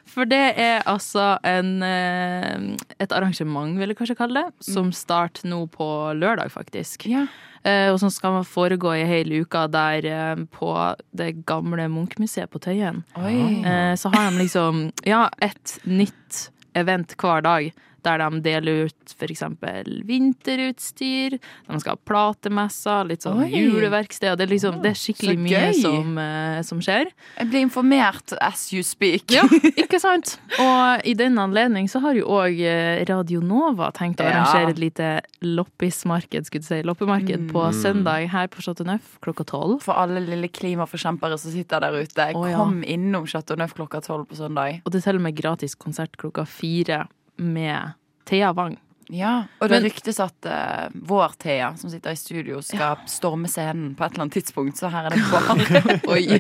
For 0.09 0.29
det 0.29 0.43
er 0.61 0.85
altså 0.89 1.35
en, 1.45 1.75
eh, 1.85 2.95
et 3.03 3.13
arrangement, 3.13 3.77
vil 3.79 3.93
jeg 3.93 3.99
kanskje 4.01 4.19
kalle 4.19 4.45
det, 4.47 4.65
som 4.65 4.93
starter 4.97 5.49
nå 5.51 5.65
på 5.73 5.89
lørdag, 6.17 6.53
faktisk. 6.55 6.64
Ja. 7.07 7.27
Eh, 7.65 7.91
Og 7.93 7.99
som 8.01 8.11
skal 8.11 8.43
foregå 8.45 8.93
i 8.95 9.05
hele 9.09 9.41
uka 9.45 9.67
der 9.69 10.05
eh, 10.05 10.37
på 10.53 10.95
det 11.17 11.47
gamle 11.47 11.89
Munchmuseet 11.89 12.51
på 12.51 12.59
Tøyen. 12.61 13.03
Oi. 13.17 13.63
Eh, 13.65 13.95
Så 13.97 14.09
har 14.15 14.31
de 14.31 14.39
liksom, 14.43 14.93
ja, 15.05 15.29
et 15.41 15.79
nytt 15.85 16.51
event 16.75 17.15
hver 17.17 17.41
dag. 17.43 17.73
Der 18.05 18.19
de 18.21 18.41
deler 18.45 18.85
ut 18.87 19.15
eksempel 19.25 20.03
vinterutstyr, 20.05 21.39
de 21.41 21.79
skal 21.81 21.95
ha 21.97 22.01
platemesser, 22.05 23.07
litt 23.09 23.25
sånn 23.25 23.41
Oi. 23.47 23.49
juleverksted. 23.51 24.37
Det 24.39 24.45
er, 24.45 24.51
liksom, 24.53 24.81
det 24.85 24.91
er 24.93 24.99
skikkelig 25.01 25.37
Så 25.39 25.45
mye 25.47 25.73
som, 25.81 26.19
uh, 26.19 26.59
som 26.69 26.83
skjer. 26.85 27.09
Jeg 27.39 27.49
blir 27.51 27.65
informert 27.65 28.35
as 28.45 28.67
you 28.75 28.83
speak. 28.85 29.25
Ja, 29.33 29.47
ikke 29.81 29.99
sant? 30.03 30.37
Og 30.61 31.07
i 31.09 31.15
den 31.17 31.39
anledning 31.41 31.89
så 31.91 32.03
har 32.05 32.15
jo 32.19 32.27
òg 32.29 32.61
Radio 33.09 33.41
Nova 33.41 33.91
tenkt 33.97 34.21
å 34.21 34.29
Ja. 34.29 34.43
arrangere 34.45 34.75
et 34.75 34.79
lite 34.83 35.09
loppismarked, 35.43 36.47
skulle 36.47 36.63
du 36.63 36.69
si, 36.69 36.83
loppemarked 36.87 37.49
på 37.51 37.65
Mm. 37.65 37.73
søndag 37.83 38.29
her 38.31 38.49
på 38.49 38.63
Chateau 38.63 38.85
Neuf 38.87 39.19
klokka 39.25 39.45
tolv. 39.49 39.81
For 39.83 39.95
alle 39.95 40.21
lille 40.21 40.49
klimaforkjempere 40.49 41.39
som 41.39 41.51
sitter 41.53 41.81
der 41.81 41.93
ute, 42.05 42.31
oh, 42.35 42.47
ja. 42.49 42.57
kom 42.57 42.83
innom 42.85 43.27
Chateau 43.27 43.57
Neuf 43.57 43.75
klokka 43.75 44.01
tolv 44.05 44.27
på 44.29 44.37
søndag. 44.37 44.83
Og 44.85 44.93
det 44.93 45.01
er 45.01 45.11
til 45.11 45.17
og 45.17 45.23
med 45.23 45.35
gratis 45.37 45.75
konsert 45.75 46.17
klokka 46.21 46.45
fire 46.47 47.07
med 47.37 47.93
Thea 48.29 48.53
Wang. 48.57 48.79
Ja, 49.13 49.45
Og 49.61 49.69
det 49.69 49.77
Men- 49.83 49.85
ryktes 49.91 50.17
at 50.19 50.47
uh, 50.49 50.89
vår 50.95 51.35
Thea, 51.39 51.75
som 51.77 51.91
sitter 51.93 52.15
i 52.15 52.17
studio, 52.17 52.63
skal 52.65 52.97
storme 53.07 53.49
scenen 53.53 53.93
på 53.99 54.05
et 54.07 54.15
eller 54.15 54.25
annet 54.25 54.39
tidspunkt, 54.39 54.79
så 54.81 54.89
her 54.89 55.11
er 55.11 55.11
det 55.11 55.27
bare 55.29 55.99
Oi. 56.15 56.39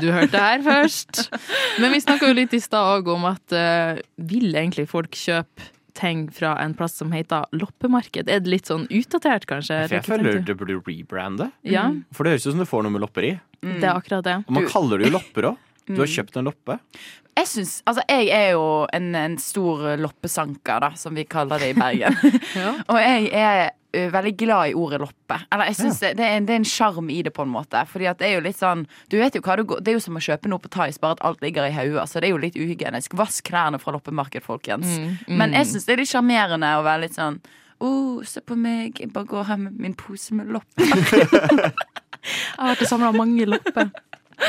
Du 0.00 0.12
hørte 0.14 0.38
her 0.38 0.62
først. 0.62 1.24
Men 1.82 1.90
vi 1.96 1.98
snakka 2.04 2.28
jo 2.30 2.36
litt 2.38 2.54
i 2.54 2.60
stad 2.62 3.00
òg 3.00 3.10
om 3.16 3.26
at 3.32 3.56
uh, 3.56 3.98
vil 4.30 4.54
egentlig 4.54 4.86
folk 4.92 5.10
kjøpe 5.18 5.72
ting 5.96 6.26
fra 6.30 6.54
en 6.62 6.74
plass 6.76 6.94
som 7.00 7.10
heter 7.16 7.46
loppemarked? 7.56 8.28
Er 8.30 8.40
det 8.44 8.52
litt 8.52 8.70
sånn 8.70 8.86
utdatert, 8.92 9.46
kanskje? 9.50 9.82
For 9.88 9.96
jeg 9.98 10.04
føler 10.06 10.42
det 10.44 10.56
burde 10.60 10.78
rebrande. 10.86 11.50
Ja. 11.66 11.88
For 12.14 12.22
det 12.28 12.36
høres 12.36 12.46
ut 12.46 12.52
som 12.54 12.60
du 12.62 12.68
får 12.68 12.84
noe 12.86 12.92
med 12.94 13.02
lopper 13.02 13.26
i. 13.26 13.30
Det 13.64 13.82
er 13.82 13.94
akkurat 13.96 14.22
det. 14.26 14.34
Og 14.46 14.52
man 14.60 14.68
kaller 14.70 15.00
det 15.02 15.08
jo 15.10 15.16
lopper 15.18 15.50
òg. 15.50 15.62
Du 15.86 15.94
har 15.98 16.06
Mm. 16.06 16.14
kjøpt 16.14 16.36
en 16.36 16.44
loppe. 16.50 16.78
Jeg 17.36 17.48
synes, 17.48 17.82
Altså, 17.86 18.02
jeg 18.08 18.28
er 18.32 18.50
jo 18.56 18.86
en, 18.92 19.14
en 19.14 19.38
stor 19.38 19.96
loppesanker, 20.00 20.80
da, 20.80 20.92
som 20.96 21.16
vi 21.16 21.26
kaller 21.28 21.60
det 21.60 21.74
i 21.74 21.76
Bergen. 21.76 22.16
Og 22.90 23.00
jeg 23.00 23.28
er 23.32 23.70
uh, 23.96 24.06
veldig 24.12 24.32
glad 24.38 24.70
i 24.70 24.74
ordet 24.74 25.00
loppe. 25.00 25.38
Eller 25.52 25.70
jeg 25.70 25.76
synes 25.82 26.00
det, 26.00 26.14
det, 26.16 26.24
er 26.24 26.46
det 26.48 26.54
er 26.54 26.62
en 26.62 26.68
sjarm 26.68 27.10
i 27.12 27.20
det, 27.22 27.34
på 27.36 27.44
en 27.44 27.52
måte. 27.52 27.82
Fordi 27.90 28.08
at 28.08 28.22
det 28.22 28.30
er 28.30 28.38
jo 28.38 28.46
litt 28.46 28.60
sånn 28.60 28.86
Du 29.12 29.18
vet 29.20 29.36
jo 29.36 29.44
hva 29.44 29.58
du 29.60 29.66
går 29.68 29.84
Det 29.84 29.92
er 29.92 29.98
jo 29.98 30.04
som 30.06 30.16
å 30.16 30.24
kjøpe 30.28 30.48
noe 30.48 30.62
på 30.62 30.72
Thais, 30.72 31.00
bare 31.02 31.18
at 31.18 31.26
alt 31.28 31.44
ligger 31.44 31.68
i 31.68 31.74
hodet. 31.76 32.06
Så 32.08 32.22
det 32.22 32.30
er 32.30 32.36
jo 32.36 32.40
litt 32.40 32.56
uhygienisk. 32.56 33.18
Vask 33.20 33.44
klærne 33.50 33.80
fra 33.82 33.92
loppemarked, 33.96 34.44
folkens. 34.46 34.96
Mm, 34.96 35.12
mm. 35.28 35.36
Men 35.36 35.60
jeg 35.60 35.70
syns 35.72 35.88
det 35.88 35.96
er 35.96 36.02
litt 36.02 36.12
sjarmerende 36.14 36.72
å 36.78 36.86
være 36.86 37.04
litt 37.04 37.20
sånn 37.20 37.38
Å, 37.76 37.88
se 38.24 38.40
på 38.40 38.56
meg, 38.56 38.96
jeg 39.02 39.12
bare 39.12 39.28
går 39.28 39.50
her 39.50 39.60
med 39.60 39.76
min 39.76 39.96
pose 39.98 40.32
med 40.32 40.48
lopper. 40.48 41.74
Jeg 42.26 42.58
har 42.58 42.72
vært 42.72 42.82
og 42.82 42.88
samla 42.90 43.12
mange 43.14 43.44
lopper. 43.46 43.90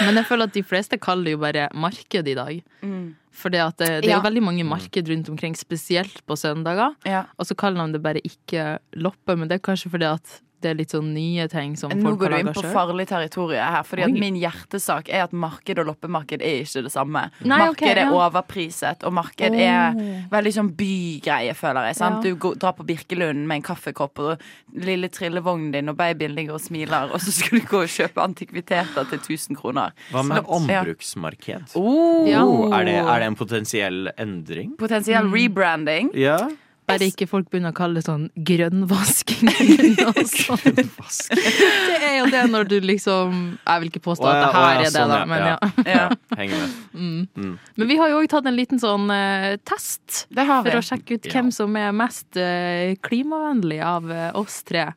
Men 0.06 0.15
jeg 0.19 0.26
føler 0.30 0.43
at 0.50 0.54
de 0.54 0.63
fleste 0.63 0.97
kaller 1.02 1.23
det 1.30 1.32
jo 1.38 1.38
bare 1.41 1.67
marked 1.73 2.28
i 2.28 2.34
dag. 2.38 2.63
Mm. 2.84 3.15
Fordi 3.38 3.58
at 3.62 3.78
det, 3.78 3.88
det 4.04 4.10
er 4.10 4.10
Ja. 4.10 4.17
jo 4.17 4.26
veldig 4.26 4.43
mange 4.43 4.63
marked 4.65 5.10
rundt 5.10 5.30
omkring, 5.30 5.56
spesielt 5.58 6.21
på 6.28 6.36
søndager. 6.36 6.95
Ja. 7.06 7.23
Og 7.38 7.45
så 7.45 7.56
kaller 7.56 7.86
de 7.88 7.93
det 7.93 8.04
bare 8.04 8.19
ikke 8.26 8.78
loppe, 8.93 9.36
men 9.38 9.47
det 9.47 9.56
er 9.60 9.63
kanskje 9.71 9.91
fordi 9.93 10.06
at 10.10 10.41
det 10.63 10.72
er 10.72 10.78
litt 10.80 10.93
sånn 10.93 11.12
nye 11.13 11.46
ting 11.52 11.76
som 11.78 11.91
Nå 11.93 12.02
folk 12.02 12.22
går 12.24 12.34
du 12.34 12.38
inn 12.39 12.50
på 12.50 12.63
sjøl. 12.63 12.72
farlig 12.74 13.06
territorium 13.10 13.74
her. 13.76 13.84
Fordi 13.86 14.06
at 14.08 14.13
Oi. 14.13 14.22
min 14.24 14.39
hjertesak 14.41 15.12
er 15.13 15.26
at 15.28 15.34
marked 15.34 15.80
og 15.80 15.89
loppemarked 15.91 16.41
er 16.41 16.63
ikke 16.63 16.84
det 16.88 16.93
samme. 16.93 17.28
Nei, 17.43 17.60
marked 17.62 17.88
er 17.91 18.02
ja. 18.02 18.10
overpriset, 18.15 19.06
og 19.08 19.13
marked 19.13 19.54
oh. 19.54 19.62
er 19.62 20.00
veldig 20.32 20.54
sånn 20.58 20.72
bygreie, 20.80 21.54
føler 21.58 21.91
jeg. 21.91 22.00
Sant? 22.02 22.26
Ja. 22.26 22.34
Du 22.34 22.41
går, 22.48 22.58
drar 22.63 22.76
på 22.78 22.88
Birkelund 22.89 23.46
med 23.46 23.62
en 23.62 23.67
kaffekopp 23.70 24.24
og 24.24 24.48
lille 24.88 25.12
trillevognen 25.13 25.72
din, 25.76 25.93
og 25.93 26.00
babyen 26.00 26.36
ligger 26.38 26.58
og 26.58 26.63
smiler, 26.65 27.13
og 27.13 27.22
så 27.24 27.34
skal 27.38 27.62
du 27.62 27.70
gå 27.70 27.84
og 27.86 27.93
kjøpe 27.93 28.24
antikviteter 28.26 29.10
til 29.12 29.22
1000 29.22 29.62
kroner. 29.62 29.93
Hva 30.12 30.26
med 30.26 30.41
Så- 30.41 30.43
ja. 30.43 30.82
ombruksmarked? 30.82 31.76
Oh. 31.76 32.26
Oh, 32.28 32.74
er, 32.74 32.86
det, 32.86 32.96
er 32.98 33.20
det 33.20 33.28
en 33.28 33.36
potensiell 33.36 34.10
endring? 34.17 34.78
Potensiell 34.78 35.30
rebranding. 35.32 36.12
Ja. 36.17 36.39
Bare 36.88 37.08
ikke 37.12 37.28
folk 37.28 37.50
begynner 37.52 37.73
å 37.73 37.76
kalle 37.76 38.00
det 38.00 38.06
sånn 38.08 38.30
grønnvasking. 38.47 39.50
sånn. 40.38 40.78
det 40.78 41.97
er 42.00 42.15
jo 42.21 42.28
det 42.32 42.43
når 42.52 42.69
du 42.71 42.76
liksom 42.84 43.34
Jeg 43.60 43.82
vil 43.84 43.89
ikke 43.91 44.02
påstå 44.06 44.28
at 44.30 44.38
det 44.39 44.52
her 44.56 44.67
ja, 44.67 44.69
er 44.71 44.84
det, 44.86 44.91
sånn, 44.95 45.12
da, 45.12 45.19
men 45.28 45.43
ja. 45.43 45.58
ja. 45.84 46.06
Henger 46.38 46.62
med. 46.62 46.78
Mm. 46.97 47.28
Mm. 47.36 47.52
Men 47.82 47.89
vi 47.91 47.97
har 48.00 48.12
jo 48.13 48.21
òg 48.21 48.30
tatt 48.32 48.47
en 48.50 48.56
liten 48.58 48.80
sånn 48.82 49.10
uh, 49.12 49.50
test 49.67 50.23
Det 50.32 50.45
har 50.47 50.63
vi. 50.63 50.71
for 50.71 50.80
å 50.80 50.86
sjekke 50.88 51.17
ut 51.17 51.28
Ja. 51.28 51.34
hvem 51.36 51.52
som 51.56 51.76
er 51.80 51.91
mest 51.95 52.39
uh, 52.39 52.95
klimavennlig 53.04 53.82
av 53.84 54.08
uh, 54.08 54.30
oss 54.39 54.62
tre. 54.67 54.88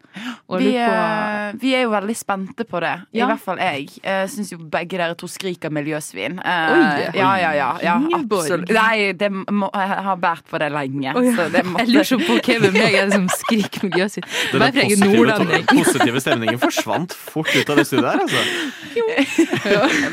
Og 0.46 0.62
Vi, 0.62 0.70
på 0.76 1.58
vi 1.60 1.74
er 1.74 1.84
jo 1.84 1.90
veldig 1.92 2.16
spente 2.16 2.64
på 2.68 2.80
det. 2.84 2.94
I 3.16 3.24
hvert 3.24 3.42
fall 3.42 3.58
jeg. 3.62 3.88
Jeg 4.04 4.30
syns 4.30 4.52
jo 4.54 4.60
begge 4.70 4.98
dere 5.00 5.16
to 5.18 5.26
skriker 5.30 5.72
miljøsvin. 5.74 6.38
Eh, 6.38 6.72
Oi. 6.76 7.18
ja, 7.18 7.30
ja, 7.40 7.50
ja, 7.82 7.94
absolutt. 8.16 8.70
Nei, 8.74 9.10
det 9.18 9.30
må, 9.32 9.68
jeg 9.74 10.04
har 10.06 10.20
båret 10.20 10.46
på 10.50 10.60
det 10.62 10.70
lenge. 10.74 11.14
Så 11.34 11.48
det 11.52 11.64
måtte- 11.66 11.79
Jeg 11.80 11.88
lurer 11.90 12.08
så 12.10 12.18
på 12.20 12.36
hvem 12.44 12.66
meg 12.76 12.94
er 13.00 13.08
det 13.10 13.16
som 13.16 13.26
skriker 13.32 13.86
miljøsitt. 13.88 14.26
Den 14.52 14.60
Bare 14.60 14.72
fordi 14.72 14.86
jeg 14.86 15.00
er 15.00 15.04
positive, 15.06 15.50
Den 15.56 15.66
positive 15.80 16.20
stemningen 16.24 16.60
forsvant 16.62 17.14
fort 17.16 17.50
ut 17.56 17.70
av 17.72 17.80
det 17.80 17.86
studioet 17.88 18.12
her, 18.12 18.20
altså. 18.26 18.40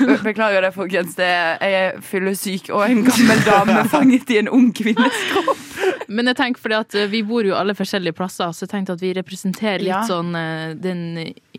Be- 0.08 0.18
Beklager 0.24 0.62
det, 0.68 0.72
folkens. 0.76 1.16
Det 1.18 1.26
er, 1.28 1.58
jeg 1.62 1.74
er 1.88 2.02
fyllesyk 2.06 2.70
og 2.74 2.84
en 2.88 3.04
gammel 3.08 3.42
dame 3.48 3.84
fanget 3.94 4.30
i 4.34 4.40
en 4.42 4.50
ung 4.54 4.70
kvinnes 4.76 5.22
kropp. 5.32 5.64
Men 6.08 6.30
jeg 6.32 6.38
tenker 6.40 6.64
fordi 6.64 6.78
at 6.80 6.96
eh, 6.98 7.08
vi 7.12 7.22
bor 7.28 7.46
jo 7.46 7.56
alle 7.58 7.76
forskjellige 7.78 8.16
plasser, 8.18 8.52
så 8.56 8.64
jeg 8.66 8.72
tenkte 8.72 8.96
at 8.98 9.04
vi 9.04 9.14
representerer 9.18 9.84
litt 9.84 9.92
Ja. 9.94 10.02
sånn 10.08 10.34
eh, 10.36 10.74
den 10.80 11.04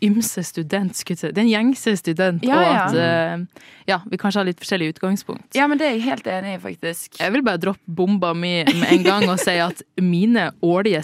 ymse 0.05 0.43
student, 0.47 0.97
skulle 0.97 1.17
jeg 1.17 1.23
si. 1.29 1.33
Den 1.37 1.49
gjengse 1.51 1.95
student, 2.01 2.45
Ja, 2.47 2.57
og 2.59 2.67
ja. 2.67 2.85
at 2.85 2.95
uh, 3.41 3.65
ja, 3.89 3.99
vi 4.11 4.19
kanskje 4.21 4.41
har 4.43 4.49
litt 4.49 4.61
forskjellig 4.63 4.93
utgangspunkt. 4.95 5.49
Ja, 5.59 5.67
men 5.71 5.81
det 5.81 5.87
er 5.89 5.97
jeg 5.97 6.05
helt 6.07 6.27
enig 6.33 6.55
i, 6.57 6.61
faktisk. 6.63 7.19
Jeg 7.21 7.35
vil 7.35 7.45
bare 7.47 7.61
droppe 7.63 7.85
bomba 8.01 8.35
mi 8.37 8.63
med 8.69 8.93
en 8.93 9.05
gang 9.07 9.27
og 9.29 9.39
si 9.43 9.57
at 9.63 9.83
mine 10.01 10.51
årlige 10.63 11.03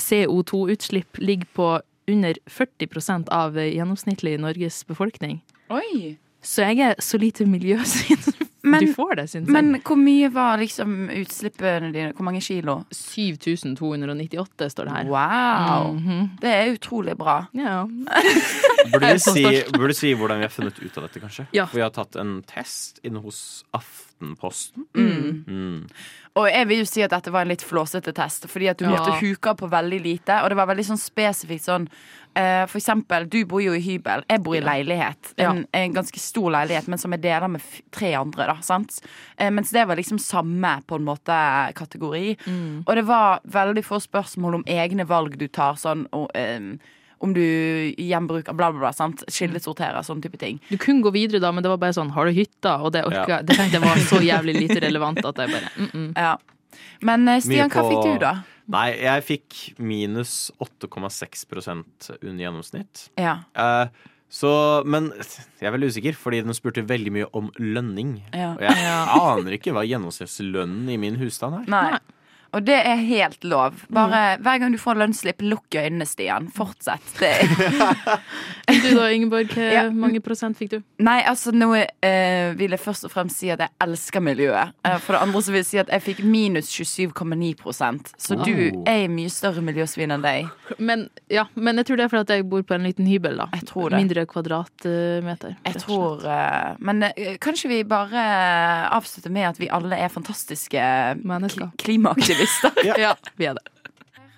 CO2-utslipp 0.00 1.18
ligger 1.22 1.50
på 1.56 1.70
under 2.10 2.36
40% 2.50 3.30
av 3.32 3.56
gjennomsnittlig 3.56 4.36
Norges 4.42 4.82
befolkning. 4.86 5.40
Oi. 5.72 6.16
Så 6.44 6.62
jeg 6.68 6.80
er 6.90 6.98
så 7.02 7.18
lite 7.18 7.46
miljøsyn 7.48 8.20
Men- 8.64 8.80
du 8.86 8.94
får 8.96 9.16
det, 9.18 9.24
syns 9.28 9.44
jeg. 9.48 9.52
Men 9.52 9.80
hvor 9.84 9.96
mye 10.00 10.28
var 10.32 10.56
liksom 10.60 11.10
utslippene 11.12 11.90
dine? 11.92 12.12
Hvor 12.16 12.24
mange 12.24 12.40
kilo? 12.40 12.78
7298 12.92 14.70
står 14.72 14.88
det 14.88 14.94
her. 14.94 15.10
Wow. 15.12 15.90
Mhm. 15.98 16.30
Det 16.40 16.48
er 16.52 16.72
utrolig 16.72 17.16
bra. 17.20 17.46
Ja. 17.52 17.82
Burde 18.92 19.12
vi, 19.12 19.18
si, 19.26 19.44
burde 19.72 19.90
vi 19.92 19.98
si 19.98 20.12
hvordan 20.16 20.40
vi 20.40 20.46
har 20.48 20.52
funnet 20.54 20.80
ut 20.80 20.96
av 20.98 21.06
dette, 21.08 21.20
kanskje? 21.22 21.46
Ja. 21.56 21.66
For 21.66 21.80
vi 21.80 21.84
har 21.84 21.92
tatt 21.94 22.16
en 22.20 22.38
test 22.48 23.00
inne 23.04 23.20
hos 23.24 23.64
Aftenposten. 24.24 24.84
Mm. 24.96 25.44
Mm. 25.46 25.88
Og 26.34 26.48
jeg 26.50 26.66
vil 26.66 26.80
jo 26.80 26.86
si 26.88 27.02
at 27.04 27.12
dette 27.12 27.30
var 27.30 27.44
en 27.44 27.52
litt 27.52 27.62
flåsete 27.62 28.12
test, 28.14 28.48
fordi 28.50 28.68
at 28.70 28.78
du 28.78 28.84
Ja. 28.84 28.90
måtte 28.96 29.20
huke 29.20 29.54
på 29.56 29.68
veldig 29.70 30.00
lite. 30.02 30.42
Og 30.42 30.48
det 30.50 30.56
var 30.56 30.66
veldig 30.66 30.84
sånn 30.86 30.98
spesifikt 30.98 31.62
sånn 31.62 31.88
uh, 32.36 32.66
For 32.66 32.78
eksempel, 32.78 33.28
du 33.30 33.44
bor 33.46 33.60
jo 33.62 33.72
i 33.72 33.80
hybel, 33.80 34.24
jeg 34.28 34.42
bor 34.42 34.56
i 34.56 34.60
leilighet. 34.60 35.34
En, 35.38 35.66
en 35.72 35.92
ganske 35.94 36.18
stor 36.18 36.50
leilighet, 36.50 36.88
men 36.88 36.98
som 36.98 37.12
jeg 37.12 37.22
deler 37.22 37.48
med 37.48 37.62
tre 37.92 38.14
andre, 38.14 38.46
da. 38.46 38.56
Sant? 38.60 38.98
Uh, 39.40 39.50
mens 39.50 39.70
det 39.70 39.86
var 39.86 39.94
liksom 39.96 40.18
samme, 40.18 40.82
på 40.88 40.96
en 40.98 41.04
måte, 41.06 41.38
kategori. 41.74 42.36
Og 42.86 42.92
det 42.96 43.06
var 43.06 43.40
veldig 43.46 43.84
få 43.84 44.00
spørsmål 44.02 44.54
om 44.60 44.64
egne 44.66 45.06
valg 45.06 45.38
du 45.38 45.46
tar, 45.46 45.74
sånn 45.78 46.08
og, 46.12 46.30
eh, 46.34 46.74
om 47.24 47.34
du 47.36 47.44
gjenbruker 47.98 48.56
bla, 48.56 48.70
bla, 48.72 48.86
bla. 48.86 48.92
sant? 48.96 49.24
Skillesorterer, 49.32 50.00
sånne 50.06 50.26
type 50.26 50.40
ting. 50.40 50.60
Du 50.70 50.76
kunne 50.80 51.04
gå 51.04 51.12
videre 51.14 51.42
da, 51.42 51.52
men 51.54 51.64
det 51.64 51.72
var 51.72 51.80
bare 51.82 51.96
sånn 51.96 52.12
Har 52.14 52.28
du 52.28 52.36
hytta? 52.36 52.78
Og 52.84 52.94
det 52.94 53.04
orka 53.08 53.38
Ja. 53.38 53.42
Det 53.42 53.56
det, 53.72 53.80
var 53.82 54.00
så 54.04 54.20
jævlig 54.22 54.56
lite 54.58 54.80
relevant 54.84 55.24
at 55.24 55.38
jeg 55.40 55.52
bare 55.52 55.70
mm 55.76 55.88
-mm. 55.92 56.10
Ja. 56.20 56.36
Men 57.00 57.28
eh, 57.28 57.40
Stian, 57.40 57.70
på... 57.70 57.80
hva 57.80 57.88
fikk 57.90 58.12
du, 58.12 58.18
da? 58.20 58.42
Nei, 58.66 58.88
jeg 59.02 59.24
fikk 59.24 59.78
minus 59.78 60.50
8,6 60.58 61.44
under 62.22 62.44
gjennomsnitt. 62.44 63.10
Ja. 63.20 63.38
Eh, 63.54 63.88
så, 64.34 64.82
men 64.86 65.12
jeg 65.60 65.68
er 65.68 65.74
veldig 65.76 65.92
usikker, 65.92 66.16
fordi 66.18 66.40
den 66.42 66.56
spurte 66.56 66.82
veldig 66.82 67.12
mye 67.12 67.28
om 67.32 67.52
lønning. 67.60 68.16
Ja. 68.32 68.54
Og 68.56 68.62
jeg 68.62 68.88
aner 68.88 69.52
ikke 69.52 69.74
hva 69.76 69.84
gjennomsnittslønnen 69.86 70.88
i 70.90 70.96
min 70.96 71.20
husstand 71.20 71.60
er. 71.60 71.68
Nei. 71.70 72.00
Og 72.54 72.62
det 72.64 72.76
er 72.86 73.00
helt 73.02 73.42
lov. 73.44 73.80
Bare 73.92 74.36
Hver 74.44 74.60
gang 74.62 74.72
du 74.74 74.78
får 74.78 74.98
lønnsslipp, 75.00 75.42
lukk 75.42 75.74
øynene, 75.80 76.06
Stian. 76.06 76.46
Fortsett. 76.54 77.02
Det 77.18 77.32
Du 78.84 78.94
da, 78.96 79.08
Ingeborg, 79.12 79.50
hvor 79.52 79.72
Ja. 79.74 79.82
mange 79.90 80.20
prosent 80.24 80.56
fikk 80.58 80.70
du? 80.70 80.78
Nei, 81.04 81.18
altså 81.28 81.52
nå 81.52 81.68
eh, 81.76 82.54
vil 82.56 82.70
jeg 82.72 82.80
først 82.80 83.04
og 83.08 83.12
fremst 83.12 83.40
si 83.42 83.50
at 83.52 83.60
jeg 83.60 83.70
elsker 83.84 84.22
miljøet. 84.24 84.72
Eh, 84.86 84.96
for 85.04 85.16
det 85.16 85.22
andre 85.26 85.42
så 85.44 85.52
vil 85.52 85.60
jeg 85.60 85.68
si 85.68 85.78
at 85.82 85.90
jeg 85.92 86.02
fikk 86.06 86.22
minus 86.24 86.70
27,9% 86.72 88.14
Så 88.18 88.36
du 88.44 88.52
er 88.86 88.94
er 88.94 89.08
mye 89.10 89.30
større 89.32 89.60
miljøsvin 89.64 90.12
enn 90.14 90.22
deg. 90.24 90.48
Men, 90.78 91.08
ja, 91.32 91.44
men 91.58 91.76
jeg 91.80 91.88
tror 91.88 91.98
det 92.00 92.04
er 92.06 92.12
fordi 92.12 92.36
jeg 92.38 92.46
bor 92.48 92.62
på 92.62 92.76
en 92.76 92.84
liten 92.86 93.08
hybel, 93.10 93.36
da. 93.42 93.48
Jeg 93.58 93.66
tror 93.68 93.90
det. 93.92 93.98
Mindre 94.00 94.24
kvadratmeter. 94.30 95.56
Jeg 95.66 95.80
tror 95.82 96.24
eh, 96.24 96.76
Men 96.78 97.02
eh, 97.10 97.34
kanskje 97.42 97.68
vi 97.72 97.80
bare 97.88 98.24
avslutter 98.94 99.32
med 99.34 99.48
at 99.50 99.60
vi 99.60 99.68
alle 99.72 99.98
er 99.98 100.08
fantastiske 100.12 100.84
Mennesker. 101.24 101.72
kli- 101.82 101.98
klimaaktivister. 102.44 102.98
Ja, 103.00 103.16
vi 103.36 103.44
er 103.46 103.54
det. 103.54 103.62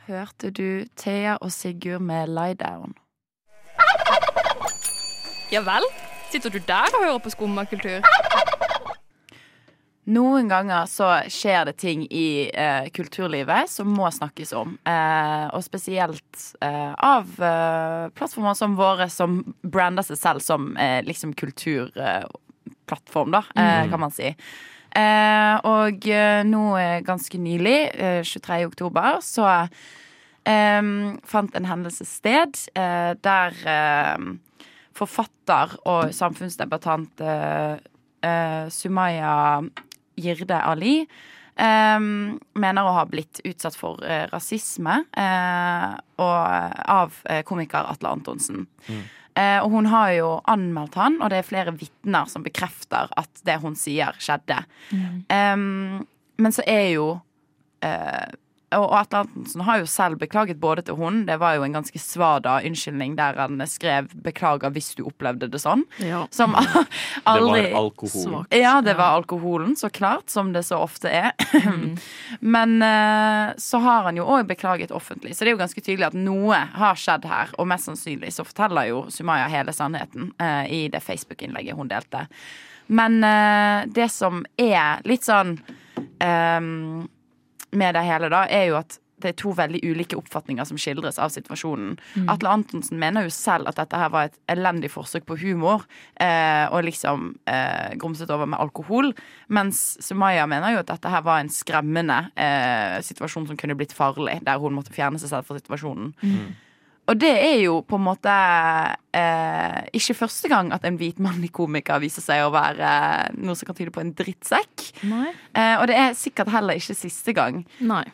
Hørte 0.06 0.50
du 0.50 0.84
Thea 0.96 1.36
og 1.42 1.52
Sigurd 1.52 2.00
med 2.02 2.28
Lie 2.28 2.54
Down? 2.54 2.94
Ja 5.50 5.60
vel? 5.66 5.82
Sitter 6.30 6.50
du 6.50 6.58
der 6.66 6.86
og 6.94 7.04
hører 7.04 7.18
på 7.22 7.30
skummakultur? 7.30 8.02
Noen 10.06 10.46
ganger 10.46 10.86
så 10.86 11.08
skjer 11.30 11.64
det 11.66 11.76
ting 11.82 12.04
i 12.14 12.46
eh, 12.54 12.86
kulturlivet 12.94 13.66
som 13.70 13.90
må 13.90 14.06
snakkes 14.14 14.52
om. 14.54 14.76
Eh, 14.86 15.46
og 15.50 15.64
spesielt 15.66 16.44
eh, 16.62 16.92
av 16.94 17.26
eh, 17.42 18.06
plattformer 18.14 18.54
som 18.54 18.76
våre, 18.78 19.08
som 19.10 19.40
brander 19.66 20.06
seg 20.06 20.20
selv 20.20 20.44
som 20.46 20.76
eh, 20.78 21.00
liksom 21.06 21.34
kulturplattform, 21.34 23.34
da, 23.34 23.42
eh, 23.58 23.90
kan 23.90 24.00
man 24.06 24.14
si. 24.14 24.30
Eh, 24.96 25.54
og 25.68 26.08
eh, 26.08 26.40
nå 26.48 26.64
eh, 26.80 27.02
ganske 27.04 27.40
nylig, 27.40 27.78
eh, 27.94 28.22
23. 28.24 28.64
oktober, 28.70 29.20
så 29.24 29.68
fant 30.46 31.56
en 31.58 31.64
hendelse 31.66 32.04
sted 32.06 32.52
der 33.26 33.56
forfatter 34.94 35.72
og 35.90 36.12
samfunnsdebattant 36.14 37.18
Sumaya 38.70 39.32
Girde 40.14 40.60
Ali 40.60 41.00
eh, 41.02 41.98
mener 42.00 42.86
å 42.86 42.94
ha 42.96 43.04
blitt 43.10 43.40
utsatt 43.44 43.76
for 43.78 44.02
eh, 44.04 44.26
rasisme 44.32 45.00
eh, 45.16 45.90
og, 46.22 46.38
av 46.96 47.20
eh, 47.26 47.42
komiker 47.48 47.88
Atle 47.92 48.14
Antonsen. 48.16 48.66
Eh, 48.86 49.04
og 49.36 49.70
hun 49.74 49.86
har 49.92 50.10
jo 50.16 50.28
anmeldt 50.48 50.96
han, 50.96 51.18
og 51.20 51.28
det 51.32 51.42
er 51.42 51.48
flere 51.48 51.74
vitner 51.76 52.28
som 52.30 52.44
bekrefter 52.46 53.10
at 53.20 53.42
det 53.44 53.58
hun 53.60 53.76
sier, 53.76 54.16
skjedde. 54.16 54.62
Eh, 55.28 55.56
men 56.36 56.52
så 56.52 56.64
er 56.66 56.88
jo 56.94 57.08
eh, 57.84 58.26
og 58.74 58.94
Atle 58.98 59.22
Antonsen 59.22 59.62
har 59.62 59.78
jo 59.78 59.86
selv 59.86 60.18
beklaget 60.18 60.58
både 60.58 60.82
til 60.86 60.96
hun 60.98 61.20
Det 61.28 61.36
var 61.38 61.54
jo 61.54 61.62
en 61.62 61.76
ganske 61.76 62.00
svada 62.02 62.56
unnskyldning 62.66 63.14
der 63.18 63.38
han 63.38 63.62
skrev 63.66 64.08
'beklager 64.10 64.72
hvis 64.74 64.94
du 64.98 65.04
opplevde 65.06 65.48
det 65.50 65.60
sånn'. 65.62 65.84
Ja. 66.02 66.26
Som 66.30 66.56
Det 66.56 67.42
var 67.42 67.70
alkohol. 67.78 68.44
Ja, 68.50 68.80
det 68.80 68.96
var 68.96 69.16
alkoholen, 69.16 69.76
så 69.76 69.88
klart, 69.90 70.30
som 70.30 70.52
det 70.52 70.64
så 70.66 70.78
ofte 70.82 71.08
er. 71.08 71.32
Men 72.40 72.82
eh, 72.82 73.54
så 73.56 73.78
har 73.78 74.02
han 74.02 74.16
jo 74.16 74.24
òg 74.24 74.46
beklaget 74.46 74.90
offentlig, 74.90 75.36
så 75.36 75.44
det 75.44 75.50
er 75.50 75.56
jo 75.56 75.62
ganske 75.62 75.80
tydelig 75.80 76.06
at 76.06 76.18
noe 76.18 76.54
har 76.54 76.94
skjedd 76.94 77.24
her. 77.24 77.50
Og 77.58 77.66
mest 77.66 77.86
sannsynlig 77.86 78.32
så 78.34 78.44
forteller 78.44 78.90
jo 78.90 79.04
Sumaya 79.10 79.48
hele 79.48 79.72
sannheten 79.72 80.32
eh, 80.38 80.64
i 80.72 80.88
det 80.88 81.02
Facebook-innlegget 81.02 81.76
hun 81.76 81.88
delte. 81.88 82.26
Men 82.86 83.22
eh, 83.24 83.86
det 83.86 84.08
som 84.14 84.44
er 84.56 85.02
litt 85.06 85.26
sånn 85.26 85.56
ehm, 86.22 87.06
med 87.72 87.96
det 87.96 88.04
hele, 88.06 88.30
da, 88.32 88.44
er 88.46 88.70
jo 88.70 88.78
at 88.80 89.00
det 89.22 89.30
er 89.30 89.36
to 89.40 89.52
veldig 89.56 89.80
ulike 89.86 90.16
oppfatninger 90.18 90.66
som 90.68 90.78
skildres 90.80 91.16
av 91.22 91.30
situasjonen. 91.32 91.94
Atle 92.28 92.50
Antonsen 92.52 92.98
mener 93.00 93.24
jo 93.24 93.32
selv 93.32 93.70
at 93.70 93.78
dette 93.80 94.00
her 94.00 94.10
var 94.12 94.28
et 94.28 94.36
elendig 94.52 94.90
forsøk 94.92 95.24
på 95.28 95.38
humor, 95.40 95.86
eh, 96.20 96.66
og 96.68 96.84
liksom 96.84 97.30
eh, 97.48 97.96
grumset 97.96 98.30
over 98.34 98.50
med 98.52 98.60
alkohol. 98.60 99.14
Mens 99.48 99.96
Sumaya 100.04 100.44
mener 100.50 100.74
jo 100.74 100.84
at 100.84 100.92
dette 100.92 101.12
her 101.12 101.24
var 101.24 101.40
en 101.40 101.52
skremmende 101.52 102.26
eh, 102.36 103.00
situasjon 103.06 103.48
som 103.48 103.56
kunne 103.56 103.78
blitt 103.78 103.96
farlig, 103.96 104.42
der 104.44 104.60
hun 104.60 104.76
måtte 104.76 104.94
fjerne 104.96 105.20
seg 105.22 105.32
selv 105.32 105.48
fra 105.48 105.58
situasjonen. 105.62 106.12
Og 107.06 107.18
det 107.22 107.32
er 107.38 107.60
jo 107.62 107.80
på 107.86 107.98
en 107.98 108.06
måte 108.06 108.32
eh, 109.14 109.80
ikke 109.94 110.16
første 110.24 110.50
gang 110.50 110.72
at 110.74 110.84
en 110.88 110.98
hvit 110.98 111.20
mannlig 111.22 111.52
komiker 111.54 112.02
viser 112.02 112.24
seg 112.24 112.42
å 112.42 112.52
være 112.54 112.88
noe 113.38 113.54
som 113.58 113.68
kan 113.68 113.78
tyde 113.78 113.94
på 113.94 114.02
en 114.02 114.14
drittsekk. 114.16 114.88
Nei. 115.06 115.30
Eh, 115.54 115.76
og 115.78 115.86
det 115.90 116.00
er 116.02 116.18
sikkert 116.18 116.50
heller 116.54 116.78
ikke 116.80 116.98
siste 116.98 117.36
gang. 117.36 117.62
Nei. 117.80 118.04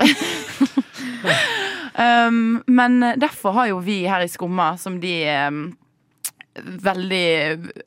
Um, 2.00 2.62
men 2.70 3.02
derfor 3.20 3.52
har 3.52 3.66
jo 3.68 3.80
vi 3.84 4.04
her 4.08 4.22
i 4.24 4.28
Skumma, 4.30 4.70
som 4.80 5.00
de 5.02 5.14
um, 5.50 5.64
veldig 6.58 7.26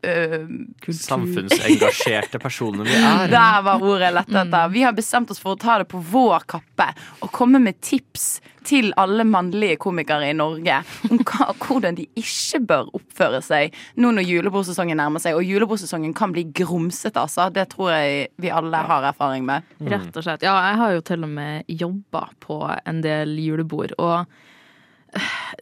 uh, 0.08 0.94
Samfunnsengasjerte 0.94 2.40
personer 2.40 2.88
vi 2.88 2.96
er. 2.96 3.28
Der 3.32 3.62
var 3.66 3.84
ordet 3.84 4.08
jeg 4.08 4.16
lette 4.18 4.40
etter. 4.46 4.72
Vi 4.74 4.86
har 4.86 4.96
bestemt 4.96 5.32
oss 5.34 5.42
for 5.44 5.56
å 5.56 5.60
ta 5.60 5.82
det 5.82 5.90
på 5.92 6.00
vår 6.00 6.46
kappe 6.56 6.90
og 7.22 7.32
komme 7.36 7.60
med 7.64 7.82
tips 7.84 8.38
til 8.64 8.94
alle 9.00 9.26
mannlige 9.28 9.76
komikere 9.84 10.30
i 10.32 10.36
Norge 10.38 10.78
om 11.10 11.20
hva, 11.20 11.50
hvordan 11.60 11.98
de 11.98 12.08
ikke 12.20 12.62
bør 12.70 12.94
oppføre 12.96 13.42
seg 13.44 13.76
nå 14.00 14.14
når 14.16 14.28
julebordsesongen 14.30 15.00
nærmer 15.00 15.24
seg. 15.24 15.36
Og 15.36 15.44
julebordsesongen 15.44 16.16
kan 16.16 16.32
bli 16.36 16.46
grumsete, 16.56 17.20
altså. 17.20 17.50
Det 17.54 17.68
tror 17.74 17.92
jeg 17.92 18.32
vi 18.40 18.54
alle 18.54 18.80
har 18.88 19.10
erfaring 19.12 19.44
med. 19.50 19.68
Rett 19.84 20.16
og 20.16 20.24
slett. 20.24 20.48
Ja, 20.48 20.56
jeg 20.70 20.80
har 20.80 20.96
jo 20.96 21.06
til 21.12 21.28
og 21.28 21.36
med 21.36 21.68
jobba 21.68 22.30
på 22.44 22.64
en 22.72 23.04
del 23.04 23.36
julebord, 23.44 23.96
og 24.00 24.24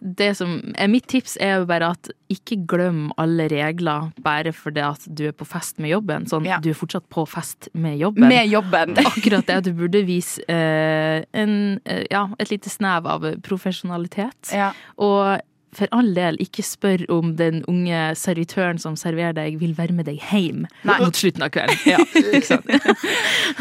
det 0.02 0.32
som 0.40 0.58
er 0.80 0.88
mitt 0.92 1.08
tips, 1.12 1.36
er 1.44 1.60
jo 1.62 1.66
bare 1.70 1.92
at 1.96 2.10
ikke 2.32 2.58
glem 2.72 3.10
alle 3.20 3.48
regler 3.52 4.10
bare 4.24 4.54
fordi 4.56 4.82
at 4.86 5.04
du 5.08 5.26
er 5.28 5.36
på 5.36 5.46
fest 5.46 5.80
med 5.84 5.92
jobben. 5.92 6.26
Sånn, 6.32 6.46
Ja. 6.48 6.60
du 6.64 6.70
er 6.72 6.78
fortsatt 6.80 7.08
på 7.12 7.26
fest 7.28 7.68
med 7.74 7.98
jobben. 8.00 8.28
Med 8.32 8.48
jobben. 8.50 8.96
Akkurat 8.98 9.46
det 9.46 9.60
du 9.68 9.74
burde 9.74 10.06
vise 10.08 10.40
eh, 10.48 11.24
en, 11.34 11.80
eh, 11.86 12.06
ja, 12.12 12.28
et 12.40 12.50
lite 12.54 12.70
snev 12.72 13.06
av 13.06 13.28
profesjonalitet. 13.44 14.54
Ja. 14.56 14.72
Og 14.98 15.40
for 15.76 15.88
all 15.96 16.10
del, 16.14 16.36
ikke 16.44 16.64
spør 16.68 17.04
om 17.16 17.36
den 17.40 17.62
unge 17.72 18.00
servitøren 18.20 18.80
som 18.82 18.98
serverer 19.00 19.34
deg, 19.38 19.56
vil 19.62 19.72
være 19.78 19.94
med 19.96 20.06
deg 20.10 20.18
hjem 20.32 20.66
Nei. 20.84 20.98
mot 21.00 21.16
slutten 21.16 21.46
av 21.46 21.52
kvelden. 21.56 21.78
Ja, 21.88 22.00
ikke 22.36 22.42
sant? 22.50 22.72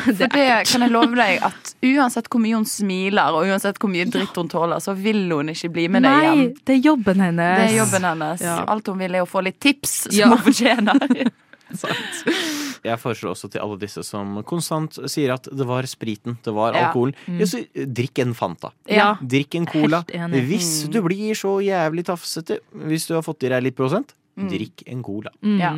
For 0.04 0.16
det 0.18 0.30
kan 0.70 0.82
jeg 0.86 0.90
love 0.90 1.14
deg 1.18 1.42
at 1.46 1.74
uansett 1.86 2.26
hvor 2.32 2.42
mye 2.42 2.56
hun 2.58 2.66
smiler, 2.66 3.30
og 3.38 3.46
uansett 3.50 3.78
hvor 3.78 3.92
mye 3.92 4.08
dritt 4.10 4.34
hun 4.40 4.50
tåler, 4.50 4.82
så 4.82 4.96
vil 4.98 5.26
hun 5.30 5.52
ikke 5.54 5.70
bli 5.76 5.86
med 5.92 6.02
deg 6.06 6.16
Nei, 6.16 6.32
hjem. 6.40 6.56
det 6.66 6.76
er 6.78 6.82
jobben 6.90 7.22
hennes. 7.26 7.60
Det 7.60 7.68
er 7.68 7.78
jobben 7.78 8.08
hennes. 8.10 8.42
Ja. 8.48 8.56
Alt 8.74 8.90
hun 8.90 8.98
vil, 9.04 9.14
er 9.20 9.26
å 9.26 9.30
få 9.30 9.44
litt 9.46 9.60
tips 9.62 9.94
som 10.08 10.18
Ja. 10.18 10.32
hun 10.34 10.42
fortjener. 10.50 11.30
Jeg 12.90 12.96
foreslår 12.96 13.34
også 13.34 13.50
til 13.52 13.60
alle 13.60 13.76
disse 13.82 14.02
som 14.06 14.38
konstant 14.48 14.96
sier 15.10 15.34
at 15.34 15.44
det 15.52 15.66
var 15.68 15.84
spriten, 15.90 16.38
det 16.44 16.54
var 16.56 16.72
Ja. 16.74 16.86
alkoholen. 16.88 17.14
Ja, 17.38 17.44
så 17.46 17.60
drikk 17.74 18.18
en 18.24 18.32
Fanta. 18.34 18.70
Ja. 18.88 19.10
Drikk 19.20 19.54
en 19.58 19.66
Cola. 19.68 20.02
Hvis 20.08 20.88
du 20.88 21.00
blir 21.04 21.34
så 21.36 21.58
jævlig 21.60 22.06
tafsete, 22.08 22.60
hvis 22.72 23.06
du 23.06 23.14
har 23.18 23.22
fått 23.26 23.44
i 23.44 23.48
deg 23.52 23.62
litt 23.68 23.76
prosent, 23.76 24.14
drikk 24.38 24.82
en 24.88 25.02
Cola. 25.04 25.30
Mm. 25.44 25.58
Ja. 25.60 25.74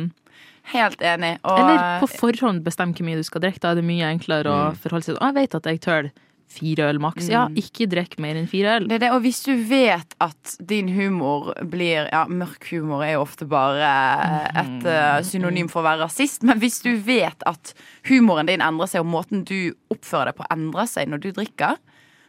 Helt 0.71 1.01
enig. 1.03 1.33
Og 1.43 1.59
Eller 1.59 1.99
på 1.99 2.07
forhånd 2.07 2.63
bestem 2.63 2.93
hvor 2.95 3.03
mye 3.03 3.19
du 3.19 3.23
skal 3.27 3.41
drikke. 3.43 3.59
Da 3.59 3.71
er 3.73 3.75
det 3.81 3.83
mye 3.83 4.07
enklere 4.07 4.47
å 4.47 4.71
Mm. 4.71 4.77
forholde 4.79 5.03
seg 5.03 5.17
til. 5.17 5.27
Jeg 5.27 5.33
vet 5.35 5.55
at 5.55 5.63
jeg 5.65 5.81
tåler 5.81 6.11
fire 6.51 6.87
øl 6.91 6.99
maks. 7.01 7.27
Ja, 7.31 7.45
ikke 7.57 7.87
drikk 7.89 8.17
mer 8.21 8.37
enn 8.39 8.49
fire 8.49 8.77
øl. 8.79 8.87
Det 8.91 8.99
det, 9.03 9.11
og 9.15 9.23
hvis 9.25 9.41
du 9.45 9.53
vet 9.69 10.15
at 10.23 10.55
din 10.59 10.91
humor 10.93 11.53
blir 11.69 12.09
Ja, 12.13 12.25
mørk 12.29 12.67
humor 12.71 13.03
er 13.05 13.15
jo 13.15 13.23
ofte 13.23 13.47
bare 13.49 13.89
et 14.59 14.85
eh, 14.89 15.23
synonym 15.25 15.69
for 15.71 15.81
å 15.81 15.87
være 15.87 16.05
rasist, 16.05 16.43
men 16.47 16.59
hvis 16.61 16.81
du 16.85 16.93
vet 16.97 17.45
at 17.49 17.73
humoren 18.09 18.49
din 18.49 18.61
endrer 18.61 18.91
seg, 18.91 19.05
og 19.05 19.11
måten 19.13 19.43
du 19.47 19.73
oppfører 19.93 20.31
deg 20.31 20.39
på 20.41 20.47
endrer 20.53 20.89
seg 20.89 21.09
når 21.09 21.23
du 21.23 21.31
drikker, 21.39 21.79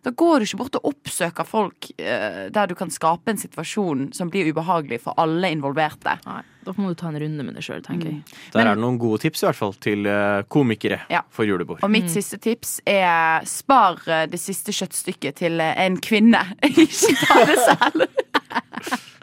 da 0.05 0.13
går 0.13 0.43
du 0.43 0.49
ikke 0.49 0.61
bort 0.61 0.77
og 0.79 0.91
oppsøker 0.93 1.47
folk 1.49 1.89
eh, 1.97 2.49
der 2.53 2.69
du 2.69 2.75
kan 2.77 2.93
skape 2.93 3.33
en 3.33 3.41
situasjon 3.41 4.11
som 4.17 4.33
blir 4.33 4.51
ubehagelig 4.53 5.01
for 5.07 5.17
alle 5.21 5.49
involverte. 5.55 6.19
Nei, 6.27 6.43
da 6.65 6.75
må 6.77 6.91
du 6.93 6.99
ta 6.99 7.09
en 7.13 7.19
runde 7.21 7.45
med 7.47 7.55
det 7.59 7.65
sjøl, 7.67 7.83
tenker 7.85 8.11
jeg. 8.11 8.23
Der 8.55 8.65
er 8.67 8.75
det 8.75 8.83
noen 8.85 8.99
gode 9.03 9.21
tips 9.25 9.43
i 9.45 9.49
hvert 9.49 9.59
fall 9.61 9.75
til 9.85 10.07
eh, 10.11 10.43
komikere 10.49 11.01
Ja. 11.13 11.21
for 11.31 11.45
julebord. 11.49 11.83
Og 11.85 11.91
mitt 11.93 12.11
siste 12.13 12.39
tips 12.43 12.79
er 12.89 13.45
spar 13.49 14.01
eh, 14.09 14.25
det 14.33 14.41
siste 14.43 14.73
kjøttstykket 14.75 15.41
til 15.45 15.61
eh, 15.61 15.75
en 15.87 15.99
kvinne. 16.01 16.41
ikke 16.69 17.15
ta 17.25 17.43
det 17.49 17.59
selv. 17.65 18.07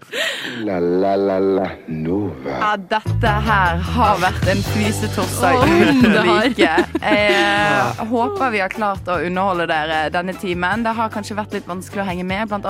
La 0.66 0.80
la 0.80 1.16
la 1.16 1.38
la 1.40 1.68
Nova. 1.88 2.56
Ja, 2.60 2.72
dette 2.76 3.32
her 3.46 3.78
har 3.96 4.18
vært 4.20 4.48
en 4.52 4.60
flisetorsdag 4.66 5.62
uten 5.64 6.18
like. 6.28 6.68
Jeg 7.00 8.08
håper 8.10 8.52
vi 8.52 8.60
har 8.60 8.74
klart 8.74 9.08
å 9.08 9.22
underholde 9.24 9.70
dere 9.72 10.02
denne 10.12 10.36
timen. 10.36 10.84
Det 10.84 10.94
har 10.98 11.14
kanskje 11.14 11.38
vært 11.40 11.56
litt 11.56 11.70
vanskelig 11.70 12.04
å 12.04 12.08
henge 12.10 12.26
med 12.28 12.52
blant 12.52 12.68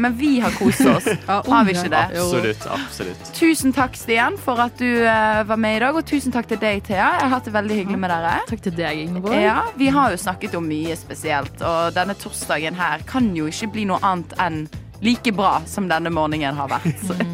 men 0.00 0.18
vi 0.18 0.32
har 0.42 0.50
kost 0.58 0.82
oss. 0.90 1.06
Har 1.50 1.64
vi 1.64 1.74
ikke 1.76 1.92
det? 1.92 2.02
Absolutt. 2.18 2.66
absolutt. 2.66 3.30
Tusen 3.36 3.72
takk, 3.76 3.96
Stian, 3.98 4.36
for 4.40 4.58
at 4.62 4.76
du 4.80 4.88
eh, 4.88 5.40
var 5.46 5.58
med 5.60 5.78
i 5.78 5.80
dag, 5.84 5.96
og 5.96 6.06
tusen 6.06 6.34
takk 6.34 6.48
til 6.50 6.58
deg, 6.60 6.82
Thea. 6.86 7.06
Jeg 7.20 7.26
har 7.26 7.34
hatt 7.36 7.46
det 7.46 7.54
veldig 7.54 7.78
hyggelig 7.80 8.02
med 8.02 8.12
dere. 8.12 8.36
Takk 8.50 8.66
til 8.66 8.76
deg, 8.76 9.02
Ingeborg. 9.06 9.38
Ja, 9.38 9.62
Vi 9.78 9.90
har 9.94 10.12
jo 10.14 10.20
snakket 10.20 10.58
om 10.58 10.66
mye 10.70 10.96
spesielt, 10.98 11.62
og 11.62 11.94
denne 11.96 12.16
torsdagen 12.18 12.78
her 12.78 13.04
kan 13.08 13.30
jo 13.36 13.50
ikke 13.50 13.70
bli 13.76 13.88
noe 13.90 14.00
annet 14.06 14.34
enn 14.42 14.64
like 15.00 15.32
bra 15.32 15.60
som 15.66 15.88
denne 15.90 16.10
morgenen 16.12 16.56
har 16.56 16.68
vært. 16.70 17.04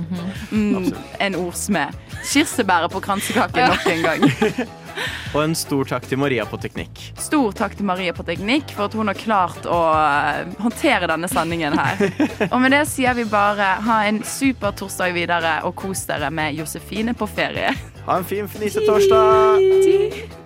Mm, 0.47 0.93
en 1.19 1.35
ordsmed. 1.35 1.95
Kirsebæret 2.31 2.93
på 2.93 3.01
kransekaken 3.03 3.73
nok 3.73 3.87
en 3.91 4.03
gang. 4.05 4.23
Og 5.35 5.43
en 5.43 5.55
stor 5.59 5.85
takk 5.91 6.07
til 6.09 6.21
Maria 6.23 6.47
på 6.49 6.57
teknikk. 6.63 7.03
Stor 7.21 7.53
takk 7.57 7.75
til 7.77 7.89
Maria 7.89 8.15
på 8.17 8.25
teknikk 8.25 8.71
for 8.77 8.87
at 8.87 8.97
hun 8.97 9.11
har 9.11 9.19
klart 9.19 9.67
å 9.69 9.81
eh, 9.91 10.55
håndtere 10.63 11.11
denne 11.11 11.29
sendingen 11.29 11.77
her. 11.77 12.07
Og 12.53 12.57
med 12.63 12.73
det 12.77 12.85
sier 12.89 13.19
vi 13.19 13.27
bare 13.29 13.75
ha 13.89 13.99
en 14.07 14.23
super 14.25 14.73
torsdag 14.79 15.13
videre, 15.19 15.59
og 15.67 15.77
kos 15.83 16.07
dere 16.09 16.31
med 16.31 16.57
Josefine 16.57 17.17
på 17.19 17.29
ferie. 17.29 17.75
Ha 18.07 18.19
en 18.23 18.29
fin 18.29 18.49
fnisetorsdag! 18.49 20.46